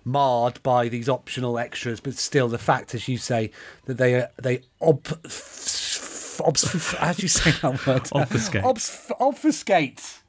marred 0.07 0.63
by 0.63 0.89
these 0.89 1.11
optional 1.11 1.59
extras. 1.59 2.01
But 2.01 2.15
still, 2.15 2.49
the 2.49 2.57
fact, 2.57 2.95
as 2.95 3.07
you 3.07 3.19
say, 3.19 3.51
that 3.85 3.99
they 3.99 4.23
uh, 4.23 4.29
they 4.43 4.63
ob, 4.81 5.03
obf, 5.03 6.95
how 6.97 7.13
do 7.13 7.21
you 7.21 7.29
say 7.29 7.51
that 7.51 7.87
word? 7.87 8.09
Obfuscate. 8.13 8.63
Obf, 8.65 9.11
obfuscate 9.21 10.22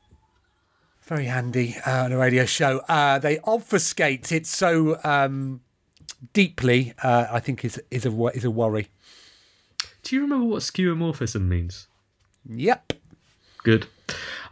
very 1.05 1.25
handy 1.25 1.75
uh, 1.85 2.05
on 2.05 2.11
a 2.11 2.17
radio 2.17 2.45
show. 2.45 2.79
Uh, 2.87 3.19
they 3.19 3.39
obfuscate 3.39 4.31
it 4.31 4.45
so 4.45 4.97
um, 5.03 5.61
deeply. 6.33 6.93
Uh, 7.01 7.27
I 7.31 7.39
think 7.39 7.65
is 7.65 7.81
is 7.91 8.05
a 8.05 8.25
is 8.27 8.45
a 8.45 8.51
worry. 8.51 8.87
Do 10.03 10.15
you 10.15 10.21
remember 10.21 10.45
what 10.45 10.61
skeuomorphism 10.61 11.41
means? 11.47 11.87
Yep. 12.49 12.93
Good. 13.63 13.87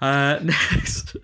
Uh, 0.01 0.39
next, 0.43 1.17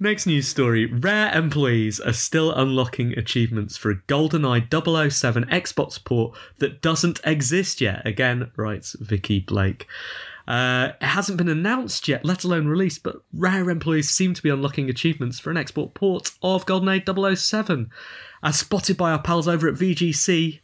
next 0.00 0.26
news 0.26 0.48
story. 0.48 0.86
Rare 0.86 1.32
employees 1.36 2.00
are 2.00 2.12
still 2.12 2.52
unlocking 2.52 3.16
achievements 3.16 3.76
for 3.76 3.90
a 3.90 3.96
GoldenEye 4.08 5.10
007 5.12 5.44
Xbox 5.44 6.02
port 6.02 6.36
that 6.58 6.82
doesn't 6.82 7.20
exist 7.24 7.80
yet. 7.80 8.04
Again, 8.04 8.50
writes 8.56 8.96
Vikki 9.00 9.38
Blake. 9.38 9.86
Uh, 10.46 10.90
it 11.00 11.06
hasn't 11.06 11.38
been 11.38 11.48
announced 11.48 12.06
yet, 12.06 12.24
let 12.24 12.44
alone 12.44 12.66
released, 12.66 13.02
but 13.02 13.22
Rare 13.32 13.70
employees 13.70 14.10
seem 14.10 14.34
to 14.34 14.42
be 14.42 14.50
unlocking 14.50 14.90
achievements 14.90 15.38
for 15.38 15.50
an 15.50 15.56
Xbox 15.56 15.94
port 15.94 16.32
of 16.42 16.66
GoldenEye 16.66 17.36
007. 17.38 17.90
As 18.42 18.58
spotted 18.58 18.96
by 18.96 19.12
our 19.12 19.22
pals 19.22 19.48
over 19.48 19.66
at 19.66 19.74
VGC, 19.74 20.60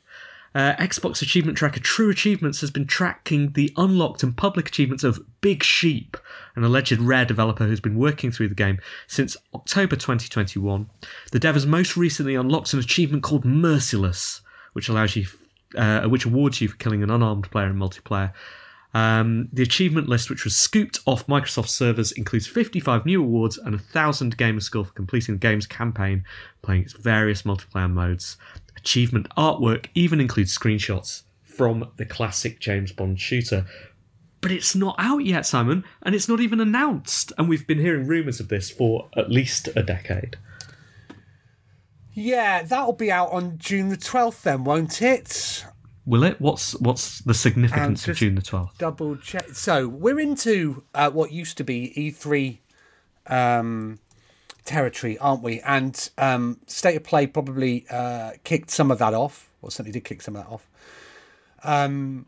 uh, 0.55 0.75
Xbox 0.75 1.23
Achievement 1.23 1.57
Tracker 1.57 1.81
True 1.81 2.11
Achievements 2.11 2.61
has 2.61 2.71
been 2.71 2.87
tracking 2.87 3.53
the 3.53 3.73
unlocked 3.77 4.23
and 4.23 4.37
public 4.37 4.69
achievements 4.69 5.05
of 5.05 5.25
Big 5.41 5.63
Sheep, 5.63 6.17
an 6.57 6.65
alleged 6.65 6.99
Rare 6.99 7.25
developer 7.25 7.67
who's 7.67 7.81
been 7.81 7.97
working 7.97 8.31
through 8.31 8.49
the 8.49 8.55
game 8.55 8.79
since 9.07 9.37
October 9.55 9.97
2021. 9.97 10.91
The 11.31 11.39
dev 11.39 11.55
has 11.55 11.67
most 11.67 11.97
recently 11.97 12.35
unlocked 12.35 12.73
an 12.73 12.81
achievement 12.81 13.23
called 13.23 13.45
Merciless, 13.45 14.43
which 14.73 14.89
allows 14.89 15.15
you, 15.15 15.27
uh, 15.77 16.03
which 16.09 16.25
awards 16.25 16.61
you 16.61 16.69
for 16.69 16.77
killing 16.77 17.03
an 17.03 17.11
unarmed 17.11 17.51
player 17.51 17.69
in 17.69 17.77
multiplayer. 17.77 18.33
Um, 18.93 19.49
the 19.53 19.63
achievement 19.63 20.09
list, 20.09 20.31
which 20.31 20.45
was 20.45 20.57
scooped 20.57 20.99
off 21.07 21.27
Microsoft 21.27 21.69
servers, 21.69 22.13
includes 22.13 22.47
55 22.47 23.07
new 23.07 23.23
awards 23.23 23.57
and 23.57 23.75
a 23.75 23.79
thousand 23.79 24.37
gamer 24.37 24.61
score 24.61 24.85
for 24.85 24.93
completing 24.93 25.37
the 25.37 25.39
game's 25.39 25.67
campaign, 25.67 26.25
playing 26.63 26.83
its 26.83 26.95
various 26.95 27.43
multiplayer 27.43 27.91
modes. 27.91 28.37
Achievement 28.77 29.29
artwork 29.37 29.87
even 29.95 30.21
includes 30.21 30.57
screenshots 30.57 31.23
from 31.45 31.91
the 31.97 32.07
classic 32.07 32.59
James 32.59 32.91
Bond 32.93 33.21
shooter. 33.21 33.67
But 34.41 34.53
it's 34.53 34.75
not 34.75 34.97
out 34.99 35.25
yet, 35.25 35.45
Simon, 35.45 35.85
and 36.03 36.15
it's 36.15 36.29
not 36.29 36.41
even 36.41 36.61
announced. 36.61 37.33
And 37.37 37.49
we've 37.49 37.67
been 37.67 37.79
hearing 37.79 38.07
rumours 38.07 38.41
of 38.41 38.49
this 38.49 38.71
for 38.71 39.09
at 39.15 39.31
least 39.31 39.69
a 39.77 39.83
decade. 39.83 40.37
Yeah, 42.15 42.63
that'll 42.63 42.95
be 42.95 43.13
out 43.13 43.31
on 43.31 43.59
June 43.59 43.91
the 43.91 43.97
twelfth, 43.97 44.43
then, 44.43 44.65
won't 44.65 45.03
it? 45.03 45.65
Will 46.07 46.25
it? 46.25 46.41
What's 46.41 46.73
what's 46.81 47.21
the 47.21 47.35
significance 47.35 48.09
of 48.09 48.17
June 48.17 48.35
the 48.35 48.43
twelfth? 48.43 48.79
Double 48.79 49.17
check. 49.17 49.51
So 49.51 49.87
we're 49.87 50.19
into 50.19 50.83
uh, 50.95 51.11
what 51.11 51.31
used 51.31 51.57
to 51.59 51.65
be 51.65 51.93
E3 51.97 52.59
um, 53.33 53.99
territory, 54.65 55.19
aren't 55.19 55.43
we? 55.43 55.61
And 55.61 56.11
um, 56.17 56.59
State 56.67 56.97
of 56.97 57.05
Play 57.05 57.27
probably 57.27 57.87
uh, 57.91 58.33
kicked 58.45 58.71
some 58.71 58.91
of 58.91 58.99
that 58.99 59.15
off, 59.15 59.51
or 59.61 59.71
certainly 59.71 59.93
did 59.93 60.05
kick 60.05 60.23
some 60.23 60.37
of 60.37 60.45
that 60.45 60.51
off. 60.51 60.69
Um, 61.63 62.27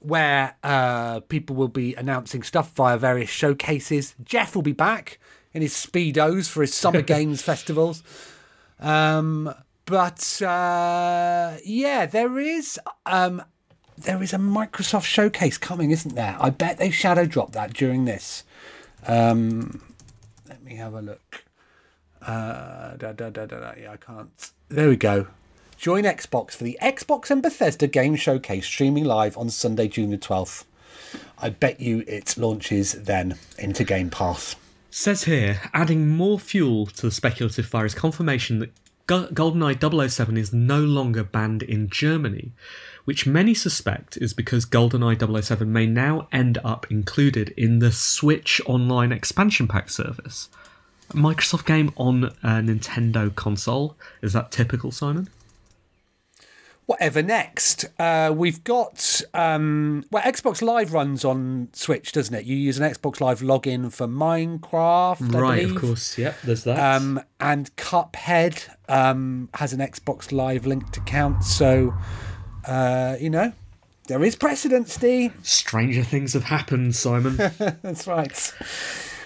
where 0.00 0.56
uh, 0.62 1.20
people 1.20 1.56
will 1.56 1.68
be 1.68 1.94
announcing 1.94 2.42
stuff 2.42 2.72
via 2.74 2.96
various 2.96 3.30
showcases. 3.30 4.14
Geoff 4.22 4.54
will 4.54 4.62
be 4.62 4.72
back 4.72 5.18
in 5.52 5.62
his 5.62 5.72
speedos 5.72 6.48
for 6.48 6.60
his 6.60 6.72
summer 6.74 7.02
games 7.14 7.42
festivals. 7.42 8.02
Um, 8.78 9.52
but 9.86 10.42
uh, 10.42 11.56
yeah, 11.64 12.06
there 12.06 12.38
is 12.38 12.78
um, 13.06 13.42
there 13.96 14.22
is 14.22 14.32
a 14.32 14.38
Microsoft 14.38 15.04
showcase 15.04 15.56
coming, 15.56 15.90
isn't 15.90 16.14
there? 16.14 16.36
I 16.38 16.50
bet 16.50 16.78
they 16.78 16.90
shadow 16.90 17.24
dropped 17.24 17.52
that 17.52 17.72
during 17.72 18.04
this. 18.04 18.44
Um, 19.06 19.80
let 20.48 20.62
me 20.62 20.74
have 20.76 20.94
a 20.94 21.00
look. 21.00 21.44
Uh, 22.20 22.96
da, 22.96 23.12
da, 23.12 23.30
da. 23.30 23.72
Yeah, 23.80 23.92
I 23.92 23.96
can't. 23.96 24.50
There 24.68 24.88
we 24.88 24.96
go. 24.96 25.28
Join 25.78 26.04
Xbox 26.04 26.52
for 26.52 26.64
the 26.64 26.78
Xbox 26.82 27.30
and 27.30 27.42
Bethesda 27.42 27.86
Game 27.86 28.16
Showcase 28.16 28.66
streaming 28.66 29.04
live 29.04 29.36
on 29.36 29.50
Sunday, 29.50 29.88
June 29.88 30.10
the 30.10 30.18
12th. 30.18 30.64
I 31.38 31.50
bet 31.50 31.80
you 31.80 32.02
it 32.08 32.36
launches 32.36 32.92
then 32.92 33.38
into 33.58 33.84
Game 33.84 34.10
Pass. 34.10 34.56
Says 34.90 35.24
here, 35.24 35.60
adding 35.74 36.08
more 36.08 36.38
fuel 36.38 36.86
to 36.86 37.02
the 37.02 37.10
speculative 37.10 37.66
fire 37.66 37.84
is 37.84 37.94
confirmation 37.94 38.58
that 38.60 38.72
GoldenEye 39.06 40.08
007 40.10 40.36
is 40.36 40.52
no 40.52 40.80
longer 40.80 41.22
banned 41.22 41.62
in 41.62 41.88
Germany, 41.88 42.52
which 43.04 43.24
many 43.24 43.54
suspect 43.54 44.16
is 44.16 44.34
because 44.34 44.66
GoldenEye 44.66 45.42
007 45.42 45.72
may 45.72 45.86
now 45.86 46.26
end 46.32 46.58
up 46.64 46.90
included 46.90 47.50
in 47.56 47.78
the 47.78 47.92
Switch 47.92 48.60
Online 48.66 49.12
expansion 49.12 49.68
pack 49.68 49.90
service. 49.90 50.48
Microsoft 51.10 51.66
game 51.66 51.92
on 51.96 52.24
a 52.24 52.60
Nintendo 52.60 53.32
console. 53.32 53.96
Is 54.22 54.32
that 54.32 54.50
typical, 54.50 54.90
Simon? 54.90 55.28
Whatever 56.86 57.20
next? 57.20 57.84
Uh, 57.98 58.32
we've 58.34 58.62
got 58.62 59.20
um, 59.34 60.04
well, 60.12 60.22
Xbox 60.22 60.62
Live 60.62 60.92
runs 60.92 61.24
on 61.24 61.68
Switch, 61.72 62.12
doesn't 62.12 62.32
it? 62.34 62.44
You 62.44 62.54
use 62.54 62.78
an 62.78 62.88
Xbox 62.88 63.20
Live 63.20 63.40
login 63.40 63.92
for 63.92 64.06
Minecraft, 64.06 65.34
I 65.34 65.38
right, 65.38 65.62
believe. 65.62 65.74
of 65.76 65.82
course. 65.82 66.16
Yep, 66.16 66.36
there's 66.44 66.62
that. 66.62 66.78
Um, 66.78 67.20
and 67.40 67.74
Cuphead 67.74 68.68
um, 68.88 69.48
has 69.54 69.72
an 69.72 69.80
Xbox 69.80 70.30
Live 70.30 70.64
linked 70.64 70.96
account, 70.96 71.42
so 71.42 71.92
uh, 72.66 73.16
you 73.20 73.30
know 73.30 73.52
there 74.06 74.22
is 74.22 74.36
precedent, 74.36 74.88
Steve. 74.88 75.34
Stranger 75.42 76.04
things 76.04 76.34
have 76.34 76.44
happened, 76.44 76.94
Simon. 76.94 77.36
That's 77.82 78.06
right. 78.06 78.54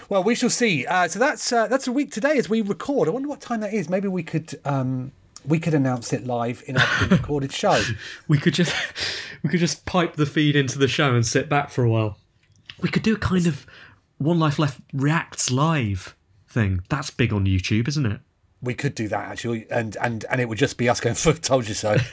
Well, 0.09 0.23
we 0.23 0.33
shall 0.33 0.49
see. 0.49 0.85
Uh, 0.87 1.07
so 1.07 1.19
that's 1.19 1.53
uh, 1.53 1.67
that's 1.67 1.87
a 1.87 1.91
week 1.91 2.11
today 2.11 2.37
as 2.37 2.49
we 2.49 2.61
record. 2.61 3.07
I 3.07 3.11
wonder 3.11 3.29
what 3.29 3.39
time 3.39 3.61
that 3.61 3.73
is. 3.73 3.87
Maybe 3.87 4.09
we 4.09 4.23
could 4.23 4.59
um, 4.65 5.13
we 5.45 5.59
could 5.59 5.73
announce 5.73 6.13
it 6.13 6.25
live 6.25 6.63
in 6.67 6.77
our 6.77 6.85
pre-recorded 6.85 7.51
show. 7.63 7.81
we 8.27 8.37
could 8.37 8.53
just 8.53 8.73
we 9.43 9.49
could 9.49 9.59
just 9.59 9.85
pipe 9.85 10.15
the 10.15 10.25
feed 10.25 10.55
into 10.55 10.77
the 10.79 10.87
show 10.87 11.13
and 11.15 11.25
sit 11.25 11.49
back 11.49 11.69
for 11.69 11.83
a 11.83 11.89
while. 11.89 12.17
We 12.81 12.89
could 12.89 13.03
do 13.03 13.13
a 13.15 13.19
kind 13.19 13.47
of 13.47 13.65
One 14.17 14.39
Life 14.39 14.59
Left 14.59 14.79
reacts 14.93 15.51
live 15.51 16.15
thing. 16.47 16.81
That's 16.89 17.09
big 17.09 17.33
on 17.33 17.45
YouTube, 17.45 17.87
isn't 17.87 18.05
it? 18.05 18.19
We 18.61 18.73
could 18.75 18.93
do 18.95 19.07
that 19.07 19.29
actually, 19.29 19.65
and 19.71 19.97
and 20.01 20.25
and 20.29 20.39
it 20.39 20.47
would 20.47 20.57
just 20.57 20.77
be 20.77 20.87
us 20.89 20.99
going, 20.99 21.15
told 21.15 21.67
you 21.67 21.73
so." 21.73 21.97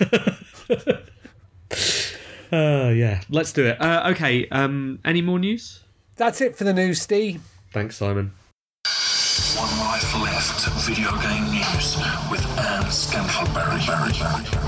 Uh, 2.50 2.90
yeah, 2.94 3.20
let's 3.28 3.52
do 3.52 3.66
it. 3.66 3.78
Uh, 3.80 4.10
okay, 4.12 4.48
um, 4.48 4.98
any 5.04 5.20
more 5.20 5.38
news? 5.38 5.84
that's 6.16 6.40
it 6.40 6.56
for 6.56 6.64
the 6.64 6.72
news, 6.72 7.00
Steve. 7.00 7.42
Thanks, 7.72 7.96
Simon. 7.96 8.32
One 9.54 9.78
Life 9.80 10.14
Left 10.20 10.66
video 10.86 11.10
game 11.20 11.44
news 11.50 11.96
with 12.30 12.47
Anne 12.88 12.94
Scantleberry. 12.94 14.67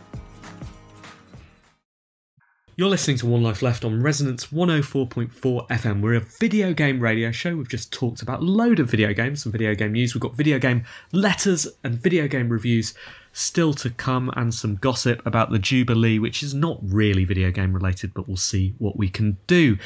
You're 2.81 2.89
listening 2.89 3.17
to 3.17 3.27
One 3.27 3.43
Life 3.43 3.61
Left 3.61 3.85
on 3.85 4.01
Resonance 4.01 4.47
104.4 4.47 5.67
FM. 5.67 6.01
We're 6.01 6.15
a 6.15 6.25
video 6.39 6.73
game 6.73 6.99
radio 6.99 7.31
show. 7.31 7.55
We've 7.55 7.69
just 7.69 7.93
talked 7.93 8.23
about 8.23 8.39
a 8.39 8.43
load 8.43 8.79
of 8.79 8.89
video 8.89 9.13
games, 9.13 9.43
some 9.43 9.51
video 9.51 9.75
game 9.75 9.91
news. 9.91 10.15
We've 10.15 10.21
got 10.21 10.33
video 10.33 10.57
game 10.57 10.85
letters 11.11 11.67
and 11.83 12.01
video 12.01 12.27
game 12.27 12.49
reviews 12.49 12.95
still 13.33 13.75
to 13.75 13.91
come, 13.91 14.31
and 14.35 14.51
some 14.51 14.77
gossip 14.77 15.23
about 15.27 15.51
the 15.51 15.59
Jubilee, 15.59 16.17
which 16.17 16.41
is 16.41 16.55
not 16.55 16.79
really 16.81 17.23
video 17.23 17.51
game 17.51 17.71
related, 17.71 18.15
but 18.15 18.27
we'll 18.27 18.35
see 18.35 18.73
what 18.79 18.97
we 18.97 19.09
can 19.09 19.37
do. 19.45 19.77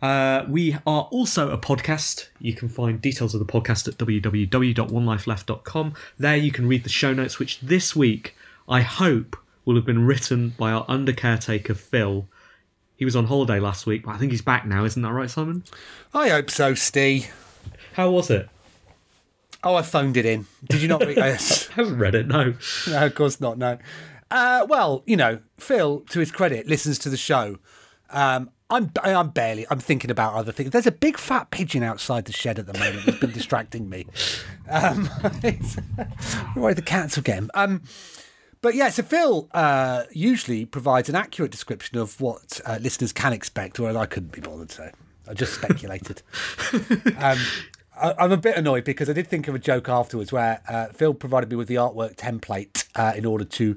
Uh, 0.00 0.44
we 0.48 0.74
are 0.86 1.08
also 1.10 1.50
a 1.50 1.58
podcast. 1.58 2.28
You 2.38 2.54
can 2.54 2.68
find 2.68 3.02
details 3.02 3.34
of 3.34 3.44
the 3.44 3.52
podcast 3.52 3.88
at 3.88 3.94
www.onelifeleft.com. 3.94 5.94
There 6.16 6.36
you 6.36 6.52
can 6.52 6.68
read 6.68 6.84
the 6.84 6.90
show 6.90 7.12
notes, 7.12 7.40
which 7.40 7.58
this 7.58 7.96
week 7.96 8.36
I 8.68 8.82
hope 8.82 9.36
will 9.64 9.74
have 9.74 9.84
been 9.84 10.06
written 10.06 10.50
by 10.50 10.70
our 10.70 10.84
under 10.86 11.12
caretaker 11.12 11.74
Phil. 11.74 12.28
He 12.96 13.04
was 13.04 13.14
on 13.14 13.26
holiday 13.26 13.60
last 13.60 13.86
week, 13.86 14.04
but 14.04 14.14
I 14.14 14.18
think 14.18 14.32
he's 14.32 14.42
back 14.42 14.66
now, 14.66 14.84
isn't 14.84 15.00
that 15.02 15.12
right, 15.12 15.30
Simon? 15.30 15.64
I 16.14 16.30
hope 16.30 16.50
so, 16.50 16.74
Steve. 16.74 17.32
How 17.94 18.10
was 18.10 18.30
it? 18.30 18.48
Oh, 19.62 19.74
I 19.74 19.82
phoned 19.82 20.16
it 20.16 20.24
in. 20.24 20.46
Did 20.64 20.80
you 20.80 20.88
not 20.88 21.04
read 21.04 21.16
this? 21.16 21.68
I 21.70 21.74
haven't 21.74 21.98
read 21.98 22.14
it, 22.14 22.26
no. 22.26 22.54
No, 22.88 23.06
of 23.06 23.14
course 23.14 23.40
not. 23.40 23.58
No. 23.58 23.78
Uh, 24.30 24.66
well, 24.68 25.02
you 25.06 25.16
know, 25.16 25.40
Phil, 25.58 26.00
to 26.10 26.20
his 26.20 26.30
credit, 26.30 26.66
listens 26.66 26.98
to 27.00 27.10
the 27.10 27.16
show. 27.16 27.58
Um, 28.10 28.50
I'm 28.68 28.90
I'm 29.02 29.30
barely. 29.30 29.64
I'm 29.70 29.78
thinking 29.78 30.10
about 30.10 30.34
other 30.34 30.50
things. 30.50 30.70
There's 30.70 30.88
a 30.88 30.92
big 30.92 31.18
fat 31.18 31.50
pigeon 31.50 31.84
outside 31.84 32.24
the 32.24 32.32
shed 32.32 32.58
at 32.58 32.66
the 32.66 32.76
moment 32.76 33.06
that's 33.06 33.18
been 33.18 33.30
distracting 33.30 33.88
me. 33.88 34.06
Um, 34.68 35.08
worry 36.56 36.74
the 36.74 36.82
cats 36.84 37.16
will 37.16 37.22
get 37.22 37.36
him. 37.36 37.50
Um, 37.54 37.82
but 38.62 38.74
yeah, 38.74 38.88
so 38.88 39.02
Phil 39.02 39.48
uh, 39.52 40.04
usually 40.12 40.64
provides 40.64 41.08
an 41.08 41.14
accurate 41.14 41.50
description 41.50 41.98
of 41.98 42.20
what 42.20 42.60
uh, 42.64 42.78
listeners 42.80 43.12
can 43.12 43.32
expect, 43.32 43.78
whereas 43.78 43.96
I 43.96 44.06
couldn't 44.06 44.32
be 44.32 44.40
bothered, 44.40 44.70
so 44.70 44.90
I 45.28 45.34
just 45.34 45.54
speculated. 45.60 46.22
um, 47.18 47.38
I, 48.00 48.14
I'm 48.18 48.32
a 48.32 48.36
bit 48.36 48.56
annoyed 48.56 48.84
because 48.84 49.08
I 49.08 49.12
did 49.12 49.26
think 49.26 49.48
of 49.48 49.54
a 49.54 49.58
joke 49.58 49.88
afterwards 49.88 50.32
where 50.32 50.60
uh, 50.68 50.86
Phil 50.86 51.14
provided 51.14 51.50
me 51.50 51.56
with 51.56 51.68
the 51.68 51.76
artwork 51.76 52.16
template 52.16 52.86
uh, 52.94 53.12
in 53.16 53.24
order 53.24 53.44
to 53.44 53.76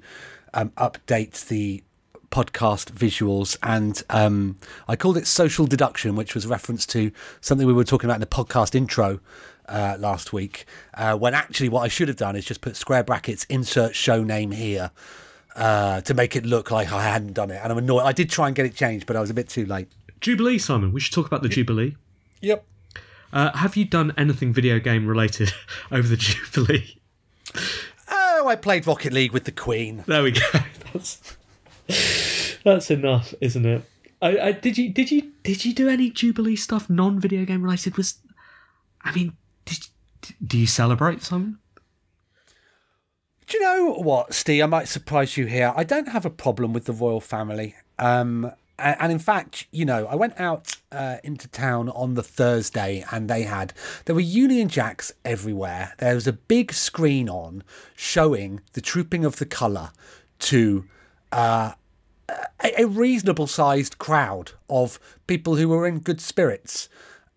um, 0.54 0.72
update 0.72 1.48
the 1.48 1.84
podcast 2.32 2.92
visuals 2.92 3.58
and 3.64 4.04
um, 4.10 4.58
I 4.88 4.96
called 4.96 5.18
it 5.18 5.26
social 5.26 5.66
deduction 5.66 6.16
which 6.16 6.36
was 6.36 6.46
a 6.46 6.48
reference 6.48 6.86
to 6.88 7.12
something 7.42 7.66
we 7.66 7.74
were 7.74 7.84
talking 7.84 8.08
about 8.08 8.16
in 8.16 8.22
the 8.22 8.28
podcast 8.28 8.76
intro 8.76 9.20
uh, 9.70 9.98
last 10.00 10.34
week 10.34 10.66
uh, 10.96 11.18
when 11.18 11.34
actually 11.34 11.70
what 11.70 11.82
I 11.82 11.88
should 11.88 12.08
have 12.08 12.18
done 12.18 12.36
is 12.36 12.46
just 12.46 12.62
put 12.62 12.76
square 12.76 13.04
brackets 13.04 13.46
insert 13.46 13.96
show 13.96 14.24
name 14.24 14.52
here 14.52 14.92
uh, 15.56 16.02
to 16.02 16.14
make 16.14 16.36
it 16.36 16.46
look 16.46 16.72
like 16.72 16.92
I 16.92 17.04
hadn't 17.04 17.34
done 17.34 17.52
it. 17.52 17.60
And 17.62 17.72
I'm 17.72 17.78
annoyed. 17.78 18.02
I 18.02 18.12
did 18.12 18.30
try 18.30 18.48
and 18.48 18.56
get 18.56 18.66
it 18.66 18.76
changed, 18.76 19.06
but 19.06 19.16
I 19.16 19.22
was 19.22 19.30
a 19.30 19.34
bit 19.34 19.50
too 19.50 19.66
late. 19.66 19.88
Jubilee, 20.22 20.58
Simon. 20.58 20.92
We 20.92 21.00
should 21.00 21.14
talk 21.14 21.28
about 21.28 21.44
the 21.44 21.50
Jubilee. 21.50 21.96
Yep. 22.42 22.66
Uh, 23.32 23.56
have 23.58 23.76
you 23.76 23.86
done 23.86 24.14
anything 24.18 24.54
video 24.54 24.80
game 24.80 25.08
related 25.08 25.54
over 25.92 26.08
the 26.08 26.18
Jubilee? 26.18 26.98
Oh, 28.10 28.48
I 28.48 28.56
played 28.56 28.88
Rocket 28.88 29.14
League 29.14 29.32
with 29.32 29.44
the 29.44 29.52
Queen. 29.52 30.04
There 30.08 30.24
we 30.24 30.32
go. 30.32 30.42
That's 30.94 31.38
that's 32.64 32.92
enough, 32.92 33.34
isn't 33.42 33.66
it? 33.66 33.84
I, 34.22 34.40
I, 34.40 34.52
did 34.52 34.78
you 34.78 34.90
did 34.90 35.12
you 35.12 35.32
did 35.44 35.66
you 35.66 35.74
do 35.74 35.88
any 35.88 36.10
Jubilee 36.10 36.56
stuff 36.56 36.90
non 36.90 37.20
video 37.20 37.46
game 37.46 37.64
related? 37.64 37.96
Was 37.98 38.20
I 39.02 39.14
mean, 39.14 39.38
do 40.46 40.58
you 40.58 40.68
celebrate 40.68 41.24
Simon? 41.24 41.60
Do 43.48 43.58
you 43.58 43.64
know 43.64 43.94
what, 43.94 44.34
Steve? 44.34 44.64
I 44.64 44.68
might 44.68 44.88
surprise 44.88 45.36
you 45.36 45.48
here. 45.48 45.74
I 45.76 45.84
don't 45.84 46.10
have 46.10 46.26
a 46.26 46.30
problem 46.30 46.72
with 46.72 46.86
the 46.86 46.94
royal 46.94 47.20
family. 47.20 47.76
Um, 47.98 48.52
and, 48.78 49.12
in 49.12 49.20
fact, 49.20 49.66
you 49.72 49.86
know, 49.86 50.06
I 50.06 50.16
went 50.16 50.40
out 50.40 50.78
uh, 50.92 51.18
into 51.24 51.48
town 51.48 51.90
on 51.90 52.14
the 52.14 52.24
Thursday 52.24 53.04
and 53.12 53.30
they 53.30 53.44
had, 53.44 53.74
there 54.06 54.16
were 54.16 54.22
Union 54.22 54.70
Jacks 54.70 55.12
everywhere. 55.26 55.94
There 55.98 56.16
was 56.16 56.28
a 56.28 56.34
big 56.34 56.72
screen 56.72 57.28
on 57.28 57.64
showing 57.96 58.62
the 58.74 58.82
trooping 58.82 59.26
of 59.26 59.38
the 59.38 59.46
colour 59.46 59.92
to 60.40 60.86
uh, 61.32 61.74
a 62.78 62.86
reasonable 62.86 63.48
sized 63.48 63.98
crowd 63.98 64.52
of 64.70 65.00
people 65.28 65.56
who 65.56 65.70
were 65.70 65.88
in 65.88 66.00
good 66.00 66.22
spirits. 66.22 66.88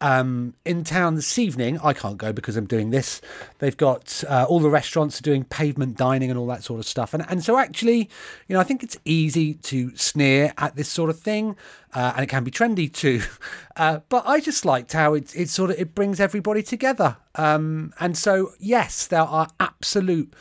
Um, 0.03 0.55
in 0.64 0.82
town 0.82 1.14
this 1.14 1.38
evening, 1.38 1.78
I 1.78 1.92
can't 1.92 2.18
go 2.18 2.32
because 2.32 2.57
I'm 2.57 2.66
doing 2.66 2.90
this. 2.90 3.20
They've 3.61 3.76
got 3.76 4.24
uh, 4.28 4.46
all 4.48 4.59
the 4.59 4.68
restaurants 4.68 5.20
are 5.20 5.22
doing 5.22 5.44
pavement 5.44 5.96
dining 5.96 6.28
and 6.28 6.38
all 6.38 6.48
that 6.48 6.64
sort 6.64 6.80
of 6.80 6.86
stuff. 6.86 7.14
And, 7.14 7.24
and 7.28 7.44
so, 7.44 7.57
actually, 7.57 8.11
you 8.48 8.55
know, 8.55 8.61
I 8.61 8.64
think 8.64 8.82
it's 8.82 8.96
easy 9.05 9.55
to 9.55 9.96
sneer 9.96 10.53
at 10.59 10.74
this 10.74 10.88
sort 10.88 11.09
of 11.09 11.20
thing, 11.20 11.57
uh, 11.94 12.14
and 12.16 12.24
it 12.24 12.26
can 12.26 12.42
be 12.42 12.50
trendy 12.50 12.92
too. 12.92 13.22
Uh, 13.74 14.00
but 14.11 14.22
I 14.26 14.38
just 14.38 14.66
liked 14.66 14.92
how 14.92 15.14
it, 15.14 15.34
it 15.34 15.48
sort 15.48 15.70
of 15.70 15.78
it 15.78 15.94
brings 15.94 16.20
everybody 16.20 16.62
together. 16.62 17.16
Um, 17.36 17.94
and 17.98 18.18
so, 18.18 18.53
yes, 18.59 19.07
there 19.07 19.22
are 19.22 19.48
absolute 19.61 20.34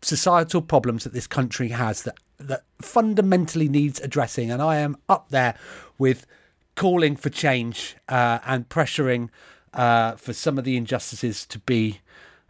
societal 0.00 0.62
problems 0.62 1.04
that 1.04 1.12
this 1.12 1.26
country 1.26 1.68
has 1.68 2.04
that 2.04 2.16
that 2.38 2.62
fundamentally 2.80 3.68
needs 3.68 4.00
addressing, 4.00 4.50
and 4.50 4.62
I 4.62 4.76
am 4.76 4.96
up 5.06 5.28
there 5.28 5.54
with 5.98 6.24
calling 6.78 7.16
for 7.16 7.28
change 7.28 7.96
uh, 8.08 8.38
and 8.46 8.68
pressuring 8.68 9.28
uh, 9.74 10.12
for 10.12 10.32
some 10.32 10.56
of 10.58 10.64
the 10.64 10.76
injustices 10.76 11.44
to 11.46 11.58
be 11.58 12.00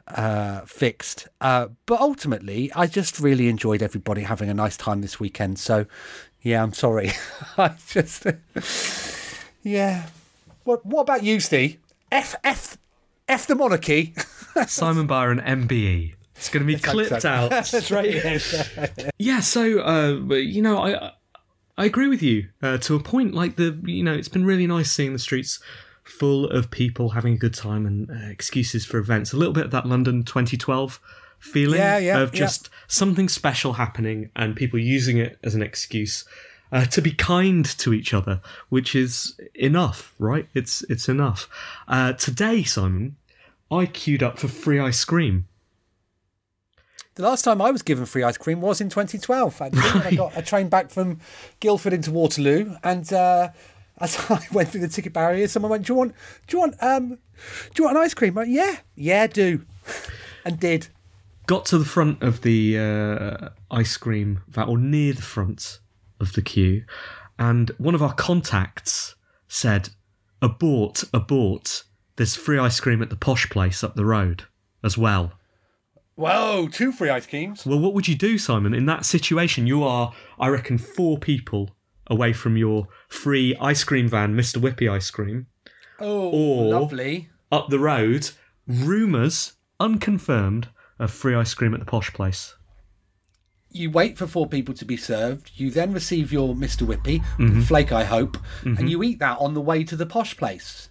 uh, 0.07 0.61
fixed. 0.61 1.27
Uh, 1.41 1.69
but 1.87 1.99
ultimately, 2.01 2.71
I 2.75 2.87
just 2.87 3.19
really 3.19 3.49
enjoyed 3.49 3.83
everybody 3.83 4.23
having 4.23 4.51
a 4.51 4.55
nice 4.55 4.77
time 4.77 5.01
this 5.01 5.19
weekend. 5.19 5.59
So, 5.59 5.87
yeah, 6.43 6.63
I'm 6.63 6.75
sorry. 6.75 7.13
I 7.59 7.75
just, 7.89 8.27
yeah. 9.63 10.07
What 10.65 10.85
What 10.85 11.01
about 11.03 11.23
you, 11.23 11.41
Steve? 11.41 11.79
F 12.13 12.35
F 12.45 12.77
F 13.29 13.47
the 13.47 13.55
monarchy. 13.55 14.15
Simon 14.67 15.07
Byron, 15.07 15.41
MBE. 15.41 16.15
It's 16.37 16.51
going 16.51 16.65
to 16.65 16.73
be 16.73 16.79
clipped 16.79 17.25
out 17.25 17.67
straight 17.67 18.15
in. 18.15 18.41
yeah, 19.19 19.41
so 19.41 19.81
uh, 19.81 20.35
you 20.35 20.63
know, 20.63 20.79
I 20.79 21.13
I 21.79 21.85
agree 21.85 22.09
with 22.09 22.23
you 22.23 22.49
uh, 22.61 22.77
to 22.79 22.97
a 22.97 23.01
point. 23.01 23.35
Like 23.35 23.57
the 23.57 23.79
you 23.85 24.03
know, 24.03 24.13
it's 24.13 24.29
been 24.29 24.45
really 24.45 24.67
nice 24.67 24.91
seeing 24.91 25.13
the 25.15 25.19
streets 25.19 25.61
full 26.03 26.47
of 26.51 26.71
people 26.71 27.11
having 27.11 27.35
a 27.35 27.39
good 27.39 27.55
time 27.55 27.87
and 27.87 28.11
uh, 28.11 28.29
excuses 28.29 28.85
for 28.85 28.99
events. 28.99 29.33
A 29.33 29.37
little 29.37 29.55
bit 29.55 29.67
of 29.67 29.71
that 29.71 29.87
London 29.87 30.25
2012 30.25 31.01
feeling 31.39 31.79
Yeah, 31.79 31.99
yeah, 31.99 32.19
of 32.19 32.35
yeah. 32.35 32.39
just 32.39 32.69
something 32.89 33.29
special 33.29 33.75
happening 33.75 34.31
and 34.35 34.57
people 34.57 34.79
using 34.79 35.19
it 35.19 35.39
as 35.45 35.55
an 35.55 35.63
excuse. 35.63 36.25
Uh, 36.71 36.85
to 36.85 37.01
be 37.01 37.13
kind 37.13 37.65
to 37.65 37.95
each 37.95 38.13
other, 38.13 38.43
which 38.69 38.95
is 38.95 39.41
enough, 39.55 40.13
right? 40.19 40.49
It's 40.55 40.83
it's 40.91 41.09
enough. 41.09 41.49
Uh, 41.87 42.13
today, 42.13 42.63
Simon, 42.63 43.17
I 43.71 43.87
queued 43.87 44.23
up 44.23 44.39
for 44.39 44.49
free 44.49 44.79
ice 44.79 45.03
cream. 45.05 45.47
The 47.19 47.25
last 47.25 47.43
time 47.43 47.61
I 47.61 47.73
was 47.73 47.83
given 47.83 48.07
free 48.07 48.23
ice 48.23 48.37
cream 48.37 48.61
was 48.61 48.81
in 48.81 48.91
2012. 48.91 49.61
Actually, 49.61 50.03
I 50.03 50.15
got 50.15 50.37
a 50.37 50.41
train 50.41 50.69
back 50.69 50.89
from 50.89 51.19
Guildford 51.59 51.93
into 51.93 52.13
Waterloo, 52.13 52.77
and 52.85 53.13
uh, 53.13 53.49
as 54.01 54.17
I 54.31 54.41
went 54.53 54.69
through 54.69 54.83
the 54.83 54.89
ticket 54.89 55.15
barrier, 55.15 55.49
someone 55.49 55.71
went, 55.73 55.87
"Do 55.87 55.95
you 55.95 55.97
want? 55.97 56.15
Do 56.47 56.57
you 56.57 56.61
want? 56.61 56.77
Um, 56.81 57.09
do 57.09 57.17
you 57.77 57.85
want 57.87 57.97
an 57.97 58.05
ice 58.05 58.15
cream?" 58.15 58.39
I 58.39 58.43
went, 58.43 58.51
yeah, 58.51 58.77
yeah, 58.95 59.27
do, 59.27 59.67
and 60.45 60.61
did. 60.61 60.87
got 61.49 61.67
to 61.67 61.79
the 61.79 61.85
front 61.85 62.23
of 62.23 62.43
the 62.43 62.79
uh, 62.79 63.49
ice 63.69 63.97
cream 63.97 64.45
vat, 64.47 64.69
or 64.69 64.79
near 64.79 65.13
the 65.13 65.21
front 65.21 65.81
of 66.21 66.35
the 66.35 66.43
queue, 66.43 66.85
and 67.37 67.73
one 67.79 67.97
of 67.97 68.03
our 68.03 68.15
contacts 68.15 69.17
said, 69.49 69.89
"Abort, 70.41 71.03
abort! 71.13 71.83
There's 72.15 72.37
free 72.37 72.61
ice 72.61 72.79
cream 72.79 73.03
at 73.03 73.11
the 73.11 73.17
posh 73.17 73.51
place 73.51 73.83
up 73.83 73.97
the 73.97 74.07
road 74.07 74.45
as 74.85 74.97
well." 74.97 75.33
Whoa, 76.19 76.67
two 76.73 76.91
free 76.91 77.11
ice 77.11 77.27
creams. 77.29 77.65
Well, 77.65 77.79
what 77.79 77.95
would 77.95 78.09
you 78.09 78.17
do, 78.17 78.39
Simon? 78.39 78.75
In 78.75 78.87
that 78.87 79.05
situation, 79.07 79.69
you 79.69 79.85
are, 79.85 80.13
I 80.41 80.49
reckon, 80.49 80.77
four 80.77 81.17
people 81.17 81.71
away 82.09 82.33
from 82.33 82.57
your 82.57 82.89
free 83.09 83.55
ice 83.61 83.85
cream 83.85 84.09
van, 84.09 84.35
Mr. 84.35 84.61
Whippy 84.61 84.91
ice 84.91 85.11
cream. 85.13 85.47
Oh, 86.01 86.31
Or- 86.31 86.81
lovely. 86.81 87.29
Up 87.53 87.69
the 87.69 87.79
road, 87.79 88.31
rumours, 88.67 89.53
unconfirmed, 89.79 90.69
of 90.99 91.13
free 91.13 91.37
ice 91.37 91.55
cream 91.55 91.73
at 91.73 91.79
the 91.79 91.87
posh 91.87 92.13
place. 92.13 92.57
You 93.71 93.89
wait 93.93 94.19
for 94.19 94.27
four 94.27 94.49
people 94.49 94.75
to 94.75 94.85
be 94.85 94.97
served. 94.97 95.53
You 95.55 95.71
then 95.71 95.93
receive 95.93 96.33
your 96.33 96.53
Mr. 96.53 96.85
Whippy, 96.85 97.21
Mm-hmm. 97.39 97.61
flake, 97.61 97.93
I 97.93 98.03
hope, 98.05 98.39
and 98.65 98.91
you 98.91 99.05
eat 99.05 99.21
that 99.21 99.39
on 99.39 99.55
the 99.55 99.61
way 99.61 99.85
to 99.85 99.95
the 99.95 100.07
posh 100.07 100.37
place. 100.37 100.89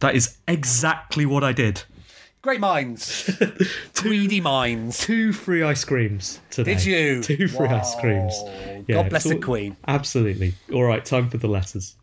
That 0.00 0.14
is 0.14 0.36
exactly 0.46 1.24
what 1.24 1.42
I 1.42 1.52
did. 1.54 1.84
Great 2.46 2.60
minds, 2.60 3.28
greedy 3.94 4.40
minds. 4.40 5.00
Two 5.00 5.32
free 5.32 5.64
ice 5.64 5.84
creams 5.84 6.38
today. 6.48 6.74
Did 6.74 6.84
you? 6.84 7.20
Two 7.24 7.48
free 7.48 7.66
ice 7.66 7.96
creams. 7.96 8.34
Wow. 8.40 8.84
God 8.86 9.10
bless 9.10 9.26
it's 9.26 9.34
the 9.34 9.40
Queen. 9.40 9.76
Absolutely. 9.88 10.54
All 10.72 10.84
right, 10.84 11.04
time 11.04 11.28
for 11.28 11.38
the 11.38 11.48
letters. 11.48 11.96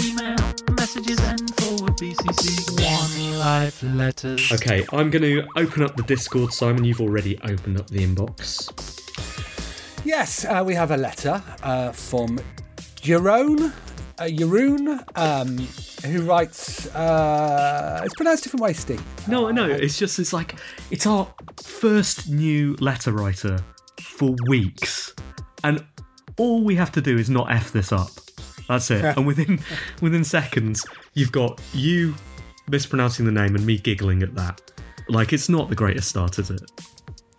Email 0.00 0.36
messages 0.76 1.18
and 1.18 1.52
forward 1.56 1.94
BCC 1.96 2.80
one 2.80 3.38
life 3.40 3.82
letters. 3.82 4.52
Okay, 4.52 4.86
I'm 4.92 5.10
going 5.10 5.22
to 5.22 5.44
open 5.56 5.82
up 5.82 5.96
the 5.96 6.04
Discord, 6.04 6.52
Simon. 6.52 6.84
You've 6.84 7.00
already 7.00 7.36
opened 7.40 7.80
up 7.80 7.88
the 7.88 8.06
inbox. 8.06 8.70
Yes, 10.04 10.44
uh, 10.44 10.62
we 10.64 10.76
have 10.76 10.92
a 10.92 10.96
letter 10.96 11.42
uh, 11.64 11.90
from 11.90 12.38
Jerome, 12.94 13.72
uh, 14.18 14.24
Jeroen, 14.24 15.02
um, 15.16 15.58
who 16.10 16.22
writes. 16.22 16.86
Uh, 16.94 18.02
it's 18.04 18.14
pronounced 18.14 18.44
different 18.44 18.62
ways, 18.62 18.78
Steve. 18.78 19.02
No, 19.28 19.50
no, 19.50 19.68
it's 19.68 19.98
just, 19.98 20.18
it's 20.18 20.32
like, 20.32 20.56
it's 20.90 21.06
our 21.06 21.32
first 21.62 22.28
new 22.28 22.74
letter 22.80 23.12
writer 23.12 23.58
for 24.00 24.36
weeks. 24.46 25.14
And 25.62 25.84
all 26.36 26.62
we 26.62 26.74
have 26.76 26.92
to 26.92 27.00
do 27.00 27.16
is 27.16 27.30
not 27.30 27.50
F 27.50 27.72
this 27.72 27.92
up. 27.92 28.10
That's 28.68 28.90
it. 28.90 29.04
and 29.16 29.26
within 29.26 29.60
within 30.00 30.24
seconds, 30.24 30.86
you've 31.14 31.32
got 31.32 31.60
you 31.72 32.14
mispronouncing 32.68 33.26
the 33.26 33.32
name 33.32 33.54
and 33.54 33.64
me 33.66 33.78
giggling 33.78 34.22
at 34.22 34.34
that. 34.34 34.60
Like, 35.08 35.32
it's 35.32 35.48
not 35.48 35.68
the 35.68 35.74
greatest 35.74 36.08
start, 36.08 36.38
is 36.38 36.50
it? 36.50 36.62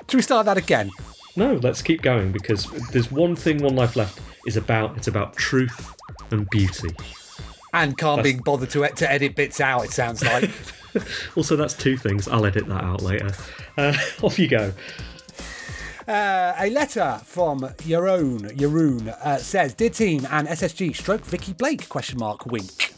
Should 0.08 0.18
we 0.18 0.22
start 0.22 0.46
that 0.46 0.58
again? 0.58 0.92
No, 1.36 1.56
let's 1.56 1.82
keep 1.82 2.02
going 2.02 2.32
because 2.32 2.70
there's 2.92 3.12
one 3.12 3.36
thing 3.36 3.62
One 3.62 3.76
Life 3.76 3.96
Left 3.96 4.20
is 4.46 4.58
about. 4.58 4.98
It's 4.98 5.08
about 5.08 5.36
truth 5.36 5.93
and 6.32 6.50
beauty. 6.50 6.89
And 7.74 7.98
can't 7.98 8.18
That's- 8.24 8.36
be 8.36 8.41
bothered 8.41 8.70
to, 8.72 8.88
to 8.88 9.12
edit 9.12 9.36
bits 9.36 9.60
out, 9.60 9.86
it 9.86 9.91
sounds 9.91 10.24
like. 10.24 10.50
Also, 11.36 11.58
that's 11.58 11.74
two 11.74 11.98
things. 11.98 12.26
I'll 12.30 12.46
edit 12.46 12.68
that 12.68 12.86
out 12.86 13.02
later. 13.02 13.30
Uh, 13.78 13.93
off 14.22 14.39
you 14.39 14.48
go. 14.48 14.72
Uh, 16.08 16.54
a 16.58 16.70
letter 16.70 17.20
from 17.26 17.60
Jeroen, 17.80 18.56
Jeroen 18.56 19.10
uh, 19.10 19.38
says, 19.38 19.74
Dear 19.74 19.89
team 19.89 20.26
and 20.32 20.48
SSG 20.48 20.96
stroke 20.96 21.26
Vikki 21.26 21.52
Blake, 21.52 21.89
question 21.89 22.18
mark, 22.18 22.46
wink. 22.46 22.93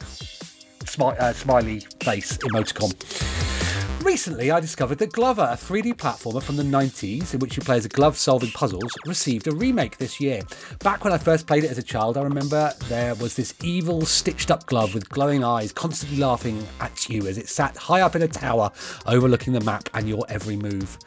Smi- 0.85 1.19
uh, 1.19 1.33
smiley 1.33 1.79
face 2.01 2.37
emoticon. 2.37 3.56
Recently, 4.03 4.51
I 4.51 4.59
discovered 4.59 4.99
that 4.99 5.11
Glover, 5.11 5.41
a 5.41 5.55
3D 5.55 5.95
platformer 5.95 6.41
from 6.41 6.55
the 6.55 6.63
90s 6.63 7.33
in 7.33 7.39
which 7.39 7.57
you 7.57 7.63
play 7.63 7.77
as 7.77 7.85
a 7.85 7.89
glove 7.89 8.15
solving 8.15 8.51
puzzles, 8.51 8.93
received 9.05 9.47
a 9.47 9.51
remake 9.55 9.97
this 9.97 10.19
year. 10.19 10.41
Back 10.79 11.03
when 11.03 11.13
I 11.13 11.17
first 11.17 11.47
played 11.47 11.63
it 11.63 11.71
as 11.71 11.77
a 11.77 11.83
child, 11.83 12.15
I 12.15 12.21
remember 12.21 12.71
there 12.87 13.15
was 13.15 13.35
this 13.35 13.53
evil, 13.63 14.05
stitched 14.05 14.51
up 14.51 14.65
glove 14.67 14.93
with 14.93 15.09
glowing 15.09 15.43
eyes 15.43 15.73
constantly 15.73 16.19
laughing 16.19 16.65
at 16.79 17.09
you 17.09 17.27
as 17.27 17.37
it 17.37 17.49
sat 17.49 17.75
high 17.75 18.01
up 18.01 18.15
in 18.15 18.21
a 18.21 18.27
tower 18.27 18.71
overlooking 19.07 19.53
the 19.53 19.61
map 19.61 19.89
and 19.93 20.07
your 20.07 20.25
every 20.29 20.55
move. 20.55 20.97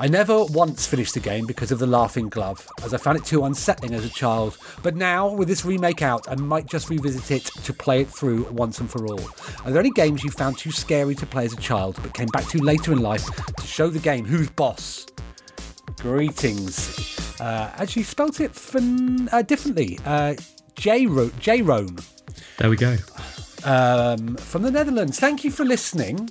I 0.00 0.08
never 0.08 0.44
once 0.46 0.86
finished 0.86 1.14
the 1.14 1.20
game 1.20 1.46
because 1.46 1.70
of 1.70 1.78
the 1.78 1.86
laughing 1.86 2.28
glove, 2.28 2.68
as 2.82 2.92
I 2.92 2.96
found 2.96 3.16
it 3.16 3.24
too 3.24 3.44
unsettling 3.44 3.94
as 3.94 4.04
a 4.04 4.08
child. 4.08 4.58
But 4.82 4.96
now, 4.96 5.32
with 5.32 5.46
this 5.46 5.64
remake 5.64 6.02
out, 6.02 6.28
I 6.28 6.34
might 6.34 6.66
just 6.66 6.90
revisit 6.90 7.30
it 7.30 7.44
to 7.62 7.72
play 7.72 8.00
it 8.00 8.08
through 8.08 8.44
once 8.50 8.80
and 8.80 8.90
for 8.90 9.06
all. 9.06 9.20
Are 9.64 9.70
there 9.70 9.78
any 9.80 9.90
games 9.92 10.24
you 10.24 10.30
found 10.30 10.58
too 10.58 10.72
scary 10.72 11.14
to 11.14 11.26
play 11.26 11.44
as 11.44 11.52
a 11.52 11.56
child, 11.58 11.96
but 12.02 12.12
came 12.12 12.26
back 12.28 12.46
to 12.48 12.58
later 12.58 12.92
in 12.92 12.98
life 13.02 13.24
to 13.56 13.66
show 13.66 13.88
the 13.88 14.00
game 14.00 14.24
who's 14.24 14.50
boss? 14.50 15.06
Greetings. 16.00 17.38
Uh, 17.40 17.86
you 17.90 18.02
spelt 18.02 18.40
it 18.40 18.52
fun, 18.52 19.28
uh, 19.32 19.42
differently. 19.42 19.98
Uh, 20.04 20.34
J 20.74 21.06
Rone 21.06 21.96
There 22.58 22.68
we 22.68 22.76
go. 22.76 22.96
um, 23.64 24.34
from 24.36 24.62
the 24.62 24.70
Netherlands. 24.72 25.20
Thank 25.20 25.44
you 25.44 25.52
for 25.52 25.64
listening. 25.64 26.30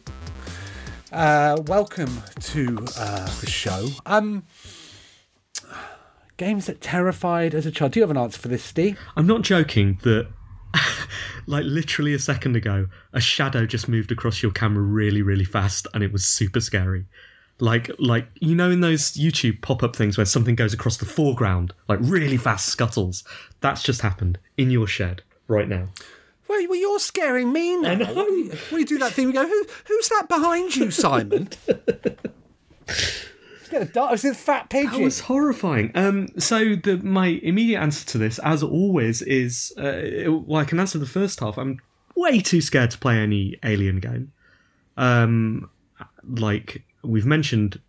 Uh, 1.14 1.61
welcome 1.68 2.24
to 2.39 2.76
uh, 2.97 3.39
the 3.39 3.45
show. 3.45 3.88
Um, 4.07 4.41
games 6.38 6.66
that 6.66 6.82
terrified 6.82 7.53
as 7.53 7.68
a 7.68 7.72
child. 7.72 7.91
Do 7.91 7.99
you 7.99 8.01
have 8.01 8.09
an 8.09 8.18
answer 8.18 8.39
for 8.39 8.47
this, 8.47 8.64
Steve? 8.64 8.99
I'm 9.16 9.28
not 9.28 9.43
joking 9.43 9.99
that, 10.01 10.28
like, 11.45 11.66
literally 11.66 12.16
a 12.16 12.20
second 12.20 12.55
ago, 12.55 12.88
a 13.14 13.22
shadow 13.22 13.68
just 13.68 13.88
moved 13.88 14.11
across 14.11 14.41
your 14.41 14.51
camera 14.51 14.82
really, 14.82 15.22
really 15.22 15.45
fast, 15.45 15.86
and 15.93 16.03
it 16.03 16.11
was 16.11 16.26
super 16.26 16.59
scary. 16.59 17.05
Like, 17.59 17.91
like 17.99 18.28
you 18.41 18.55
know, 18.55 18.72
in 18.72 18.82
those 18.82 19.11
YouTube 19.11 19.61
pop-up 19.61 19.95
things 19.95 20.18
where 20.18 20.26
something 20.26 20.55
goes 20.55 20.74
across 20.74 20.97
the 20.97 21.05
foreground, 21.05 21.76
like 21.88 21.99
really 22.01 22.38
fast 22.38 22.66
scuttles. 22.66 23.24
That's 23.61 23.84
just 23.84 24.01
happened 24.01 24.39
in 24.57 24.72
your 24.72 24.88
shed 24.88 25.22
right 25.47 25.70
now. 25.70 25.89
Well, 26.48 26.66
well 26.68 26.80
you're 26.80 27.00
scaring 27.00 27.52
me 27.52 27.78
now. 27.78 27.91
I 27.91 27.96
know. 27.96 28.28
You 28.72 28.86
do 28.86 28.98
that 29.00 29.14
thing, 29.14 29.28
we 29.28 29.34
go, 29.34 29.48
Who, 29.48 29.66
who's 29.86 30.10
that 30.10 30.28
behind 30.30 30.76
you, 30.76 30.91
Simon? 30.91 31.50
It's 32.88 33.70
got 33.70 33.82
a 33.82 33.86
dart. 33.86 34.14
It's 34.14 34.26
a 34.26 34.34
fat 34.34 34.70
That 34.70 35.00
was 35.00 35.22
horrifying. 35.22 35.91
Um, 35.96 36.28
so 36.38 36.76
the 36.76 36.98
my 36.98 37.28
immediate 37.41 37.80
answer 37.80 38.06
to 38.08 38.18
this, 38.18 38.38
as 38.39 38.62
always, 38.62 39.22
is 39.22 39.74
uh, 39.78 40.32
well, 40.46 40.62
I 40.62 40.66
can 40.66 40.80
answer 40.82 41.00
the 41.00 41.06
first 41.06 41.39
half. 41.39 41.58
I'm 41.58 41.80
way 42.16 42.41
too 42.41 42.62
scared 42.62 42.91
to 42.91 42.98
play 42.98 43.18
any 43.18 43.58
Alien 43.64 44.00
game. 44.00 44.34
Um, 44.98 45.70
like 46.28 46.84
we've 47.04 47.26
mentioned 47.26 47.80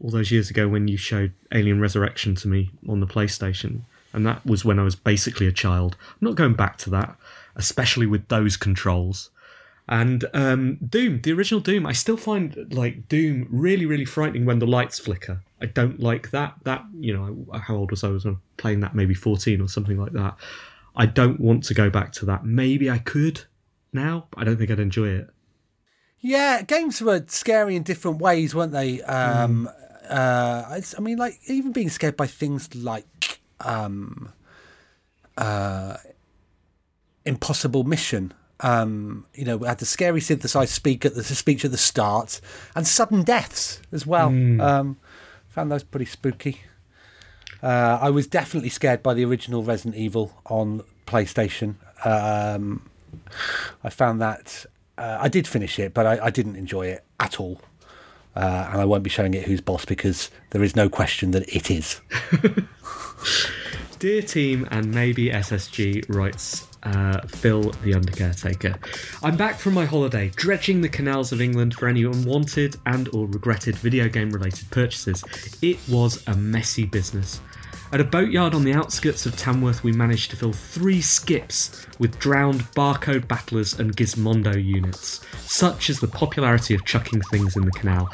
all 0.00 0.10
those 0.10 0.30
years 0.30 0.50
ago 0.50 0.68
when 0.68 0.88
you 0.88 0.96
showed 0.96 1.32
Alien 1.52 1.80
Resurrection 1.80 2.34
to 2.36 2.48
me 2.48 2.70
on 2.88 3.00
the 3.00 3.06
PlayStation, 3.06 3.82
and 4.12 4.24
that 4.26 4.44
was 4.46 4.64
when 4.64 4.78
I 4.78 4.82
was 4.82 4.94
basically 4.94 5.46
a 5.46 5.52
child. 5.52 5.96
I'm 6.00 6.28
not 6.28 6.36
going 6.36 6.54
back 6.54 6.78
to 6.78 6.90
that, 6.90 7.16
especially 7.56 8.06
with 8.06 8.28
those 8.28 8.56
controls. 8.56 9.30
And 9.88 10.24
um, 10.34 10.76
Doom, 10.76 11.20
the 11.22 11.32
original 11.32 11.60
Doom, 11.60 11.84
I 11.84 11.92
still 11.92 12.16
find 12.16 12.72
like 12.72 13.08
Doom 13.08 13.48
really, 13.50 13.86
really 13.86 14.04
frightening 14.04 14.44
when 14.46 14.60
the 14.60 14.66
lights 14.66 15.00
flicker. 15.00 15.42
I 15.60 15.66
don't 15.66 15.98
like 15.98 16.30
that. 16.30 16.54
That 16.62 16.84
you 16.98 17.12
know, 17.12 17.58
how 17.58 17.74
old 17.76 17.90
was 17.90 18.04
I? 18.04 18.08
I 18.08 18.12
was 18.12 18.26
playing 18.56 18.80
that 18.80 18.94
maybe 18.94 19.14
fourteen 19.14 19.60
or 19.60 19.68
something 19.68 19.98
like 19.98 20.12
that. 20.12 20.36
I 20.94 21.06
don't 21.06 21.40
want 21.40 21.64
to 21.64 21.74
go 21.74 21.90
back 21.90 22.12
to 22.14 22.26
that. 22.26 22.44
Maybe 22.44 22.88
I 22.88 22.98
could 22.98 23.42
now. 23.92 24.28
But 24.30 24.40
I 24.40 24.44
don't 24.44 24.56
think 24.56 24.70
I'd 24.70 24.78
enjoy 24.78 25.08
it. 25.08 25.30
Yeah, 26.20 26.62
games 26.62 27.00
were 27.00 27.24
scary 27.28 27.76
in 27.76 27.82
different 27.82 28.18
ways, 28.18 28.54
weren't 28.54 28.72
they? 28.72 29.00
Um, 29.02 29.68
uh, 30.08 30.64
I, 30.68 30.82
I 30.96 31.00
mean, 31.00 31.16
like 31.18 31.40
even 31.46 31.72
being 31.72 31.88
scared 31.88 32.16
by 32.16 32.26
things 32.26 32.74
like 32.74 33.40
um, 33.60 34.32
uh, 35.36 35.96
Impossible 37.24 37.84
Mission. 37.84 38.32
Um, 38.60 39.26
you 39.34 39.44
know, 39.44 39.56
we 39.56 39.66
had 39.66 39.78
the 39.78 39.86
scary 39.86 40.20
synthesized 40.20 40.72
speak 40.72 41.04
at 41.04 41.14
the 41.14 41.24
speech 41.24 41.64
at 41.64 41.70
the 41.70 41.78
start, 41.78 42.40
and 42.74 42.86
sudden 42.86 43.22
deaths 43.22 43.80
as 43.92 44.06
well. 44.06 44.28
Um, 44.28 44.98
found 45.48 45.72
those 45.72 45.82
pretty 45.82 46.06
spooky. 46.06 46.60
Uh, 47.62 47.98
I 48.00 48.10
was 48.10 48.26
definitely 48.26 48.70
scared 48.70 49.02
by 49.02 49.14
the 49.14 49.24
original 49.24 49.62
Resident 49.62 49.96
Evil 49.96 50.32
on 50.46 50.82
PlayStation. 51.06 51.74
Um, 52.04 52.88
I 53.84 53.90
found 53.90 54.20
that 54.20 54.64
uh, 54.96 55.18
I 55.20 55.28
did 55.28 55.46
finish 55.46 55.78
it, 55.78 55.92
but 55.92 56.06
I, 56.06 56.26
I 56.26 56.30
didn't 56.30 56.56
enjoy 56.56 56.86
it 56.86 57.04
at 57.18 57.40
all. 57.40 57.60
Uh, 58.36 58.68
and 58.70 58.80
I 58.80 58.84
won't 58.84 59.02
be 59.02 59.10
showing 59.10 59.34
it 59.34 59.44
who's 59.44 59.60
boss 59.60 59.84
because 59.84 60.30
there 60.50 60.62
is 60.62 60.76
no 60.76 60.88
question 60.88 61.32
that 61.32 61.48
it 61.54 61.70
is. 61.70 62.00
Dear 63.98 64.22
team 64.22 64.66
and 64.70 64.94
maybe 64.94 65.28
SSG 65.28 66.06
writes 66.08 66.69
uh, 66.82 67.20
Phil 67.26 67.62
the 67.62 67.92
Undercaretaker. 67.92 68.76
I'm 69.22 69.36
back 69.36 69.56
from 69.58 69.74
my 69.74 69.84
holiday, 69.84 70.30
dredging 70.34 70.80
the 70.80 70.88
canals 70.88 71.32
of 71.32 71.40
England 71.40 71.74
for 71.74 71.88
any 71.88 72.04
unwanted 72.04 72.76
and 72.86 73.08
or 73.14 73.26
regretted 73.26 73.76
video 73.76 74.08
game 74.08 74.30
related 74.30 74.70
purchases. 74.70 75.24
It 75.62 75.78
was 75.88 76.26
a 76.26 76.34
messy 76.34 76.84
business. 76.84 77.40
At 77.92 78.00
a 78.00 78.04
boatyard 78.04 78.54
on 78.54 78.62
the 78.62 78.72
outskirts 78.72 79.26
of 79.26 79.36
Tamworth, 79.36 79.82
we 79.82 79.90
managed 79.90 80.30
to 80.30 80.36
fill 80.36 80.52
three 80.52 81.00
skips 81.00 81.86
with 81.98 82.20
drowned 82.20 82.60
barcode 82.76 83.26
battlers 83.26 83.80
and 83.80 83.96
Gizmondo 83.96 84.64
units. 84.64 85.20
Such 85.40 85.90
is 85.90 85.98
the 85.98 86.06
popularity 86.06 86.72
of 86.72 86.84
chucking 86.84 87.20
things 87.22 87.56
in 87.56 87.64
the 87.64 87.72
canal. 87.72 88.08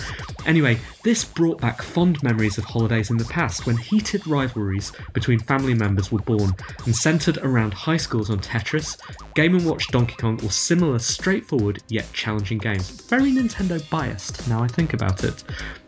Anyway, 0.47 0.79
this 1.05 1.27
brought 1.27 1.61
back 1.61 1.83
fond 1.83 2.23
memories 2.23 2.57
of 2.57 2.65
holidays 2.65 3.11
in 3.11 3.19
the 3.19 3.27
past 3.27 3.67
when 3.67 3.77
heated 3.77 4.27
rivalries 4.27 4.93
between 5.13 5.41
family 5.41 5.75
members 5.75 6.11
were 6.11 6.21
born 6.21 6.55
and 6.87 6.97
centred 6.97 7.37
around 7.43 7.75
high 7.75 7.99
schools 7.99 8.31
on 8.31 8.39
Tetris, 8.39 8.97
Game 9.35 9.63
& 9.65 9.67
Watch 9.67 9.89
Donkey 9.89 10.17
Kong, 10.17 10.41
or 10.43 10.51
similar 10.51 10.99
straightforward 10.99 11.83
yet 11.89 12.11
challenging 12.15 12.57
games. 12.57 12.89
Very 13.03 13.31
Nintendo 13.31 13.79
biased, 13.91 14.49
now 14.49 14.63
I 14.63 14.69
think 14.69 14.95
about 14.95 15.23
it. 15.23 15.45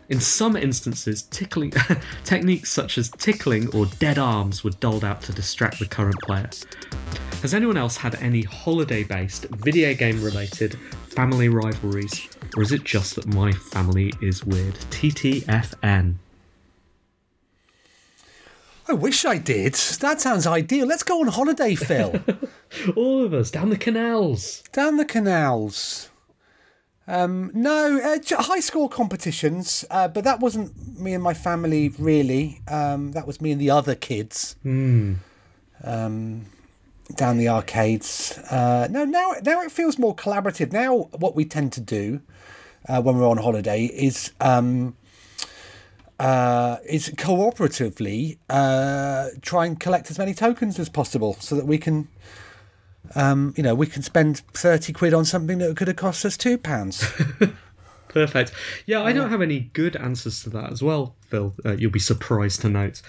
In 0.09 0.19
some 0.19 0.55
instances, 0.55 1.21
tickling 1.21 1.71
techniques 2.23 2.71
such 2.71 2.97
as 2.97 3.09
tickling 3.09 3.73
or 3.75 3.85
dead 3.85 4.17
arms 4.17 4.63
were 4.63 4.71
doled 4.71 5.03
out 5.05 5.21
to 5.23 5.31
distract 5.31 5.77
the 5.77 5.85
current 5.85 6.19
player. 6.23 6.49
Has 7.41 7.53
anyone 7.53 7.77
else 7.77 7.95
had 7.95 8.15
any 8.15 8.41
holiday 8.41 9.03
based, 9.03 9.45
video 9.49 9.93
game 9.93 10.21
related 10.23 10.79
family 11.09 11.47
rivalries, 11.47 12.27
or 12.57 12.63
is 12.63 12.71
it 12.71 12.83
just 12.83 13.15
that 13.15 13.27
my 13.27 13.51
family 13.51 14.11
is 14.19 14.43
weird? 14.43 14.73
TTFN. 14.89 16.15
I 18.87 18.93
wish 18.93 19.23
I 19.23 19.37
did. 19.37 19.75
That 20.01 20.19
sounds 20.19 20.47
ideal. 20.47 20.87
Let's 20.87 21.03
go 21.03 21.21
on 21.21 21.27
holiday, 21.27 21.75
Phil. 21.75 22.19
All 22.95 23.23
of 23.23 23.35
us 23.35 23.51
down 23.51 23.69
the 23.69 23.77
canals. 23.77 24.63
Down 24.71 24.97
the 24.97 25.05
canals. 25.05 26.08
Um, 27.09 27.49
no, 27.55 27.99
uh, 27.99 28.43
high 28.43 28.59
school 28.59 28.87
competitions, 28.87 29.83
uh, 29.89 30.07
but 30.07 30.23
that 30.25 30.39
wasn't 30.39 30.99
me 30.99 31.15
and 31.15 31.23
my 31.23 31.33
family 31.33 31.89
really. 31.97 32.61
Um, 32.67 33.13
that 33.13 33.25
was 33.25 33.41
me 33.41 33.51
and 33.51 33.59
the 33.59 33.71
other 33.71 33.95
kids. 33.95 34.55
Um, 35.83 36.45
down 37.15 37.39
the 37.39 37.49
arcades. 37.49 38.37
Uh, 38.51 38.87
no, 38.91 39.05
now 39.05 39.33
now 39.43 39.61
it 39.61 39.71
feels 39.71 39.97
more 39.97 40.15
collaborative. 40.15 40.71
Now 40.71 41.09
what 41.17 41.35
we 41.35 41.45
tend 41.45 41.73
to 41.73 41.81
do 41.81 42.21
uh, 42.87 43.01
when 43.01 43.17
we're 43.17 43.27
on 43.27 43.37
holiday 43.37 43.85
is 43.85 44.31
um, 44.39 44.95
uh, 46.19 46.77
is 46.85 47.09
cooperatively 47.09 48.37
uh, 48.51 49.29
try 49.41 49.65
and 49.65 49.79
collect 49.79 50.11
as 50.11 50.19
many 50.19 50.35
tokens 50.35 50.77
as 50.77 50.89
possible, 50.89 51.35
so 51.39 51.55
that 51.55 51.65
we 51.65 51.79
can. 51.79 52.07
Um, 53.15 53.53
you 53.57 53.63
know, 53.63 53.73
we 53.75 53.87
can 53.87 54.01
spend 54.03 54.39
thirty 54.53 54.93
quid 54.93 55.13
on 55.13 55.25
something 55.25 55.57
that 55.59 55.75
could 55.77 55.87
have 55.87 55.97
cost 55.97 56.25
us 56.25 56.37
two 56.37 56.57
pounds. 56.57 57.03
Perfect. 58.09 58.51
Yeah, 58.87 59.03
I 59.03 59.13
don't 59.13 59.29
have 59.29 59.41
any 59.41 59.59
good 59.73 59.95
answers 59.95 60.41
to 60.43 60.49
that 60.51 60.71
as 60.71 60.81
well, 60.81 61.15
Phil. 61.27 61.53
Uh, 61.63 61.73
you'll 61.73 61.91
be 61.91 61.99
surprised 61.99 62.61
to 62.61 62.69
note 62.69 63.01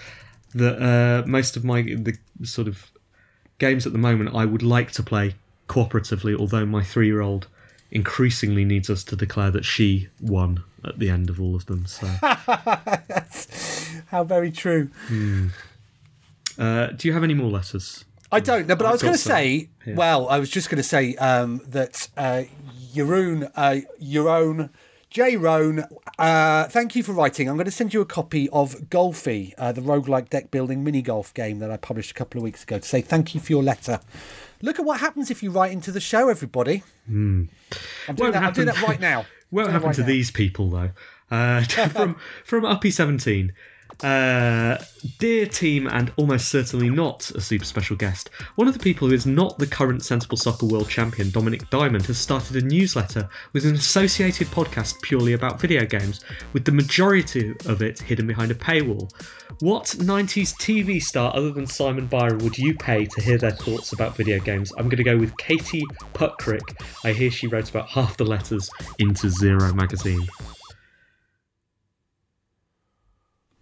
that 0.53 0.81
uh, 0.81 1.27
most 1.27 1.57
of 1.57 1.63
my 1.63 1.81
the 1.81 2.17
sort 2.43 2.67
of 2.67 2.91
games 3.57 3.85
at 3.87 3.93
the 3.93 3.99
moment 3.99 4.35
I 4.35 4.45
would 4.45 4.63
like 4.63 4.91
to 4.93 5.03
play 5.03 5.35
cooperatively, 5.67 6.35
although 6.37 6.65
my 6.65 6.83
three-year-old 6.83 7.47
increasingly 7.91 8.63
needs 8.65 8.89
us 8.89 9.03
to 9.05 9.15
declare 9.15 9.51
that 9.51 9.65
she 9.65 10.07
won 10.19 10.63
at 10.83 10.99
the 10.99 11.09
end 11.09 11.29
of 11.29 11.39
all 11.41 11.55
of 11.55 11.65
them. 11.65 11.85
So, 11.85 12.07
How 14.07 14.23
very 14.23 14.51
true. 14.51 14.89
uh, 16.57 16.87
do 16.87 17.07
you 17.07 17.13
have 17.13 17.23
any 17.23 17.33
more 17.33 17.49
letters? 17.49 18.05
I 18.31 18.39
don't 18.39 18.67
know, 18.67 18.75
but 18.75 18.85
I 18.85 18.91
was 18.91 19.01
going 19.01 19.13
to 19.13 19.19
say, 19.19 19.69
here. 19.83 19.95
well, 19.95 20.29
I 20.29 20.39
was 20.39 20.49
just 20.49 20.69
going 20.69 20.77
to 20.77 20.83
say 20.83 21.15
um, 21.15 21.61
that 21.67 22.07
uh, 22.15 22.43
Jeroen, 22.93 23.51
uh, 23.55 23.77
Jeroen, 24.01 24.69
J. 25.09 25.35
Roan, 25.35 25.83
uh, 26.17 26.65
thank 26.69 26.95
you 26.95 27.03
for 27.03 27.11
writing. 27.11 27.49
I'm 27.49 27.55
going 27.57 27.65
to 27.65 27.71
send 27.71 27.93
you 27.93 27.99
a 27.99 28.05
copy 28.05 28.47
of 28.49 28.75
Golfy, 28.89 29.53
uh, 29.57 29.73
the 29.73 29.81
roguelike 29.81 30.29
deck 30.29 30.51
building 30.51 30.85
mini 30.85 31.01
golf 31.01 31.33
game 31.33 31.59
that 31.59 31.69
I 31.69 31.75
published 31.75 32.11
a 32.11 32.13
couple 32.13 32.39
of 32.39 32.43
weeks 32.43 32.63
ago 32.63 32.79
to 32.79 32.87
say 32.87 33.01
thank 33.01 33.35
you 33.35 33.41
for 33.41 33.51
your 33.51 33.61
letter. 33.61 33.99
Look 34.61 34.79
at 34.79 34.85
what 34.85 35.01
happens 35.01 35.29
if 35.29 35.43
you 35.43 35.51
write 35.51 35.73
into 35.73 35.91
the 35.91 35.99
show, 35.99 36.29
everybody. 36.29 36.83
I'm 38.07 38.15
doing, 38.15 38.31
that, 38.31 38.43
I'm 38.43 38.53
doing 38.53 38.67
that 38.67 38.81
right 38.81 39.01
now. 39.01 39.25
Won't 39.51 39.71
happen 39.71 39.87
right 39.87 39.95
to 39.95 40.01
now. 40.01 40.07
these 40.07 40.31
people 40.31 40.69
though. 40.69 40.91
Uh, 41.29 41.63
from 41.89 42.15
from 42.45 42.63
Uppy 42.65 42.91
seventeen, 42.91 43.51
uh, 44.03 44.77
dear 45.19 45.45
team, 45.45 45.87
and 45.87 46.11
almost 46.17 46.49
certainly 46.49 46.89
not 46.89 47.29
a 47.31 47.41
super 47.41 47.65
special 47.65 47.95
guest. 47.95 48.29
One 48.55 48.67
of 48.67 48.73
the 48.73 48.79
people 48.79 49.07
who 49.07 49.13
is 49.13 49.25
not 49.25 49.57
the 49.57 49.67
current 49.67 50.03
Sensible 50.03 50.37
Soccer 50.37 50.65
World 50.65 50.89
Champion, 50.89 51.29
Dominik 51.29 51.69
Diamond, 51.69 52.05
has 52.07 52.17
started 52.17 52.55
a 52.55 52.65
newsletter 52.65 53.29
with 53.53 53.65
an 53.65 53.75
associated 53.75 54.47
podcast 54.47 55.01
purely 55.01 55.33
about 55.33 55.59
video 55.59 55.85
games, 55.85 56.21
with 56.53 56.65
the 56.65 56.71
majority 56.71 57.53
of 57.65 57.81
it 57.81 57.99
hidden 57.99 58.27
behind 58.27 58.51
a 58.51 58.55
paywall. 58.55 59.11
What 59.59 59.85
90s 59.85 60.55
TV 60.55 61.01
star 61.01 61.35
other 61.35 61.51
than 61.51 61.67
Simon 61.67 62.07
Byron 62.07 62.39
would 62.39 62.57
you 62.57 62.73
pay 62.73 63.05
to 63.05 63.21
hear 63.21 63.37
their 63.37 63.51
thoughts 63.51 63.93
about 63.93 64.15
video 64.15 64.39
games? 64.39 64.71
I'm 64.77 64.85
going 64.85 64.97
to 64.97 65.03
go 65.03 65.17
with 65.17 65.35
Katie 65.37 65.85
Puckrik. 66.13 66.81
I 67.03 67.13
hear 67.13 67.29
she 67.29 67.47
wrote 67.47 67.69
about 67.69 67.89
half 67.89 68.17
the 68.17 68.25
letters 68.25 68.69
into 68.99 69.29
Zero 69.29 69.73
magazine. 69.73 70.27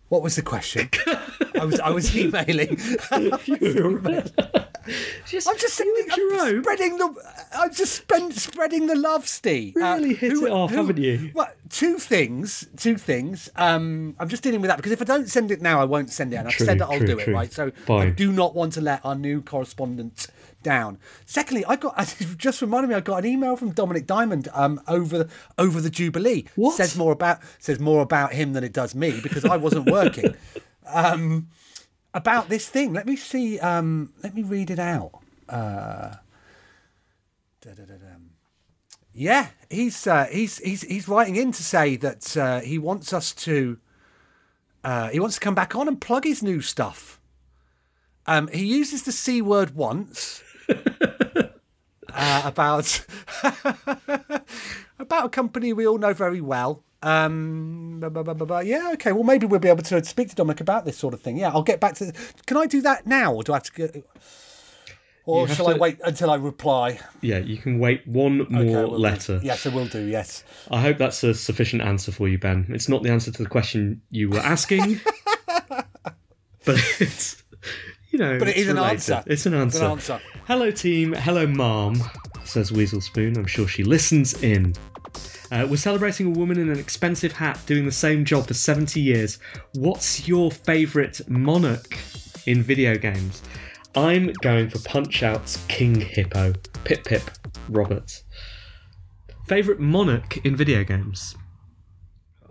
What 0.10 0.24
was 0.24 0.36
the 0.36 0.41
question? 0.41 0.89
I 1.60 1.66
was 1.66 1.80
I 1.80 1.89
was 1.91 2.16
emailing. 2.18 2.78
Just, 5.26 5.47
I'm 5.47 5.57
just 5.57 5.76
saying, 5.76 5.93
I'm 6.12 6.62
spreading 6.62 6.97
the. 6.97 7.16
I'm 7.53 7.72
just 7.72 7.93
spend, 7.93 8.34
spreading 8.34 8.88
the 8.88 8.95
love, 8.95 9.28
Steve. 9.28 9.76
Really 9.76 10.16
hit 10.16 10.32
it 10.34 10.49
off, 10.49 10.72
haven't 10.72 10.97
you? 10.97 11.32
Well, 11.34 11.51
two 11.70 11.99
things. 11.99 12.68
Two 12.76 12.97
things. 12.97 13.49
Um, 13.55 14.16
I'm 14.20 14.30
just 14.30 14.41
dealing 14.41 14.62
with 14.62 14.70
that 14.70 14.78
because 14.78 14.91
if 14.91 15.01
I 15.01 15.05
don't 15.05 15.30
send 15.30 15.51
it 15.51 15.62
now, 15.62 15.80
I 15.80 15.86
won't 15.86 16.10
send 16.12 16.34
it. 16.34 16.38
And 16.38 16.47
I've 16.47 16.55
said 16.55 16.80
that 16.80 16.89
I'll 16.89 16.97
true, 16.97 17.07
do 17.07 17.20
it, 17.20 17.28
right? 17.28 17.51
So 17.51 17.72
I 17.88 18.10
do 18.10 18.32
not 18.32 18.55
want 18.55 18.74
to 18.74 18.82
let 18.82 19.05
our 19.05 19.16
new 19.16 19.41
correspondent 19.41 20.28
down. 20.64 20.99
Secondly, 21.26 21.66
I 21.66 21.76
got 21.76 22.16
just 22.38 22.62
reminded 22.62 22.89
me. 22.89 22.95
I 22.95 22.99
got 22.99 23.18
an 23.18 23.26
email 23.26 23.55
from 23.55 23.74
Dominik 23.74 24.05
Diamond 24.05 24.47
um, 24.53 24.82
over 24.88 25.28
over 25.57 25.82
the 25.82 25.89
Jubilee. 25.89 26.45
What? 26.55 26.76
says 26.76 26.95
more 26.97 27.12
about 27.12 27.39
says 27.60 27.80
more 27.80 28.01
about 28.01 28.34
him 28.34 28.53
than 28.53 28.64
it 28.64 28.74
does 28.74 28.95
me 28.95 29.20
because 29.22 29.45
I 29.45 29.57
wasn't 29.57 29.89
working. 29.89 30.36
um, 30.88 31.47
about 32.14 32.49
this 32.49 32.68
thing. 32.68 32.93
Let 32.93 33.05
me 33.05 33.16
see. 33.16 33.60
Um, 33.60 34.14
let 34.24 34.36
me 34.36 34.43
read 34.43 34.70
it 34.70 34.80
out. 34.80 35.12
Uh, 35.47 36.16
yeah, 39.14 39.47
he's 39.70 40.07
uh, 40.07 40.26
he's 40.32 40.60
he's 40.60 40.82
he's 40.84 41.07
writing 41.07 41.36
in 41.36 41.51
to 41.51 41.64
say 41.64 41.95
that 41.97 42.38
uh, 42.38 42.60
he 42.62 42.78
wants 42.78 43.14
us 43.14 43.34
to. 43.34 43.80
Uh, 44.82 45.10
he 45.10 45.20
wants 45.20 45.36
to 45.36 45.41
come 45.41 45.55
back 45.55 45.76
on 45.76 45.89
and 45.89 45.99
plug 45.99 46.24
his 46.24 46.41
new 46.41 46.62
stuff. 46.62 47.20
Um, 48.26 48.47
he 48.49 48.64
uses 48.64 49.03
the 49.03 49.12
c 49.12 49.41
word 49.41 49.76
once. 49.76 50.43
uh, 52.13 52.41
about 52.45 53.05
about 54.99 55.26
a 55.26 55.30
company 55.30 55.74
we 55.74 55.88
all 55.88 55.97
know 55.97 56.13
very 56.13 56.41
well. 56.41 56.84
Um, 57.01 57.99
blah, 58.01 58.09
blah, 58.09 58.34
blah, 58.34 58.59
yeah, 58.59 58.89
okay. 58.93 59.13
Well, 59.13 59.24
maybe 59.24 59.45
we'll 59.45 59.61
be 59.61 59.70
able 59.70 59.84
to 59.84 60.03
speak 60.03 60.30
to 60.30 60.36
Dominik 60.36 60.59
about 60.59 60.84
this 60.84 60.97
sort 60.97 61.13
of 61.13 61.22
thing. 61.22 61.38
Yeah, 61.38 61.49
I'll 61.49 61.63
get 61.63 61.80
back 61.80 61.95
to. 61.95 62.11
Can 62.45 62.57
I 62.57 62.65
do 62.65 62.82
that 62.82 63.07
now, 63.07 63.34
or 63.34 63.43
do 63.43 63.53
I 63.53 63.55
have 63.55 63.63
to 63.63 63.72
go? 63.88 64.03
Or 65.26 65.47
shall 65.47 65.70
I 65.70 65.76
wait 65.76 65.99
until 66.03 66.32
I 66.32 66.36
reply? 66.36 66.99
Yeah, 67.22 67.38
you 67.38 67.57
can 67.57 67.78
wait 67.78 68.05
one 68.07 68.47
more 68.49 68.61
Okay, 68.63 68.76
will 68.76 68.89
do. 68.89 68.95
letter. 68.97 69.39
Yes, 69.43 69.65
I 69.67 69.70
will 69.70 69.86
do. 69.86 70.03
Yes. 70.03 70.43
I 70.72 70.82
hope 70.82 70.97
that's 70.97 71.24
a 71.24 71.36
sufficient 71.36 71.84
answer 71.84 72.11
for 72.11 72.28
you, 72.28 72.39
Ben. 72.39 72.65
It's 72.70 72.89
not 72.89 73.03
the 73.03 73.11
answer 73.11 73.32
to 73.32 73.43
the 73.43 73.49
question 73.49 74.01
you 74.09 74.30
were 74.32 74.39
asking, 74.39 74.99
but 76.65 76.80
it's 76.99 77.43
you 78.12 78.20
know. 78.20 78.38
But 78.39 78.49
it's 78.49 78.60
is 78.60 78.68
an 78.68 78.76
related. 78.76 78.93
answer. 78.93 79.24
It's 79.28 79.45
an 79.45 79.53
It's 79.53 79.76
answer. 79.76 79.86
an 79.86 79.91
answer. 79.91 80.22
Hello, 80.47 80.72
team. 80.72 81.14
Hello, 81.14 81.45
mom. 81.47 82.01
Says 82.43 82.72
Weasel 82.72 83.01
Spoon. 83.01 83.38
I'm 83.38 83.45
sure 83.45 83.68
she 83.68 83.84
listens 83.84 84.41
in. 84.43 84.74
Uh, 85.51 85.66
we're 85.70 85.78
celebrating 85.78 86.28
a 86.28 86.30
woman 86.30 86.60
in 86.60 86.70
an 86.70 86.78
expensive 86.80 87.32
hat 87.32 87.60
doing 87.66 87.86
the 87.86 87.91
same 87.91 88.24
job 88.24 88.45
for 88.47 88.53
70 88.53 88.99
years. 88.99 89.39
What's 89.74 90.28
your 90.28 90.51
favourite 90.51 91.22
monarch 91.28 91.97
in 92.45 92.62
video 92.62 92.95
games? 92.97 93.41
I'm 93.95 94.32
going 94.41 94.70
for 94.70 94.78
Punch 94.88 95.24
Out's 95.24 95.57
King 95.68 95.99
Hippo. 95.99 96.53
Pip 96.84 97.03
Pip 97.03 97.24
Roberts. 97.70 98.24
Favourite 99.47 99.80
monarch 99.80 100.38
in 100.45 100.55
video 100.55 100.84
games? 100.84 101.36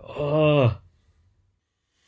Oh. 0.07 0.77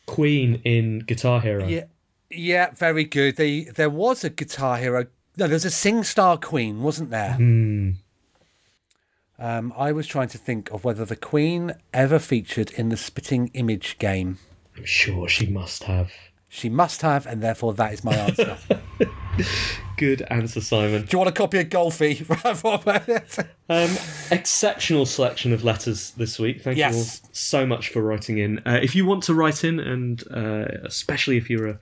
Queen 0.05 0.55
in 0.65 0.99
Guitar 0.99 1.39
Hero. 1.39 1.65
Yeah, 1.65 1.85
yeah, 2.31 2.71
very 2.71 3.03
good. 3.03 3.35
They, 3.35 3.61
there 3.63 3.89
was 3.89 4.23
a 4.23 4.29
Guitar 4.29 4.77
Hero. 4.77 5.07
No, 5.37 5.47
there's 5.47 5.65
a 5.65 5.71
Sing 5.71 6.03
Star 6.03 6.37
Queen, 6.37 6.81
wasn't 6.81 7.09
there? 7.09 7.33
Hmm. 7.33 7.91
Um, 9.39 9.73
I 9.75 9.91
was 9.91 10.05
trying 10.05 10.27
to 10.29 10.37
think 10.37 10.69
of 10.69 10.83
whether 10.83 11.03
the 11.03 11.15
Queen 11.15 11.73
ever 11.93 12.19
featured 12.19 12.69
in 12.71 12.89
the 12.89 12.97
Spitting 12.97 13.49
Image 13.53 13.97
game. 13.97 14.37
I'm 14.77 14.85
sure 14.85 15.27
she 15.27 15.47
must 15.47 15.85
have. 15.85 16.11
She 16.47 16.69
must 16.69 17.01
have, 17.01 17.25
and 17.25 17.41
therefore 17.41 17.73
that 17.75 17.93
is 17.93 18.03
my 18.03 18.13
answer. 18.13 18.57
Good 19.97 20.21
answer, 20.29 20.59
Simon. 20.59 21.03
Do 21.03 21.07
you 21.11 21.17
want 21.17 21.29
a 21.29 21.33
copy 21.33 21.59
of 21.59 21.69
Golfy, 21.69 22.27
Robert? 22.63 23.37
Um, 23.69 23.89
exceptional 24.31 25.05
selection 25.05 25.53
of 25.53 25.63
letters 25.63 26.11
this 26.11 26.37
week. 26.37 26.61
Thank 26.61 26.77
you 26.77 26.85
all 26.85 27.05
so 27.31 27.65
much 27.65 27.89
for 27.89 28.01
writing 28.01 28.37
in. 28.37 28.59
Uh, 28.59 28.79
if 28.83 28.95
you 28.95 29.05
want 29.05 29.23
to 29.23 29.33
write 29.33 29.63
in, 29.63 29.79
and 29.79 30.23
uh, 30.29 30.65
especially 30.83 31.37
if 31.37 31.49
you're 31.49 31.67
a, 31.67 31.79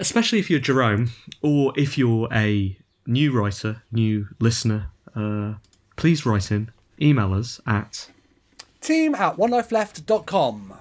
especially 0.00 0.38
if 0.38 0.50
you're 0.50 0.58
Jerome, 0.58 1.10
or 1.42 1.72
if 1.76 1.96
you're 1.96 2.28
a 2.32 2.76
new 3.06 3.30
writer, 3.32 3.82
new 3.92 4.26
listener, 4.40 4.90
uh, 5.14 5.54
please 5.96 6.26
write 6.26 6.50
in. 6.50 6.70
Email 7.00 7.34
us 7.34 7.60
at 7.66 8.10
Team 8.80 9.14
at 9.14 9.36
onelifeleft.com. 9.36 10.74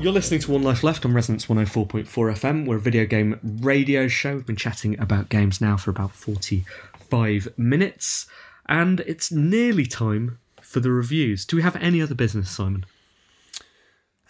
You're 0.00 0.12
listening 0.12 0.40
to 0.40 0.52
One 0.52 0.62
Life 0.62 0.84
Left 0.84 1.04
on 1.04 1.12
Resonance 1.12 1.46
104.4 1.46 2.06
FM. 2.06 2.66
We're 2.66 2.76
a 2.76 2.80
video 2.80 3.04
game 3.04 3.40
radio 3.42 4.06
show. 4.06 4.36
We've 4.36 4.46
been 4.46 4.54
chatting 4.54 4.98
about 5.00 5.28
games 5.28 5.60
now 5.60 5.76
for 5.76 5.90
about 5.90 6.12
45 6.14 7.48
minutes, 7.56 8.26
and 8.66 9.00
it's 9.00 9.32
nearly 9.32 9.86
time 9.86 10.38
for 10.68 10.80
the 10.80 10.90
reviews. 10.90 11.46
Do 11.46 11.56
we 11.56 11.62
have 11.62 11.76
any 11.76 12.02
other 12.02 12.14
business, 12.14 12.50
Simon? 12.50 12.84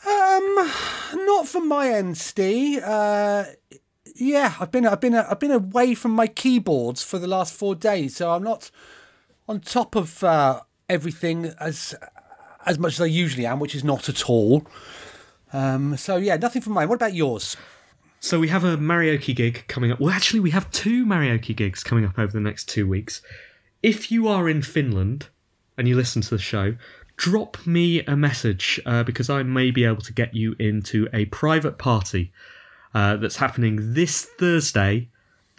Um, 0.07 0.73
not 1.27 1.49
from 1.49 1.67
my 1.67 1.91
end, 1.91 2.17
Steve. 2.17 2.81
Uh, 2.83 3.45
yeah, 4.15 4.55
I've 4.61 4.71
been 4.71 4.87
I've 4.87 5.01
been 5.01 5.17
I've 5.17 5.41
been 5.41 5.51
away 5.51 5.95
from 5.95 6.13
my 6.13 6.29
keyboards 6.29 7.03
for 7.03 7.19
the 7.19 7.27
last 7.27 7.55
four 7.55 7.75
days, 7.75 8.17
so 8.17 8.31
I'm 8.31 8.45
not 8.45 8.71
on 9.49 9.61
top 9.61 9.97
of 9.97 10.23
uh, 10.23 10.61
everything 10.89 11.53
as 11.59 11.97
as 12.65 12.79
much 12.79 12.95
as 12.95 13.01
I 13.01 13.07
usually 13.07 13.45
am, 13.45 13.59
which 13.59 13.75
is 13.75 13.83
not 13.83 14.09
at 14.09 14.31
all. 14.31 14.65
Um, 15.53 15.97
so 15.97 16.17
yeah, 16.17 16.37
nothing 16.37 16.63
from 16.63 16.75
mine. 16.75 16.89
What 16.89 16.97
about 16.97 17.15
yours? 17.15 17.57
So 18.21 18.39
we 18.39 18.49
have 18.49 18.63
a 18.63 18.77
karaoke 18.77 19.35
gig 19.35 19.65
coming 19.67 19.91
up. 19.91 19.99
Well, 19.99 20.11
actually, 20.11 20.41
we 20.41 20.51
have 20.51 20.71
two 20.71 21.05
karaoke 21.05 21.57
gigs 21.57 21.83
coming 21.83 22.05
up 22.05 22.17
over 22.17 22.33
the 22.33 22.41
next 22.41 22.69
two 22.69 22.87
weeks. 22.87 23.23
If 23.83 24.13
you 24.13 24.29
are 24.29 24.49
in 24.49 24.63
Finland 24.63 25.29
and 25.79 25.89
you 25.89 25.97
listen 25.97 26.21
to 26.23 26.31
the 26.31 26.39
show, 26.39 26.75
drop 27.17 27.67
me 27.67 28.03
a 28.05 28.17
message 28.17 28.81
uh, 28.85 29.03
because 29.03 29.31
I 29.31 29.43
may 29.43 29.71
be 29.71 29.85
able 29.85 30.03
to 30.03 30.13
get 30.13 30.35
you 30.35 30.55
into 30.59 31.09
a 31.13 31.25
private 31.27 31.79
party 31.79 32.33
uh, 32.95 33.17
that's 33.17 33.37
happening 33.37 33.95
this 33.95 34.25
Thursday 34.25 35.09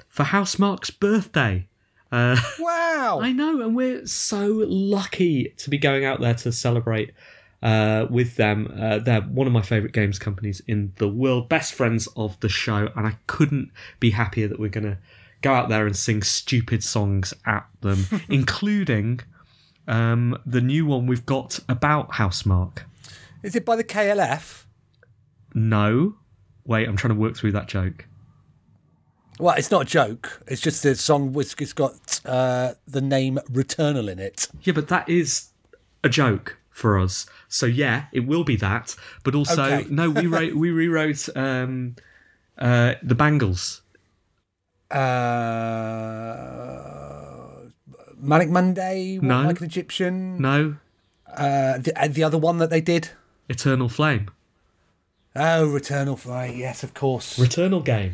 for 0.07 0.23
Housemarque's 0.23 0.91
birthday. 0.91 1.67
Uh, 2.11 2.37
Wow! 2.59 3.19
I 3.21 3.31
know, 3.31 3.61
and 3.61 3.75
we're 3.75 4.05
so 4.05 4.65
lucky 4.67 5.53
to 5.57 5.69
be 5.69 5.77
going 5.77 6.03
out 6.03 6.19
there 6.19 6.33
to 6.33 6.51
celebrate 6.51 7.11
uh, 7.61 8.07
with 8.09 8.35
them. 8.35 8.73
Uh, 8.77 8.99
they're 8.99 9.21
one 9.21 9.47
of 9.47 9.53
my 9.53 9.61
favourite 9.61 9.93
games 9.93 10.19
companies 10.19 10.61
in 10.67 10.93
the 10.97 11.07
world, 11.07 11.49
best 11.49 11.73
friends 11.73 12.07
of 12.15 12.39
the 12.41 12.49
show, 12.49 12.89
and 12.95 13.07
I 13.07 13.17
couldn't 13.27 13.71
be 13.99 14.11
happier 14.11 14.47
that 14.47 14.59
we're 14.59 14.69
going 14.69 14.85
to 14.85 14.97
go 15.41 15.53
out 15.53 15.69
there 15.69 15.85
and 15.85 15.95
sing 15.95 16.21
stupid 16.21 16.83
songs 16.83 17.33
at 17.45 17.65
them, 17.81 18.05
including 18.29 19.21
um, 19.89 20.37
the 20.45 20.61
new 20.61 20.85
one 20.85 21.07
we've 21.07 21.25
got 21.25 21.59
about 21.67 22.11
Housemarque. 22.11 22.83
Is 23.43 23.55
it 23.55 23.65
by 23.65 23.75
the 23.75 23.83
KLF? 23.83 24.63
No. 25.53 26.15
Wait, 26.65 26.87
I'm 26.87 26.95
trying 26.95 27.13
to 27.13 27.19
work 27.19 27.35
through 27.35 27.51
that 27.53 27.67
joke. 27.67 28.05
Well, 29.39 29.55
it's 29.57 29.71
not 29.71 29.81
a 29.83 29.85
joke. 29.85 30.43
It's 30.47 30.61
just 30.61 30.83
the 30.83 30.95
song 30.95 31.33
has 31.33 31.73
got 31.73 32.19
uh, 32.25 32.73
the 32.87 33.01
name 33.01 33.39
Returnal 33.51 34.09
in 34.09 34.19
it. 34.19 34.47
Yeah, 34.63 34.73
but 34.73 34.89
that 34.89 35.07
is 35.09 35.49
a 36.03 36.09
joke 36.09 36.57
for 36.69 36.99
us. 36.99 37.25
So 37.47 37.65
yeah, 37.65 38.05
it 38.11 38.27
will 38.27 38.43
be 38.43 38.57
that. 38.57 38.95
But 39.23 39.35
also, 39.35 39.63
Okay. 39.63 39.87
no, 39.89 40.09
we 40.09 40.27
wrote 40.33 40.53
we 40.55 40.71
rewrote 40.71 41.29
um, 41.37 41.95
uh, 42.57 42.95
the 43.01 43.15
Bangles. 43.15 43.81
Uh, 44.91 44.99
Manic 48.19 48.49
Monday, 48.49 49.19
No. 49.21 49.43
like 49.43 49.59
an 49.59 49.65
Egyptian. 49.65 50.41
No, 50.41 50.75
Uh, 51.27 51.77
the, 51.77 51.91
uh, 51.95 52.07
the 52.07 52.23
other 52.23 52.37
one 52.37 52.57
that 52.57 52.69
they 52.69 52.81
did. 52.81 53.09
Eternal 53.47 53.87
Flame. 53.89 54.29
Oh, 55.35 55.67
Returnal 55.67 56.17
Flight. 56.17 56.55
Yes, 56.55 56.83
of 56.83 56.93
course. 56.93 57.37
Returnal 57.37 57.83
Game. 57.85 58.13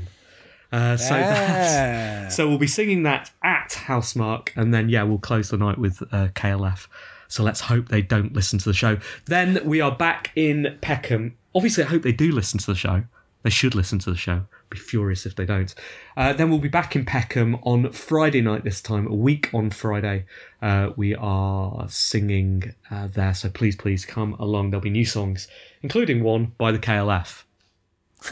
Uh, 0.71 0.97
so 0.97 1.15
Ah. 1.15 1.17
that, 1.17 2.31
so 2.33 2.47
we'll 2.47 2.57
be 2.57 2.67
singing 2.67 3.03
that 3.03 3.31
at 3.41 3.69
Housemarque, 3.87 4.49
and 4.57 4.73
then 4.73 4.89
yeah, 4.89 5.03
we'll 5.03 5.17
close 5.17 5.49
the 5.49 5.57
night 5.57 5.77
with 5.77 6.01
uh, 6.11 6.27
KLF. 6.35 6.87
So 7.29 7.43
let's 7.43 7.61
hope 7.61 7.87
they 7.87 8.01
don't 8.01 8.33
listen 8.33 8.59
to 8.59 8.65
the 8.65 8.73
show. 8.73 8.97
Then 9.25 9.59
we 9.63 9.79
are 9.79 9.91
back 9.95 10.31
in 10.35 10.77
Peckham. 10.81 11.35
Obviously, 11.55 11.83
I 11.85 11.87
hope 11.87 12.01
they 12.01 12.11
do 12.11 12.31
listen 12.31 12.59
to 12.59 12.65
the 12.67 12.75
show. 12.75 13.03
They 13.45 13.51
should 13.51 13.75
listen 13.75 13.99
to 13.99 14.09
the 14.09 14.17
show. 14.17 14.41
Be 14.71 14.79
furious 14.79 15.27
if 15.27 15.35
they 15.35 15.45
don't. 15.45 15.75
Uh, 16.17 16.33
then 16.33 16.49
we'll 16.49 16.57
be 16.57 16.67
back 16.67 16.95
in 16.95 17.05
Peckham 17.05 17.59
on 17.61 17.91
Friday 17.91 18.41
night 18.41 18.63
this 18.63 18.81
time, 18.81 19.05
a 19.05 19.13
week 19.13 19.51
on 19.53 19.69
Friday. 19.69 20.25
Uh, 20.63 20.89
we 20.95 21.13
are 21.13 21.87
singing 21.87 22.73
uh, 22.89 23.05
there, 23.05 23.35
so 23.35 23.51
please, 23.51 23.75
please 23.75 24.03
come 24.03 24.33
along. 24.39 24.71
There'll 24.71 24.81
be 24.81 24.89
new 24.89 25.05
songs, 25.05 25.47
including 25.83 26.23
one 26.23 26.53
by 26.57 26.71
the 26.71 26.79
KLF. 26.79 27.43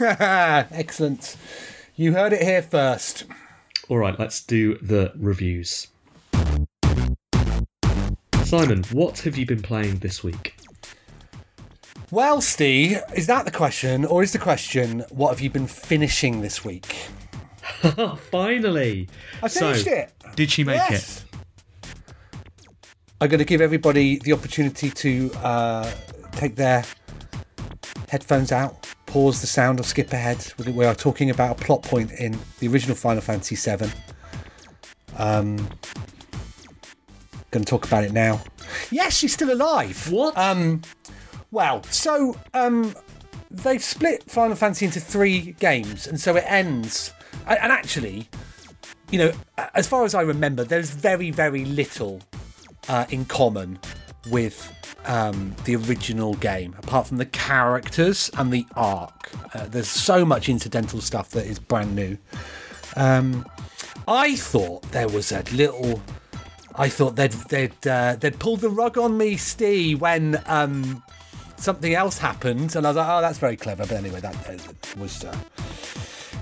Excellent. 0.72 1.36
You 1.94 2.14
heard 2.14 2.32
it 2.32 2.42
here 2.42 2.62
first. 2.62 3.22
All 3.88 3.98
right, 3.98 4.18
let's 4.18 4.42
do 4.42 4.78
the 4.78 5.12
reviews. 5.14 5.86
Simon, 8.42 8.82
what 8.90 9.20
have 9.20 9.36
you 9.36 9.46
been 9.46 9.62
playing 9.62 9.98
this 9.98 10.24
week? 10.24 10.56
Well, 12.10 12.40
Steve, 12.40 13.00
is 13.14 13.26
that 13.26 13.44
the 13.44 13.50
question, 13.50 14.04
or 14.04 14.22
is 14.22 14.32
the 14.32 14.38
question 14.38 15.04
what 15.10 15.30
have 15.30 15.40
you 15.40 15.50
been 15.50 15.66
finishing 15.66 16.42
this 16.42 16.64
week? 16.64 16.96
Finally, 18.30 19.08
I 19.42 19.48
finished 19.48 19.84
So, 19.84 19.90
it. 19.90 20.12
Did 20.36 20.50
she 20.50 20.64
make 20.64 20.76
Yes. 20.76 21.24
I'm 23.20 23.28
going 23.28 23.38
to 23.38 23.44
give 23.44 23.60
everybody 23.60 24.18
the 24.18 24.32
opportunity 24.32 24.90
to 24.90 25.30
uh, 25.42 25.90
take 26.32 26.56
their 26.56 26.84
headphones 28.08 28.52
out, 28.52 28.86
pause 29.06 29.40
the 29.40 29.46
sound, 29.46 29.80
or 29.80 29.82
skip 29.84 30.12
ahead. 30.12 30.52
We 30.58 30.72
we 30.72 30.84
are 30.84 30.94
talking 30.94 31.30
about 31.30 31.58
a 31.58 31.64
plot 31.64 31.82
point 31.82 32.12
in 32.12 32.38
the 32.58 32.68
original 32.68 32.96
Final 32.96 33.22
Fantasy 33.22 33.56
VII. 33.56 33.88
Um, 35.16 35.56
going 37.50 37.64
to 37.64 37.70
talk 37.70 37.86
about 37.86 38.04
it 38.04 38.12
now. 38.12 38.42
Yes, 38.90 39.16
she's 39.16 39.32
still 39.32 39.52
alive. 39.52 40.10
What? 40.12 40.36
Um, 40.36 40.82
well, 41.54 41.84
so 41.84 42.36
um, 42.52 42.94
they've 43.48 43.82
split 43.82 44.28
Final 44.28 44.56
Fantasy 44.56 44.86
into 44.86 44.98
three 44.98 45.52
games, 45.52 46.08
and 46.08 46.20
so 46.20 46.34
it 46.34 46.44
ends. 46.48 47.12
And 47.46 47.58
and 47.60 47.72
actually, 47.72 48.28
you 49.10 49.18
know, 49.18 49.32
as 49.74 49.86
far 49.86 50.04
as 50.04 50.16
I 50.16 50.22
remember, 50.22 50.64
there's 50.64 50.90
very, 50.90 51.30
very 51.30 51.64
little 51.64 52.20
uh, 52.88 53.06
in 53.10 53.24
common 53.26 53.78
with 54.30 54.74
um, 55.06 55.54
the 55.64 55.76
original 55.76 56.34
game, 56.34 56.74
apart 56.78 57.06
from 57.06 57.18
the 57.18 57.26
characters 57.26 58.32
and 58.36 58.52
the 58.52 58.66
arc. 58.74 59.30
Uh, 59.54 59.66
there's 59.66 59.88
so 59.88 60.24
much 60.24 60.48
incidental 60.48 61.00
stuff 61.00 61.30
that 61.30 61.46
is 61.46 61.60
brand 61.60 61.94
new. 61.94 62.18
Um, 62.96 63.46
I 64.08 64.34
thought 64.34 64.82
there 64.90 65.08
was 65.08 65.30
a 65.30 65.44
little. 65.52 66.02
I 66.74 66.88
thought 66.88 67.14
they'd 67.14 67.30
they'd 67.30 67.86
uh, 67.86 68.16
they'd 68.16 68.40
pulled 68.40 68.60
the 68.60 68.70
rug 68.70 68.98
on 68.98 69.16
me, 69.16 69.36
Steve, 69.36 70.00
when 70.00 70.42
um, 70.46 71.00
something 71.64 71.94
else 71.94 72.18
happened, 72.18 72.76
and 72.76 72.86
I 72.86 72.90
was 72.90 72.96
like, 72.96 73.08
oh, 73.08 73.20
that's 73.20 73.38
very 73.38 73.56
clever. 73.56 73.82
But 73.86 73.96
anyway, 73.96 74.20
that 74.20 74.36
uh, 74.48 74.56
was. 75.00 75.24
Uh, 75.24 75.36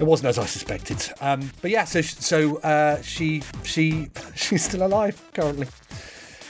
it 0.01 0.05
wasn't 0.05 0.29
as 0.31 0.39
I 0.39 0.47
suspected. 0.47 1.09
Um, 1.20 1.51
but 1.62 1.70
yeah, 1.70 1.85
so 1.85 2.01
so 2.03 2.57
uh, 2.59 3.01
she 3.03 3.43
she 3.62 4.11
she's 4.35 4.64
still 4.64 4.85
alive 4.85 5.23
currently. 5.33 5.68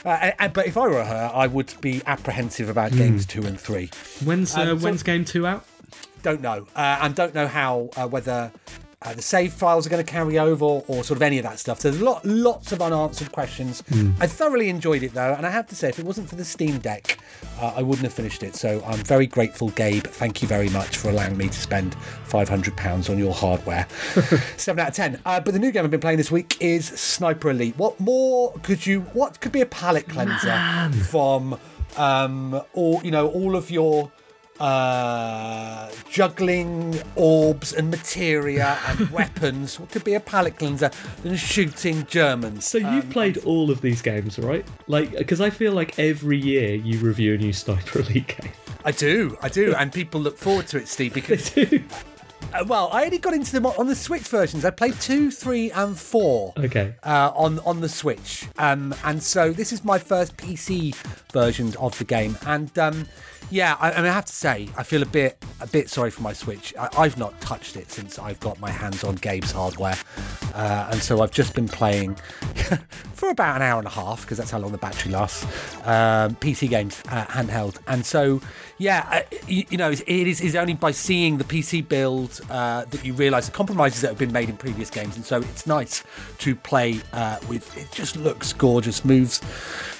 Uh, 0.05 0.31
and- 0.39 0.51
but 0.53 0.65
if 0.67 0.75
I 0.75 0.87
were 0.87 1.03
her, 1.05 1.31
I 1.33 1.47
would 1.47 1.73
be 1.79 2.01
apprehensive 2.07 2.67
about 2.69 2.91
games 2.91 3.25
two 3.25 3.45
and 3.45 3.57
three. 3.59 3.89
When's 4.25 4.55
uh, 4.57 4.61
Um, 4.61 4.79
so- 4.79 4.85
when's 4.85 5.03
game 5.03 5.23
two 5.23 5.45
out? 5.47 5.65
Don't 6.23 6.41
know, 6.41 6.67
uh, 6.75 6.99
and 7.01 7.13
don't 7.15 7.35
know 7.35 7.47
how 7.47 7.89
uh, 7.97 8.07
whether 8.07 8.51
uh, 9.03 9.13
the 9.13 9.21
save 9.21 9.53
files 9.53 9.85
are 9.85 9.89
going 9.89 10.03
to 10.03 10.11
carry 10.11 10.39
over 10.39 10.63
or, 10.63 10.83
or 10.87 11.03
sort 11.03 11.17
of 11.17 11.21
any 11.21 11.37
of 11.37 11.43
that 11.43 11.59
stuff. 11.59 11.79
So 11.79 11.91
there's 11.91 12.01
lot, 12.01 12.23
lots 12.25 12.71
of 12.71 12.81
unanswered 12.81 13.31
questions. 13.31 13.83
I 14.19 14.27
thoroughly 14.27 14.69
enjoyed 14.69 15.03
it 15.03 15.13
though, 15.13 15.33
and 15.33 15.45
I 15.45 15.49
have 15.49 15.67
to 15.67 15.75
say, 15.75 15.89
if 15.89 15.99
it 15.99 16.05
wasn't 16.05 16.29
for 16.29 16.35
the 16.35 16.45
Steam 16.45 16.79
Deck, 16.79 17.19
uh, 17.59 17.73
I 17.75 17.81
wouldn't 17.81 18.03
have 18.03 18.13
finished 18.13 18.43
it. 18.43 18.55
So 18.55 18.83
I'm 18.85 18.99
very 18.99 19.27
grateful, 19.27 19.69
Gabe. 19.69 20.05
Thank 20.05 20.41
you 20.41 20.47
very 20.47 20.69
much 20.69 20.97
for 20.97 21.09
allowing 21.09 21.37
me 21.37 21.47
to 21.47 21.53
spend 21.53 21.95
500 22.25 22.75
pounds 22.77 23.09
on 23.09 23.17
your 23.17 23.33
hardware. 23.33 23.87
Seven 24.57 24.79
out 24.81 24.89
of 24.89 24.95
ten. 24.95 25.19
Uh, 25.25 25.39
but 25.39 25.53
the 25.53 25.59
new 25.59 25.71
game 25.71 25.83
I've 25.83 25.91
been 25.91 25.99
playing 25.99 26.17
this 26.17 26.31
week 26.31 26.57
is 26.61 26.87
Sniper 26.87 27.49
Elite. 27.49 27.77
What 27.77 27.99
more 27.99 28.53
could 28.63 28.85
you? 28.85 29.01
What 29.13 29.39
could 29.41 29.51
be 29.51 29.61
a 29.61 29.65
palate 29.65 30.07
cleanser 30.07 30.91
from 31.09 31.59
um, 31.97 32.61
all 32.73 33.01
you 33.03 33.11
know 33.11 33.27
all 33.29 33.55
of 33.55 33.69
your 33.69 34.11
uh, 34.63 35.91
juggling 36.09 36.97
orbs 37.17 37.73
and 37.73 37.91
materia 37.91 38.79
and 38.87 39.09
weapons. 39.11 39.77
What 39.77 39.91
could 39.91 40.05
be 40.05 40.13
a 40.13 40.21
palate 40.21 40.57
cleanser 40.57 40.89
than 41.21 41.35
shooting 41.35 42.05
Germans? 42.05 42.65
So 42.65 42.77
you've 42.77 43.09
played 43.09 43.39
all 43.39 43.69
of 43.69 43.81
these 43.81 44.01
games, 44.01 44.39
right? 44.39 44.65
Like, 44.87 45.17
because 45.17 45.41
I 45.41 45.49
feel 45.49 45.73
like 45.73 45.99
every 45.99 46.37
year 46.39 46.75
you 46.75 46.97
review 46.99 47.33
a 47.33 47.37
new 47.37 47.51
Sniper 47.51 47.99
Elite 47.99 48.37
game. 48.39 48.51
I 48.85 48.91
do, 48.91 49.37
I 49.41 49.49
do, 49.49 49.75
and 49.77 49.91
people 49.91 50.21
look 50.21 50.37
forward 50.37 50.67
to 50.67 50.77
it, 50.77 50.87
Steve, 50.87 51.13
because. 51.13 51.57
Uh, 52.53 52.63
well, 52.67 52.89
I 52.91 53.05
only 53.05 53.17
got 53.17 53.33
into 53.33 53.51
them 53.51 53.65
on 53.65 53.87
the 53.87 53.95
Switch 53.95 54.23
versions. 54.27 54.63
I 54.63 54.69
played 54.69 54.93
two, 55.01 55.31
three, 55.31 55.71
and 55.71 55.97
four. 55.97 56.53
Okay. 56.57 56.93
uh, 57.03 57.31
on 57.35 57.59
on 57.59 57.81
the 57.81 57.89
Switch. 57.89 58.45
Um, 58.57 58.93
and 59.03 59.23
so 59.23 59.51
this 59.51 59.73
is 59.73 59.83
my 59.83 59.97
first 59.97 60.37
PC 60.37 60.93
version 61.31 61.73
of 61.79 61.97
the 61.97 62.03
game. 62.03 62.37
And 62.45 62.77
um, 62.77 63.07
yeah, 63.49 63.77
I, 63.79 63.91
I 63.91 63.97
mean, 63.97 64.05
I 64.05 64.13
have 64.13 64.25
to 64.25 64.33
say, 64.33 64.69
I 64.77 64.83
feel 64.83 65.01
a 65.01 65.07
bit 65.07 65.37
a 65.61 65.67
bit 65.67 65.89
sorry 65.89 66.11
for 66.11 66.21
my 66.21 66.33
Switch. 66.33 66.73
I, 66.79 66.89
I've 66.97 67.17
not 67.17 67.39
touched 67.41 67.75
it 67.75 67.91
since 67.91 68.19
I've 68.19 68.39
got 68.39 68.59
my 68.59 68.69
hands 68.69 69.03
on 69.03 69.15
Gabe's 69.15 69.51
hardware, 69.51 69.97
uh, 70.53 70.89
and 70.91 71.01
so 71.01 71.21
I've 71.21 71.31
just 71.31 71.53
been 71.53 71.67
playing 71.67 72.15
for 73.13 73.29
about 73.29 73.55
an 73.55 73.61
hour 73.61 73.79
and 73.79 73.87
a 73.87 73.91
half 73.91 74.21
because 74.21 74.37
that's 74.37 74.51
how 74.51 74.59
long 74.59 74.71
the 74.71 74.77
battery 74.77 75.11
lasts. 75.11 75.43
Um, 75.85 76.35
PC 76.35 76.69
games 76.69 77.01
uh, 77.09 77.25
handheld, 77.25 77.77
and 77.87 78.05
so 78.05 78.41
yeah, 78.77 79.23
you, 79.47 79.65
you 79.69 79.77
know, 79.77 79.91
it 79.91 80.07
is 80.07 80.41
is 80.41 80.55
only 80.55 80.73
by 80.73 80.91
seeing 80.91 81.37
the 81.37 81.43
PC 81.43 81.87
build 81.87 82.41
uh, 82.49 82.85
that 82.85 83.05
you 83.05 83.13
realise 83.13 83.45
the 83.45 83.51
compromises 83.51 84.01
that 84.01 84.09
have 84.09 84.17
been 84.17 84.31
made 84.31 84.49
in 84.49 84.57
previous 84.57 84.89
games, 84.89 85.15
and 85.15 85.25
so 85.25 85.41
it's 85.41 85.67
nice 85.67 86.03
to 86.39 86.55
play 86.55 86.99
uh, 87.13 87.37
with. 87.47 87.77
It 87.77 87.91
just 87.91 88.17
looks 88.17 88.51
gorgeous, 88.51 89.05
moves. 89.05 89.41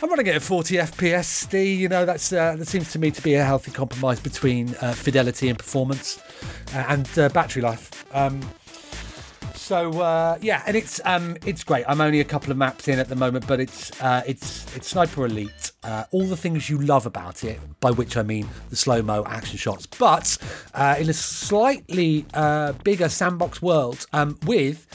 I'm 0.01 0.09
running 0.09 0.27
it 0.27 0.35
at 0.35 0.41
40 0.41 0.75
FPS. 0.75 1.25
Steve, 1.25 1.79
you 1.79 1.87
know, 1.87 2.05
that's 2.05 2.33
uh, 2.33 2.55
that 2.57 2.67
seems 2.67 2.91
to 2.91 2.99
me 2.99 3.11
to 3.11 3.21
be 3.21 3.32
a 3.35 3.43
healthy 3.43 3.71
compromise 3.71 4.19
between 4.19 4.75
uh, 4.81 4.93
fidelity 4.93 5.49
and 5.49 5.57
performance 5.57 6.19
uh, 6.73 6.85
and 6.89 7.07
uh, 7.17 7.29
battery 7.29 7.61
life. 7.61 8.05
Um, 8.15 8.41
so 9.55 10.01
uh, 10.01 10.37
yeah, 10.41 10.61
and 10.67 10.75
it's 10.75 10.99
um, 11.05 11.37
it's 11.45 11.63
great. 11.63 11.85
I'm 11.87 12.01
only 12.01 12.19
a 12.19 12.25
couple 12.25 12.51
of 12.51 12.57
maps 12.57 12.87
in 12.87 12.99
at 12.99 13.07
the 13.07 13.15
moment, 13.15 13.47
but 13.47 13.59
it's 13.59 14.01
uh, 14.01 14.21
it's 14.27 14.75
it's 14.75 14.89
Sniper 14.89 15.25
Elite. 15.25 15.71
All 16.11 16.25
the 16.25 16.37
things 16.37 16.69
you 16.69 16.79
love 16.79 17.05
about 17.05 17.43
it, 17.43 17.59
by 17.79 17.91
which 17.91 18.17
I 18.17 18.23
mean 18.23 18.49
the 18.69 18.75
slow 18.75 19.01
mo 19.01 19.23
action 19.25 19.57
shots, 19.57 19.85
but 19.85 20.37
in 20.99 21.09
a 21.09 21.13
slightly 21.13 22.25
bigger 22.83 23.09
sandbox 23.09 23.61
world 23.61 24.05
um, 24.13 24.37
with. 24.45 24.85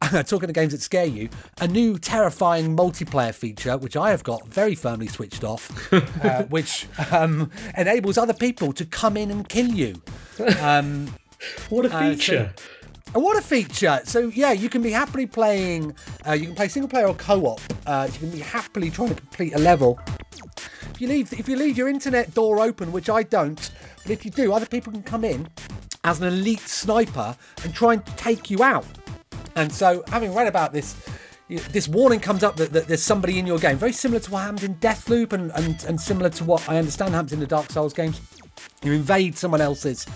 Talking 0.26 0.46
to 0.46 0.52
games 0.52 0.72
that 0.72 0.80
scare 0.80 1.04
you, 1.06 1.28
a 1.60 1.66
new 1.68 1.98
terrifying 1.98 2.76
multiplayer 2.76 3.34
feature, 3.34 3.76
which 3.76 3.96
I 3.96 4.10
have 4.10 4.22
got 4.22 4.46
very 4.46 4.74
firmly 4.74 5.06
switched 5.08 5.44
off, 5.44 5.92
uh, 6.24 6.44
which 6.44 6.86
um, 7.10 7.50
enables 7.76 8.16
other 8.16 8.32
people 8.32 8.72
to 8.74 8.86
come 8.86 9.16
in 9.16 9.30
and 9.30 9.48
kill 9.48 9.66
you. 9.68 10.00
Um, 10.60 11.12
What 11.68 11.84
a 11.86 11.88
uh, 11.88 12.00
so- 12.00 12.10
feature! 12.16 12.54
and 13.14 13.22
what 13.22 13.36
a 13.38 13.42
feature! 13.42 14.00
So 14.04 14.28
yeah, 14.28 14.52
you 14.52 14.68
can 14.68 14.82
be 14.82 14.90
happily 14.92 15.26
playing. 15.26 15.94
Uh, 16.26 16.32
you 16.32 16.46
can 16.46 16.54
play 16.54 16.68
single 16.68 16.88
player 16.88 17.06
or 17.08 17.14
co-op. 17.14 17.60
Uh, 17.86 18.08
you 18.12 18.18
can 18.18 18.30
be 18.30 18.38
happily 18.40 18.90
trying 18.90 19.08
to 19.08 19.14
complete 19.14 19.54
a 19.54 19.58
level. 19.58 19.98
If 20.94 21.00
you 21.00 21.08
leave, 21.08 21.32
if 21.32 21.48
you 21.48 21.56
leave 21.56 21.76
your 21.76 21.88
internet 21.88 22.34
door 22.34 22.60
open, 22.60 22.92
which 22.92 23.08
I 23.10 23.22
don't, 23.24 23.70
but 24.02 24.10
if 24.12 24.24
you 24.24 24.30
do, 24.30 24.52
other 24.52 24.66
people 24.66 24.92
can 24.92 25.02
come 25.02 25.24
in 25.24 25.48
as 26.04 26.20
an 26.20 26.28
elite 26.28 26.60
sniper 26.60 27.36
and 27.64 27.74
try 27.74 27.94
and 27.94 28.06
take 28.16 28.48
you 28.50 28.62
out. 28.62 28.86
And 29.58 29.72
so, 29.72 30.04
having 30.06 30.32
read 30.32 30.46
about 30.46 30.72
this, 30.72 30.94
this 31.48 31.88
warning 31.88 32.20
comes 32.20 32.44
up 32.44 32.54
that, 32.56 32.72
that 32.72 32.86
there's 32.86 33.02
somebody 33.02 33.40
in 33.40 33.46
your 33.46 33.58
game, 33.58 33.76
very 33.76 33.92
similar 33.92 34.20
to 34.20 34.30
what 34.30 34.42
happened 34.42 34.62
in 34.62 34.74
Deathloop, 34.76 35.32
and, 35.32 35.50
and 35.56 35.84
and 35.84 36.00
similar 36.00 36.30
to 36.30 36.44
what 36.44 36.68
I 36.68 36.78
understand 36.78 37.12
happens 37.12 37.32
in 37.32 37.40
the 37.40 37.46
Dark 37.46 37.72
Souls 37.72 37.92
games. 37.92 38.20
You 38.84 38.92
invade 38.92 39.36
someone 39.36 39.60
else's 39.60 40.06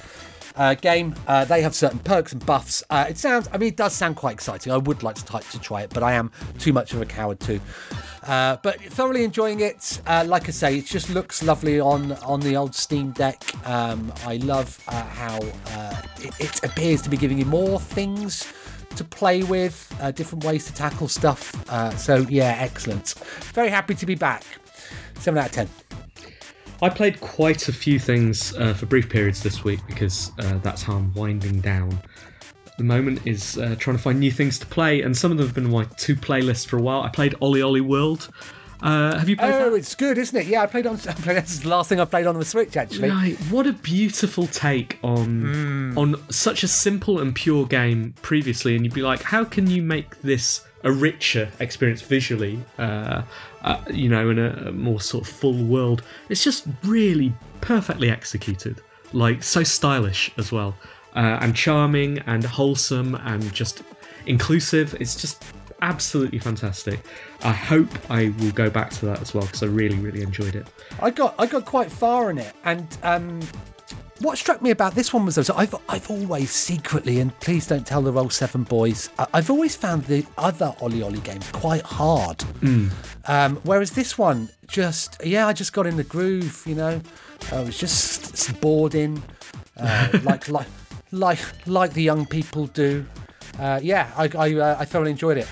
uh, 0.54 0.74
game. 0.74 1.16
Uh, 1.26 1.44
they 1.44 1.60
have 1.60 1.74
certain 1.74 1.98
perks 1.98 2.32
and 2.32 2.46
buffs. 2.46 2.84
Uh, 2.88 3.06
it 3.08 3.18
sounds, 3.18 3.48
I 3.52 3.58
mean, 3.58 3.70
it 3.70 3.76
does 3.76 3.94
sound 3.94 4.14
quite 4.14 4.34
exciting. 4.34 4.72
I 4.72 4.76
would 4.76 5.02
like 5.02 5.16
to, 5.16 5.24
type 5.24 5.44
to 5.48 5.58
try 5.58 5.82
it, 5.82 5.90
but 5.92 6.04
I 6.04 6.12
am 6.12 6.30
too 6.60 6.72
much 6.72 6.92
of 6.92 7.00
a 7.00 7.06
coward 7.06 7.40
too. 7.40 7.60
Uh, 8.24 8.58
but 8.62 8.80
thoroughly 8.80 9.24
enjoying 9.24 9.58
it. 9.58 10.00
Uh, 10.06 10.24
like 10.24 10.46
I 10.46 10.52
say, 10.52 10.78
it 10.78 10.86
just 10.86 11.10
looks 11.10 11.42
lovely 11.42 11.80
on 11.80 12.12
on 12.22 12.38
the 12.38 12.56
old 12.56 12.76
Steam 12.76 13.10
Deck. 13.10 13.42
Um, 13.66 14.12
I 14.24 14.36
love 14.36 14.80
uh, 14.86 15.02
how 15.02 15.38
it, 16.20 16.32
it 16.38 16.62
appears 16.62 17.02
to 17.02 17.10
be 17.10 17.16
giving 17.16 17.38
you 17.38 17.46
more 17.46 17.80
things 17.80 18.44
to 18.96 19.04
play 19.04 19.42
with, 19.42 19.94
uh, 20.00 20.10
different 20.10 20.44
ways 20.44 20.66
to 20.66 20.74
tackle 20.74 21.08
stuff. 21.08 21.68
Uh, 21.70 21.90
so 21.96 22.18
yeah, 22.28 22.56
excellent. 22.58 23.14
Very 23.54 23.68
happy 23.68 23.94
to 23.94 24.06
be 24.06 24.14
back. 24.14 24.44
Seven 25.18 25.38
out 25.38 25.46
of 25.46 25.52
ten. 25.52 25.68
I 26.82 26.88
played 26.88 27.20
quite 27.20 27.68
a 27.68 27.72
few 27.72 28.00
things 28.00 28.56
uh, 28.56 28.74
for 28.74 28.86
brief 28.86 29.08
periods 29.08 29.42
this 29.42 29.62
week 29.62 29.80
because 29.86 30.32
uh, 30.40 30.58
that's 30.58 30.82
how 30.82 30.94
I'm 30.94 31.14
winding 31.14 31.60
down. 31.60 31.96
The 32.76 32.84
moment 32.84 33.20
is 33.24 33.56
uh, 33.58 33.76
trying 33.78 33.96
to 33.96 34.02
find 34.02 34.18
new 34.18 34.32
things 34.32 34.58
to 34.58 34.66
play, 34.66 35.02
and 35.02 35.16
some 35.16 35.30
of 35.30 35.38
them 35.38 35.46
have 35.46 35.54
been 35.54 35.66
on 35.66 35.70
my 35.70 35.84
two 35.96 36.16
playlists 36.16 36.66
for 36.66 36.78
a 36.78 36.82
while. 36.82 37.02
I 37.02 37.08
played 37.08 37.34
OlliOlli 37.34 37.82
World. 37.82 38.30
Uh, 38.82 39.16
have 39.16 39.28
you 39.28 39.36
played 39.36 39.54
Oh, 39.54 39.70
that? 39.70 39.76
it's 39.76 39.94
good, 39.94 40.18
isn't 40.18 40.36
it? 40.36 40.46
Yeah, 40.46 40.62
I 40.62 40.66
played 40.66 40.86
on. 40.86 40.96
I 41.08 41.12
played, 41.12 41.36
this 41.36 41.52
is 41.52 41.60
the 41.62 41.68
last 41.68 41.88
thing 41.88 42.00
I 42.00 42.04
played 42.04 42.26
on 42.26 42.38
the 42.38 42.44
Switch 42.44 42.76
actually. 42.76 43.10
Right, 43.10 43.36
what 43.50 43.66
a 43.66 43.72
beautiful 43.72 44.46
take 44.48 44.98
on 45.04 45.96
on 45.96 46.16
such 46.32 46.62
a 46.64 46.68
simple 46.68 47.20
and 47.20 47.34
pure 47.34 47.64
game 47.66 48.14
previously, 48.22 48.74
and 48.74 48.84
you'd 48.84 48.94
be 48.94 49.02
like, 49.02 49.22
how 49.22 49.44
can 49.44 49.68
you 49.70 49.82
make 49.82 50.20
this 50.22 50.64
a 50.84 50.90
richer 50.90 51.48
experience 51.60 52.02
visually? 52.02 52.58
Uh, 52.76 53.22
uh, 53.62 53.80
you 53.90 54.08
know, 54.08 54.30
in 54.30 54.38
a, 54.40 54.50
a 54.66 54.72
more 54.72 55.00
sort 55.00 55.28
of 55.28 55.32
full 55.32 55.62
world. 55.64 56.02
It's 56.28 56.42
just 56.42 56.66
really 56.82 57.32
perfectly 57.60 58.10
executed, 58.10 58.80
like 59.12 59.44
so 59.44 59.62
stylish 59.62 60.32
as 60.38 60.50
well, 60.50 60.74
uh, 61.14 61.38
and 61.40 61.54
charming 61.54 62.18
and 62.26 62.42
wholesome 62.42 63.14
and 63.14 63.52
just 63.54 63.84
inclusive. 64.26 64.96
It's 65.00 65.14
just 65.20 65.44
absolutely 65.82 66.38
fantastic. 66.38 67.00
I 67.42 67.52
hope 67.52 67.88
I 68.10 68.32
will 68.38 68.52
go 68.52 68.70
back 68.70 68.90
to 68.92 69.06
that 69.06 69.20
as 69.20 69.34
well 69.34 69.44
because 69.44 69.62
I 69.62 69.66
really, 69.66 69.98
really 69.98 70.22
enjoyed 70.22 70.54
it. 70.54 70.66
I 71.00 71.10
got 71.10 71.34
I 71.38 71.46
got 71.46 71.66
quite 71.66 71.92
far 71.92 72.30
in 72.30 72.38
it, 72.38 72.54
and 72.64 72.96
um, 73.02 73.40
what 74.20 74.38
struck 74.38 74.62
me 74.62 74.70
about 74.70 74.94
this 74.94 75.12
one 75.12 75.26
was 75.26 75.34
so 75.34 75.54
I've 75.54 75.74
I've 75.88 76.08
always 76.10 76.50
secretly, 76.50 77.20
and 77.20 77.38
please 77.40 77.66
don't 77.66 77.86
tell 77.86 78.00
the 78.00 78.12
Roll 78.12 78.30
Seven 78.30 78.62
boys, 78.62 79.10
I've 79.34 79.50
always 79.50 79.76
found 79.76 80.04
the 80.04 80.24
other 80.38 80.74
OlliOlli 80.80 81.22
games 81.24 81.50
quite 81.50 81.82
hard. 81.82 82.42
Um, 83.26 83.56
whereas 83.64 83.90
this 83.90 84.16
one, 84.16 84.48
just 84.68 85.20
yeah, 85.24 85.46
I 85.46 85.52
just 85.52 85.72
got 85.72 85.86
in 85.86 85.96
the 85.96 86.04
groove. 86.04 86.62
You 86.66 86.76
know, 86.76 87.00
I 87.50 87.60
was 87.60 87.76
just 87.76 88.60
bored 88.60 88.94
in, 88.94 89.20
uh, 89.76 90.08
like 90.22 90.48
like 90.48 90.68
like 91.10 91.40
like 91.66 91.92
the 91.92 92.02
young 92.02 92.24
people 92.24 92.68
do. 92.68 93.04
Uh, 93.58 93.80
yeah, 93.82 94.10
I 94.16 94.30
I, 94.38 94.54
uh, 94.54 94.76
I 94.78 94.84
thoroughly 94.84 95.10
enjoyed 95.10 95.38
it. 95.38 95.48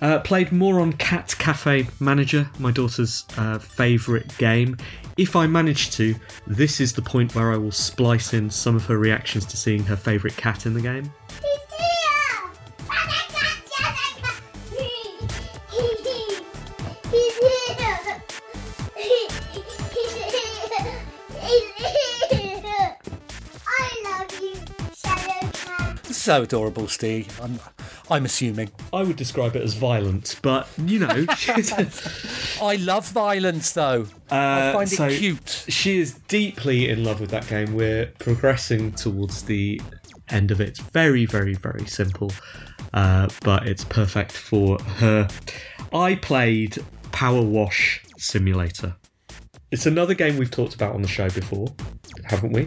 Uh, 0.00 0.18
played 0.20 0.50
more 0.50 0.80
on 0.80 0.94
Cat 0.94 1.34
Cafe 1.38 1.86
Manager, 2.00 2.48
my 2.58 2.70
daughter's 2.70 3.26
uh, 3.36 3.58
favourite 3.58 4.36
game. 4.38 4.76
If 5.18 5.36
I 5.36 5.46
manage 5.46 5.90
to, 5.92 6.14
this 6.46 6.80
is 6.80 6.94
the 6.94 7.02
point 7.02 7.34
where 7.34 7.52
I 7.52 7.58
will 7.58 7.70
splice 7.72 8.32
in 8.32 8.48
some 8.48 8.76
of 8.76 8.86
her 8.86 8.96
reactions 8.96 9.44
to 9.46 9.56
seeing 9.58 9.84
her 9.84 9.96
favourite 9.96 10.36
cat 10.36 10.64
in 10.64 10.74
the 10.74 10.80
game. 10.80 11.12
So 26.20 26.42
adorable, 26.42 26.86
Steve. 26.86 27.40
I'm 27.40 27.58
I'm 28.10 28.24
assuming. 28.24 28.70
I 28.92 29.02
would 29.04 29.16
describe 29.16 29.54
it 29.56 29.62
as 29.62 29.74
violent, 29.74 30.38
but 30.42 30.68
you 30.84 30.98
know, 30.98 31.26
I 32.62 32.76
love 32.80 33.08
violence 33.10 33.72
though. 33.72 34.06
I 34.30 34.72
find 34.72 34.82
Uh, 34.82 34.86
so 34.86 35.06
it 35.06 35.18
cute. 35.18 35.64
She 35.68 35.98
is 36.00 36.14
deeply 36.28 36.88
in 36.88 37.04
love 37.04 37.20
with 37.20 37.30
that 37.30 37.46
game. 37.48 37.74
We're 37.74 38.06
progressing 38.18 38.92
towards 38.92 39.42
the 39.42 39.80
end 40.28 40.50
of 40.50 40.60
it. 40.60 40.68
It's 40.70 40.80
very, 40.80 41.24
very, 41.26 41.54
very 41.54 41.86
simple, 41.86 42.32
uh, 42.94 43.28
but 43.42 43.66
it's 43.68 43.84
perfect 43.84 44.32
for 44.32 44.78
her. 44.82 45.28
I 45.92 46.16
played 46.16 46.78
Power 47.12 47.42
Wash 47.42 48.02
Simulator. 48.18 48.94
It's 49.70 49.86
another 49.86 50.14
game 50.14 50.36
we've 50.36 50.50
talked 50.50 50.74
about 50.74 50.94
on 50.94 51.02
the 51.02 51.08
show 51.08 51.30
before, 51.30 51.68
haven't 52.24 52.52
we? 52.52 52.66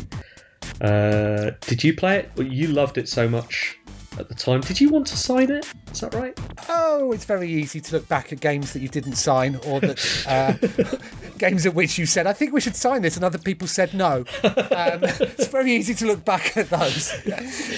Uh, 0.79 1.51
did 1.61 1.83
you 1.83 1.93
play 1.93 2.19
it? 2.19 2.31
Well, 2.37 2.47
You 2.47 2.67
loved 2.67 2.97
it 2.97 3.09
so 3.09 3.27
much 3.27 3.77
at 4.19 4.29
the 4.29 4.35
time. 4.35 4.61
Did 4.61 4.79
you 4.79 4.89
want 4.89 5.07
to 5.07 5.17
sign 5.17 5.49
it? 5.51 5.65
Is 5.91 6.01
that 6.01 6.13
right? 6.13 6.37
Oh, 6.69 7.11
it's 7.11 7.25
very 7.25 7.49
easy 7.49 7.79
to 7.81 7.95
look 7.95 8.07
back 8.07 8.31
at 8.31 8.39
games 8.39 8.73
that 8.73 8.81
you 8.81 8.87
didn't 8.87 9.15
sign 9.15 9.55
or 9.67 9.79
that 9.81 10.25
uh, 10.27 10.97
games 11.37 11.65
at 11.65 11.73
which 11.73 11.97
you 11.97 12.05
said, 12.05 12.27
I 12.27 12.33
think 12.33 12.53
we 12.53 12.61
should 12.61 12.75
sign 12.75 13.01
this, 13.01 13.15
and 13.15 13.23
other 13.25 13.37
people 13.37 13.67
said 13.67 13.93
no. 13.93 14.17
Um, 14.17 14.23
it's 15.03 15.47
very 15.47 15.71
easy 15.73 15.93
to 15.95 16.05
look 16.05 16.23
back 16.25 16.55
at 16.57 16.69
those. 16.69 17.13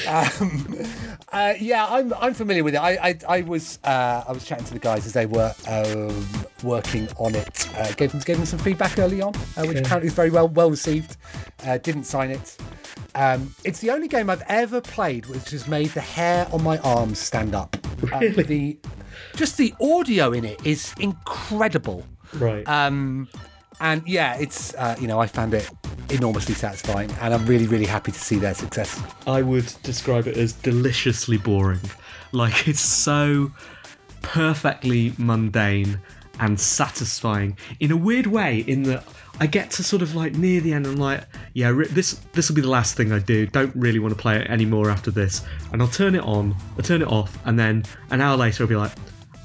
Um, 0.07 0.67
uh, 1.31 1.53
yeah, 1.59 1.85
I'm, 1.87 2.13
I'm 2.15 2.33
familiar 2.33 2.63
with 2.63 2.75
it. 2.75 2.79
I, 2.79 2.91
I, 3.09 3.19
I 3.27 3.41
was 3.41 3.79
uh, 3.83 4.23
I 4.27 4.31
was 4.31 4.45
chatting 4.45 4.65
to 4.65 4.73
the 4.73 4.79
guys 4.79 5.05
as 5.05 5.13
they 5.13 5.25
were 5.25 5.53
um, 5.67 6.25
working 6.63 7.07
on 7.17 7.35
it. 7.35 7.69
Uh, 7.77 7.91
gave 7.93 8.11
them 8.11 8.21
gave 8.21 8.37
them 8.37 8.45
some 8.45 8.59
feedback 8.59 8.97
early 8.99 9.21
on, 9.21 9.33
uh, 9.35 9.39
which 9.65 9.69
Okay. 9.77 9.79
apparently 9.79 10.07
was 10.07 10.13
very 10.13 10.29
well 10.29 10.47
well 10.47 10.69
received. 10.69 11.17
Uh, 11.65 11.77
didn't 11.77 12.03
sign 12.05 12.31
it. 12.31 12.57
Um, 13.15 13.55
it's 13.63 13.79
the 13.79 13.91
only 13.91 14.07
game 14.09 14.29
I've 14.29 14.43
ever 14.47 14.81
played 14.81 15.25
which 15.27 15.51
has 15.51 15.67
made 15.67 15.89
the 15.91 16.01
hair 16.01 16.47
on 16.51 16.61
my 16.63 16.77
arms 16.79 17.17
stand 17.17 17.55
up. 17.55 17.75
Uh, 18.11 18.19
the 18.19 18.77
just 19.35 19.57
the 19.57 19.73
audio 19.81 20.33
in 20.33 20.43
it 20.45 20.63
is 20.65 20.93
incredible. 20.99 22.05
Right. 22.33 22.67
Um, 22.67 23.29
and 23.79 24.05
yeah, 24.07 24.35
it's 24.37 24.73
uh, 24.75 24.95
you 24.99 25.07
know 25.07 25.19
I 25.19 25.27
found 25.27 25.53
it 25.53 25.69
enormously 26.09 26.55
satisfying, 26.55 27.11
and 27.21 27.33
I'm 27.33 27.45
really 27.45 27.67
really 27.67 27.85
happy 27.85 28.11
to 28.11 28.19
see 28.19 28.37
their 28.37 28.53
success. 28.53 29.01
I 29.25 29.41
would 29.41 29.73
describe 29.83 30.27
it 30.27 30.37
as 30.37 30.53
deliciously 30.53 31.37
boring. 31.37 31.81
Like 32.31 32.67
it's 32.67 32.81
so 32.81 33.51
perfectly 34.21 35.13
mundane 35.17 35.99
and 36.39 36.59
satisfying 36.59 37.57
in 37.79 37.91
a 37.91 37.97
weird 37.97 38.27
way. 38.27 38.59
In 38.67 38.83
that 38.83 39.05
I 39.39 39.47
get 39.47 39.69
to 39.71 39.83
sort 39.83 40.01
of 40.01 40.15
like 40.15 40.35
near 40.35 40.61
the 40.61 40.73
end, 40.73 40.87
and 40.87 40.99
like, 40.99 41.23
yeah, 41.53 41.71
this 41.91 42.13
this 42.33 42.49
will 42.49 42.55
be 42.55 42.61
the 42.61 42.69
last 42.69 42.95
thing 42.95 43.11
I 43.11 43.19
do. 43.19 43.45
Don't 43.47 43.75
really 43.75 43.99
want 43.99 44.15
to 44.15 44.19
play 44.21 44.37
it 44.37 44.49
anymore 44.49 44.89
after 44.89 45.11
this, 45.11 45.43
and 45.71 45.81
I'll 45.81 45.87
turn 45.87 46.15
it 46.15 46.23
on, 46.23 46.55
I'll 46.77 46.83
turn 46.83 47.01
it 47.01 47.07
off, 47.07 47.37
and 47.45 47.57
then 47.59 47.83
an 48.11 48.21
hour 48.21 48.37
later 48.37 48.63
I'll 48.63 48.69
be 48.69 48.75
like, 48.75 48.91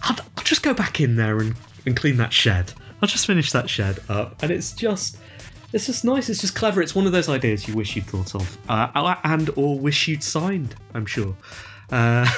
I'll, 0.02 0.16
I'll 0.36 0.44
just 0.44 0.62
go 0.62 0.72
back 0.74 1.00
in 1.00 1.16
there 1.16 1.38
and, 1.40 1.54
and 1.86 1.96
clean 1.96 2.16
that 2.18 2.32
shed. 2.32 2.72
I'll 3.02 3.08
just 3.08 3.26
finish 3.26 3.50
that 3.52 3.68
shed 3.68 3.98
up, 4.08 4.42
and 4.42 4.50
it's 4.50 4.72
just. 4.72 5.18
It's 5.72 5.86
just 5.86 6.04
nice. 6.04 6.28
It's 6.28 6.40
just 6.40 6.56
clever. 6.56 6.82
It's 6.82 6.96
one 6.96 7.06
of 7.06 7.12
those 7.12 7.28
ideas 7.28 7.68
you 7.68 7.76
wish 7.76 7.94
you'd 7.94 8.04
thought 8.04 8.34
of, 8.34 8.58
uh, 8.68 9.14
and 9.22 9.50
or 9.54 9.78
wish 9.78 10.08
you'd 10.08 10.24
signed. 10.24 10.74
I'm 10.94 11.06
sure. 11.06 11.36
Uh, 11.92 12.28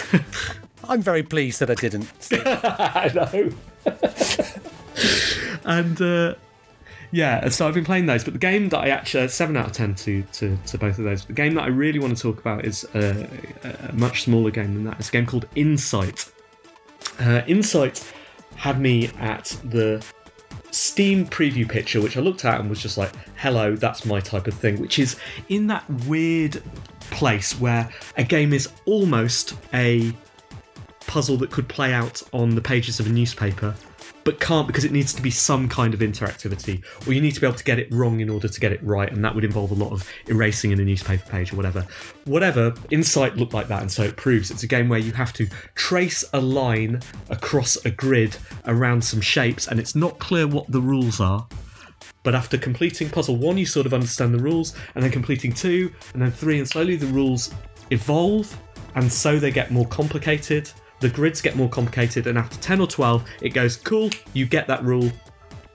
I'm 0.84 1.00
very 1.00 1.22
pleased 1.22 1.60
that 1.60 1.70
I 1.70 1.74
didn't. 1.74 2.10
I 2.32 3.10
know. 3.14 3.50
and 5.64 6.02
uh, 6.02 6.34
yeah, 7.12 7.48
so 7.50 7.68
I've 7.68 7.74
been 7.74 7.84
playing 7.84 8.06
those. 8.06 8.24
But 8.24 8.32
the 8.32 8.38
game 8.38 8.70
that 8.70 8.78
I 8.78 8.88
actually 8.88 9.28
seven 9.28 9.56
out 9.56 9.66
of 9.66 9.72
ten 9.72 9.94
to, 9.96 10.22
to 10.22 10.56
to 10.66 10.78
both 10.78 10.98
of 10.98 11.04
those. 11.04 11.24
The 11.24 11.34
game 11.34 11.54
that 11.54 11.62
I 11.62 11.68
really 11.68 11.98
want 11.98 12.16
to 12.16 12.22
talk 12.22 12.40
about 12.40 12.64
is 12.64 12.84
a, 12.94 13.28
a 13.62 13.92
much 13.92 14.22
smaller 14.22 14.50
game 14.50 14.74
than 14.74 14.84
that. 14.84 14.98
It's 14.98 15.10
a 15.10 15.12
game 15.12 15.26
called 15.26 15.46
Insight. 15.54 16.32
Uh, 17.20 17.42
Insight 17.46 18.12
had 18.56 18.80
me 18.80 19.08
at 19.18 19.56
the 19.64 20.04
Steam 20.70 21.26
preview 21.26 21.68
picture, 21.68 22.00
which 22.00 22.16
I 22.16 22.20
looked 22.20 22.46
at 22.46 22.58
and 22.58 22.70
was 22.70 22.80
just 22.80 22.96
like, 22.96 23.12
hello, 23.36 23.76
that's 23.76 24.06
my 24.06 24.20
type 24.20 24.46
of 24.46 24.54
thing, 24.54 24.80
which 24.80 24.98
is 24.98 25.16
in 25.50 25.66
that 25.66 25.88
weird 26.06 26.62
place 27.10 27.52
where 27.60 27.90
a 28.16 28.24
game 28.24 28.54
is 28.54 28.70
almost 28.86 29.54
a 29.74 30.14
puzzle 31.06 31.36
that 31.36 31.50
could 31.50 31.68
play 31.68 31.92
out 31.92 32.22
on 32.32 32.54
the 32.54 32.60
pages 32.62 33.00
of 33.00 33.06
a 33.06 33.10
newspaper, 33.10 33.74
but 34.24 34.40
can't 34.40 34.66
because 34.66 34.84
it 34.84 34.92
needs 34.92 35.12
to 35.14 35.22
be 35.22 35.30
some 35.30 35.68
kind 35.68 35.94
of 35.94 36.00
interactivity, 36.00 36.82
or 37.06 37.12
you 37.12 37.20
need 37.20 37.34
to 37.34 37.40
be 37.40 37.46
able 37.46 37.56
to 37.56 37.64
get 37.64 37.78
it 37.78 37.92
wrong 37.92 38.20
in 38.20 38.30
order 38.30 38.48
to 38.48 38.60
get 38.60 38.72
it 38.72 38.82
right, 38.82 39.12
and 39.12 39.24
that 39.24 39.34
would 39.34 39.44
involve 39.44 39.70
a 39.70 39.74
lot 39.74 39.92
of 39.92 40.08
erasing 40.28 40.70
in 40.70 40.80
a 40.80 40.84
newspaper 40.84 41.28
page 41.28 41.52
or 41.52 41.56
whatever. 41.56 41.86
Whatever, 42.24 42.74
Insight 42.90 43.36
looked 43.36 43.54
like 43.54 43.68
that, 43.68 43.82
and 43.82 43.90
so 43.90 44.02
it 44.02 44.16
proves 44.16 44.50
it's 44.50 44.62
a 44.62 44.66
game 44.66 44.88
where 44.88 44.98
you 44.98 45.12
have 45.12 45.32
to 45.34 45.46
trace 45.74 46.24
a 46.32 46.40
line 46.40 47.00
across 47.30 47.76
a 47.84 47.90
grid 47.90 48.36
around 48.66 49.02
some 49.02 49.20
shapes, 49.20 49.68
and 49.68 49.80
it's 49.80 49.94
not 49.94 50.18
clear 50.18 50.46
what 50.46 50.70
the 50.70 50.80
rules 50.80 51.20
are. 51.20 51.46
But 52.24 52.34
after 52.34 52.56
completing 52.56 53.10
puzzle 53.10 53.36
one, 53.36 53.58
you 53.58 53.66
sort 53.66 53.86
of 53.86 53.94
understand 53.94 54.32
the 54.34 54.38
rules, 54.38 54.74
and 54.94 55.02
then 55.02 55.10
completing 55.10 55.52
two, 55.52 55.92
and 56.12 56.22
then 56.22 56.30
three, 56.30 56.58
and 56.58 56.68
slowly 56.68 56.96
the 56.96 57.06
rules 57.06 57.52
evolve, 57.90 58.56
and 58.94 59.10
so 59.10 59.38
they 59.38 59.50
get 59.50 59.70
more 59.70 59.86
complicated. 59.86 60.70
The 61.02 61.08
grids 61.08 61.42
get 61.42 61.56
more 61.56 61.68
complicated, 61.68 62.28
and 62.28 62.38
after 62.38 62.56
10 62.58 62.80
or 62.80 62.86
12, 62.86 63.28
it 63.40 63.48
goes, 63.48 63.76
cool, 63.76 64.08
you 64.34 64.46
get 64.46 64.68
that 64.68 64.84
rule. 64.84 65.10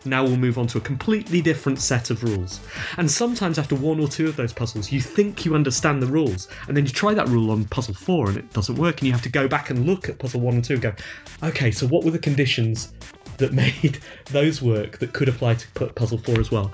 Now 0.05 0.23
we'll 0.23 0.37
move 0.37 0.57
on 0.57 0.67
to 0.67 0.77
a 0.77 0.81
completely 0.81 1.41
different 1.41 1.79
set 1.79 2.11
of 2.11 2.23
rules. 2.23 2.61
And 2.95 3.11
sometimes, 3.11 3.59
after 3.59 3.75
one 3.75 3.99
or 3.99 4.07
two 4.07 4.27
of 4.29 4.37
those 4.37 4.53
puzzles, 4.53 4.89
you 4.89 5.01
think 5.01 5.43
you 5.43 5.53
understand 5.53 6.01
the 6.01 6.07
rules, 6.07 6.47
and 6.69 6.77
then 6.77 6.85
you 6.85 6.91
try 6.91 7.13
that 7.13 7.27
rule 7.27 7.51
on 7.51 7.65
puzzle 7.65 7.93
four 7.93 8.29
and 8.29 8.37
it 8.37 8.53
doesn't 8.53 8.77
work, 8.77 8.99
and 8.99 9.07
you 9.07 9.11
have 9.11 9.21
to 9.23 9.29
go 9.29 9.49
back 9.49 9.69
and 9.69 9.85
look 9.85 10.07
at 10.07 10.17
puzzle 10.17 10.39
one 10.39 10.53
and 10.53 10.63
two 10.63 10.75
and 10.75 10.81
go, 10.81 10.93
okay, 11.43 11.71
so 11.71 11.85
what 11.87 12.05
were 12.05 12.11
the 12.11 12.19
conditions 12.19 12.93
that 13.35 13.51
made 13.65 13.99
those 14.27 14.61
work 14.61 14.97
that 14.99 15.11
could 15.11 15.27
apply 15.27 15.55
to 15.55 15.67
pu- 15.71 15.87
puzzle 15.87 16.19
four 16.19 16.39
as 16.39 16.51
well? 16.51 16.71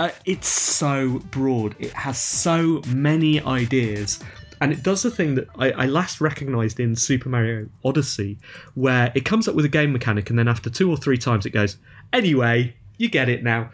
Uh, 0.00 0.08
it's 0.24 0.48
so 0.48 1.18
broad, 1.30 1.76
it 1.78 1.92
has 1.92 2.18
so 2.18 2.80
many 2.86 3.42
ideas. 3.42 4.20
And 4.60 4.72
it 4.72 4.82
does 4.82 5.02
the 5.02 5.10
thing 5.10 5.34
that 5.34 5.48
I, 5.58 5.70
I 5.72 5.86
last 5.86 6.20
recognised 6.20 6.80
in 6.80 6.96
Super 6.96 7.28
Mario 7.28 7.68
Odyssey, 7.84 8.38
where 8.74 9.12
it 9.14 9.24
comes 9.24 9.48
up 9.48 9.54
with 9.54 9.64
a 9.64 9.68
game 9.68 9.92
mechanic, 9.92 10.30
and 10.30 10.38
then 10.38 10.48
after 10.48 10.70
two 10.70 10.90
or 10.90 10.96
three 10.96 11.18
times, 11.18 11.46
it 11.46 11.50
goes, 11.50 11.76
Anyway, 12.12 12.74
you 12.96 13.08
get 13.08 13.28
it 13.28 13.42
now. 13.42 13.70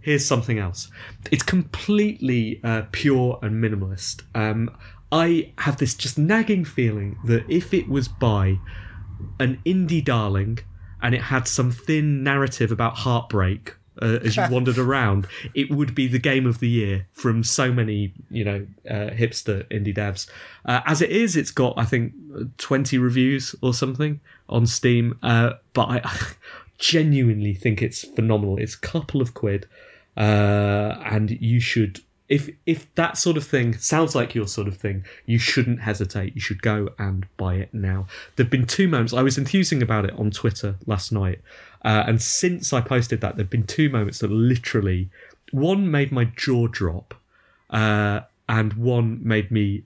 Here's 0.00 0.24
something 0.24 0.58
else. 0.58 0.90
It's 1.30 1.42
completely 1.42 2.60
uh, 2.64 2.82
pure 2.92 3.38
and 3.42 3.62
minimalist. 3.62 4.22
Um, 4.34 4.74
I 5.12 5.52
have 5.58 5.76
this 5.78 5.94
just 5.94 6.18
nagging 6.18 6.64
feeling 6.64 7.18
that 7.24 7.44
if 7.50 7.74
it 7.74 7.88
was 7.88 8.08
by 8.08 8.58
an 9.38 9.60
indie 9.66 10.04
darling 10.04 10.60
and 11.02 11.14
it 11.14 11.22
had 11.22 11.48
some 11.48 11.70
thin 11.70 12.22
narrative 12.22 12.70
about 12.70 12.96
heartbreak 12.96 13.74
uh, 14.00 14.18
as 14.24 14.36
you 14.36 14.44
wandered 14.50 14.78
around, 14.78 15.26
it 15.54 15.70
would 15.70 15.94
be 15.94 16.06
the 16.06 16.18
game 16.18 16.46
of 16.46 16.60
the 16.60 16.68
year 16.68 17.06
from 17.12 17.42
so 17.42 17.72
many, 17.72 18.12
you 18.30 18.44
know, 18.44 18.66
uh, 18.88 19.10
hipster 19.10 19.64
indie 19.70 19.96
devs. 19.96 20.28
Uh, 20.64 20.80
as 20.86 21.02
it 21.02 21.10
is, 21.10 21.36
it's 21.36 21.50
got 21.50 21.74
I 21.76 21.84
think 21.84 22.12
twenty 22.58 22.98
reviews 22.98 23.54
or 23.62 23.74
something 23.74 24.20
on 24.48 24.66
Steam, 24.66 25.18
uh, 25.22 25.52
but 25.72 25.88
I 25.88 26.10
genuinely 26.78 27.54
think 27.54 27.82
it's 27.82 28.02
phenomenal. 28.02 28.58
It's 28.58 28.74
a 28.74 28.80
couple 28.80 29.20
of 29.20 29.34
quid, 29.34 29.68
uh, 30.16 30.96
and 31.04 31.30
you 31.30 31.60
should 31.60 32.00
if 32.30 32.48
if 32.64 32.92
that 32.94 33.18
sort 33.18 33.36
of 33.36 33.44
thing 33.44 33.76
sounds 33.76 34.14
like 34.14 34.34
your 34.34 34.46
sort 34.46 34.68
of 34.68 34.76
thing, 34.76 35.04
you 35.26 35.38
shouldn't 35.38 35.80
hesitate. 35.80 36.34
You 36.34 36.40
should 36.40 36.62
go 36.62 36.88
and 36.98 37.26
buy 37.36 37.56
it 37.56 37.74
now. 37.74 38.06
There've 38.36 38.48
been 38.48 38.66
two 38.66 38.86
moments. 38.86 39.12
I 39.12 39.22
was 39.22 39.36
enthusing 39.36 39.82
about 39.82 40.04
it 40.04 40.12
on 40.12 40.30
Twitter 40.30 40.76
last 40.86 41.10
night, 41.10 41.40
uh, 41.84 42.04
and 42.06 42.20
since 42.20 42.72
I 42.72 42.80
posted 42.80 43.20
that, 43.20 43.36
there've 43.36 43.50
been 43.50 43.66
two 43.66 43.88
moments 43.88 44.18
that 44.20 44.30
literally 44.30 45.08
one 45.52 45.90
made 45.90 46.12
my 46.12 46.24
jaw 46.24 46.68
drop, 46.68 47.14
uh, 47.70 48.20
and 48.48 48.72
one 48.74 49.20
made 49.22 49.50
me 49.50 49.84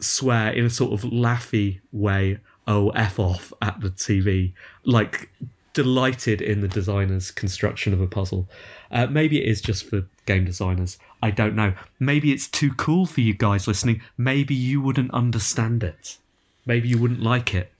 swear 0.00 0.50
in 0.52 0.64
a 0.64 0.70
sort 0.70 0.92
of 0.92 1.10
laughy 1.10 1.80
way, 1.92 2.38
"Oh 2.66 2.90
f 2.90 3.18
off" 3.18 3.52
at 3.62 3.80
the 3.80 3.90
TV, 3.90 4.52
like 4.84 5.30
delighted 5.72 6.40
in 6.40 6.62
the 6.62 6.68
designer's 6.68 7.30
construction 7.30 7.92
of 7.92 8.00
a 8.00 8.06
puzzle. 8.06 8.48
Uh, 8.90 9.06
maybe 9.06 9.42
it 9.42 9.46
is 9.46 9.60
just 9.60 9.84
for 9.84 10.06
game 10.24 10.44
designers. 10.44 10.98
I 11.22 11.30
don't 11.30 11.54
know. 11.54 11.74
Maybe 12.00 12.32
it's 12.32 12.48
too 12.48 12.72
cool 12.74 13.04
for 13.04 13.20
you 13.20 13.34
guys 13.34 13.68
listening. 13.68 14.00
Maybe 14.16 14.54
you 14.54 14.80
wouldn't 14.80 15.12
understand 15.12 15.84
it. 15.84 16.16
Maybe 16.64 16.88
you 16.88 16.98
wouldn't 16.98 17.22
like 17.22 17.54
it. 17.54 17.72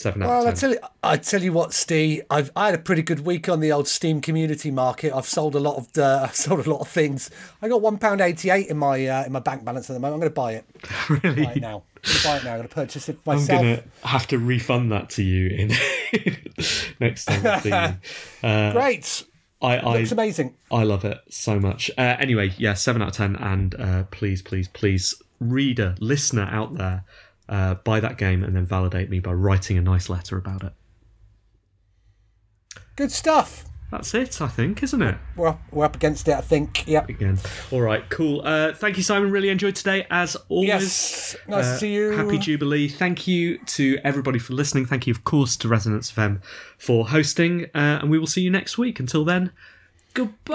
Seven 0.00 0.22
Well, 0.22 0.48
I 0.48 0.52
tell 0.52 0.70
you, 0.70 0.78
I 1.02 1.18
tell 1.18 1.42
you 1.42 1.52
what, 1.52 1.74
Steve. 1.74 2.22
I've 2.30 2.50
I 2.56 2.66
had 2.66 2.74
a 2.74 2.78
pretty 2.78 3.02
good 3.02 3.20
week 3.20 3.50
on 3.50 3.60
the 3.60 3.70
old 3.70 3.86
Steam 3.86 4.22
community 4.22 4.70
market. 4.70 5.12
I've 5.14 5.26
sold 5.26 5.54
a 5.54 5.60
lot 5.60 5.76
of 5.76 5.98
uh, 5.98 6.22
I've 6.24 6.34
sold 6.34 6.66
a 6.66 6.70
lot 6.70 6.80
of 6.80 6.88
things. 6.88 7.30
I 7.60 7.68
got 7.68 7.82
one 7.82 7.98
pound 7.98 8.22
eighty 8.22 8.48
eight 8.48 8.68
in 8.68 8.78
my 8.78 9.06
uh, 9.06 9.24
in 9.26 9.32
my 9.32 9.40
bank 9.40 9.62
balance 9.62 9.90
at 9.90 9.92
the 9.92 10.00
moment. 10.00 10.14
I'm 10.14 10.20
going 10.20 10.30
to 10.32 10.34
buy 10.34 10.52
it. 10.52 11.22
really? 11.22 11.44
Buy 11.44 11.52
it 11.52 11.60
now. 11.60 11.82
I'm 11.96 12.02
going 12.02 12.16
to 12.16 12.24
buy 12.24 12.36
it 12.38 12.44
now. 12.44 12.50
I'm 12.52 12.56
going 12.56 12.68
to 12.68 12.74
purchase 12.74 13.08
it 13.10 13.18
for 13.22 13.34
I'm 13.34 13.46
gonna 13.46 13.82
have 14.02 14.26
to 14.28 14.38
refund 14.38 14.90
that 14.90 15.10
to 15.10 15.22
you 15.22 15.48
in 15.48 15.68
next 17.00 17.26
time. 17.26 17.46
I 17.46 17.60
see 17.60 17.68
you. 17.68 18.48
Uh, 18.48 18.72
Great. 18.72 19.24
I, 19.60 19.76
I 19.76 19.98
Looks 19.98 20.12
amazing. 20.12 20.56
I 20.72 20.84
love 20.84 21.04
it 21.04 21.18
so 21.28 21.60
much. 21.60 21.90
Uh, 21.98 22.16
anyway, 22.18 22.54
yeah, 22.56 22.72
seven 22.72 23.02
out 23.02 23.08
of 23.08 23.14
ten, 23.16 23.36
and 23.36 23.74
uh, 23.78 24.04
please, 24.04 24.40
please, 24.40 24.66
please, 24.68 25.14
reader, 25.40 25.94
listener 26.00 26.48
out 26.50 26.78
there, 26.78 27.04
uh, 27.50 27.74
buy 27.74 28.00
that 28.00 28.16
game 28.16 28.42
and 28.42 28.56
then 28.56 28.64
validate 28.64 29.10
me 29.10 29.20
by 29.20 29.32
writing 29.32 29.76
a 29.76 29.82
nice 29.82 30.08
letter 30.08 30.38
about 30.38 30.62
it. 30.64 30.72
Good 32.96 33.12
stuff. 33.12 33.64
That's 33.90 34.14
it, 34.14 34.40
I 34.40 34.46
think, 34.46 34.84
isn't 34.84 35.02
it? 35.02 35.16
We're 35.34 35.48
up, 35.48 35.60
we're 35.72 35.84
up 35.84 35.96
against 35.96 36.28
it. 36.28 36.34
I 36.36 36.42
think. 36.42 36.86
Yep. 36.86 37.08
Again. 37.08 37.38
All 37.72 37.80
right, 37.80 38.08
cool. 38.08 38.40
Uh, 38.44 38.72
thank 38.72 38.96
you, 38.96 39.02
Simon. 39.02 39.32
Really 39.32 39.48
enjoyed 39.48 39.74
today, 39.74 40.06
as 40.12 40.36
always. 40.48 40.68
Yes. 40.68 41.36
Nice 41.48 41.64
to 41.66 41.72
Uh, 41.72 41.76
see 41.78 41.92
you. 41.94 42.10
Happy 42.12 42.38
Jubilee. 42.38 42.86
Thank 42.88 43.26
you 43.26 43.58
to 43.58 43.98
everybody 44.04 44.38
for 44.38 44.52
listening. 44.54 44.86
Thank 44.86 45.08
you, 45.08 45.10
of 45.12 45.24
course, 45.24 45.56
to 45.56 45.66
Resonance 45.66 46.12
FM 46.12 46.40
for 46.78 47.08
hosting. 47.08 47.64
Uh, 47.74 47.98
and 48.00 48.10
we 48.10 48.18
will 48.20 48.28
see 48.28 48.42
you 48.42 48.50
next 48.50 48.78
week. 48.78 49.00
Until 49.00 49.24
then, 49.24 49.50
goodbye. 50.14 50.54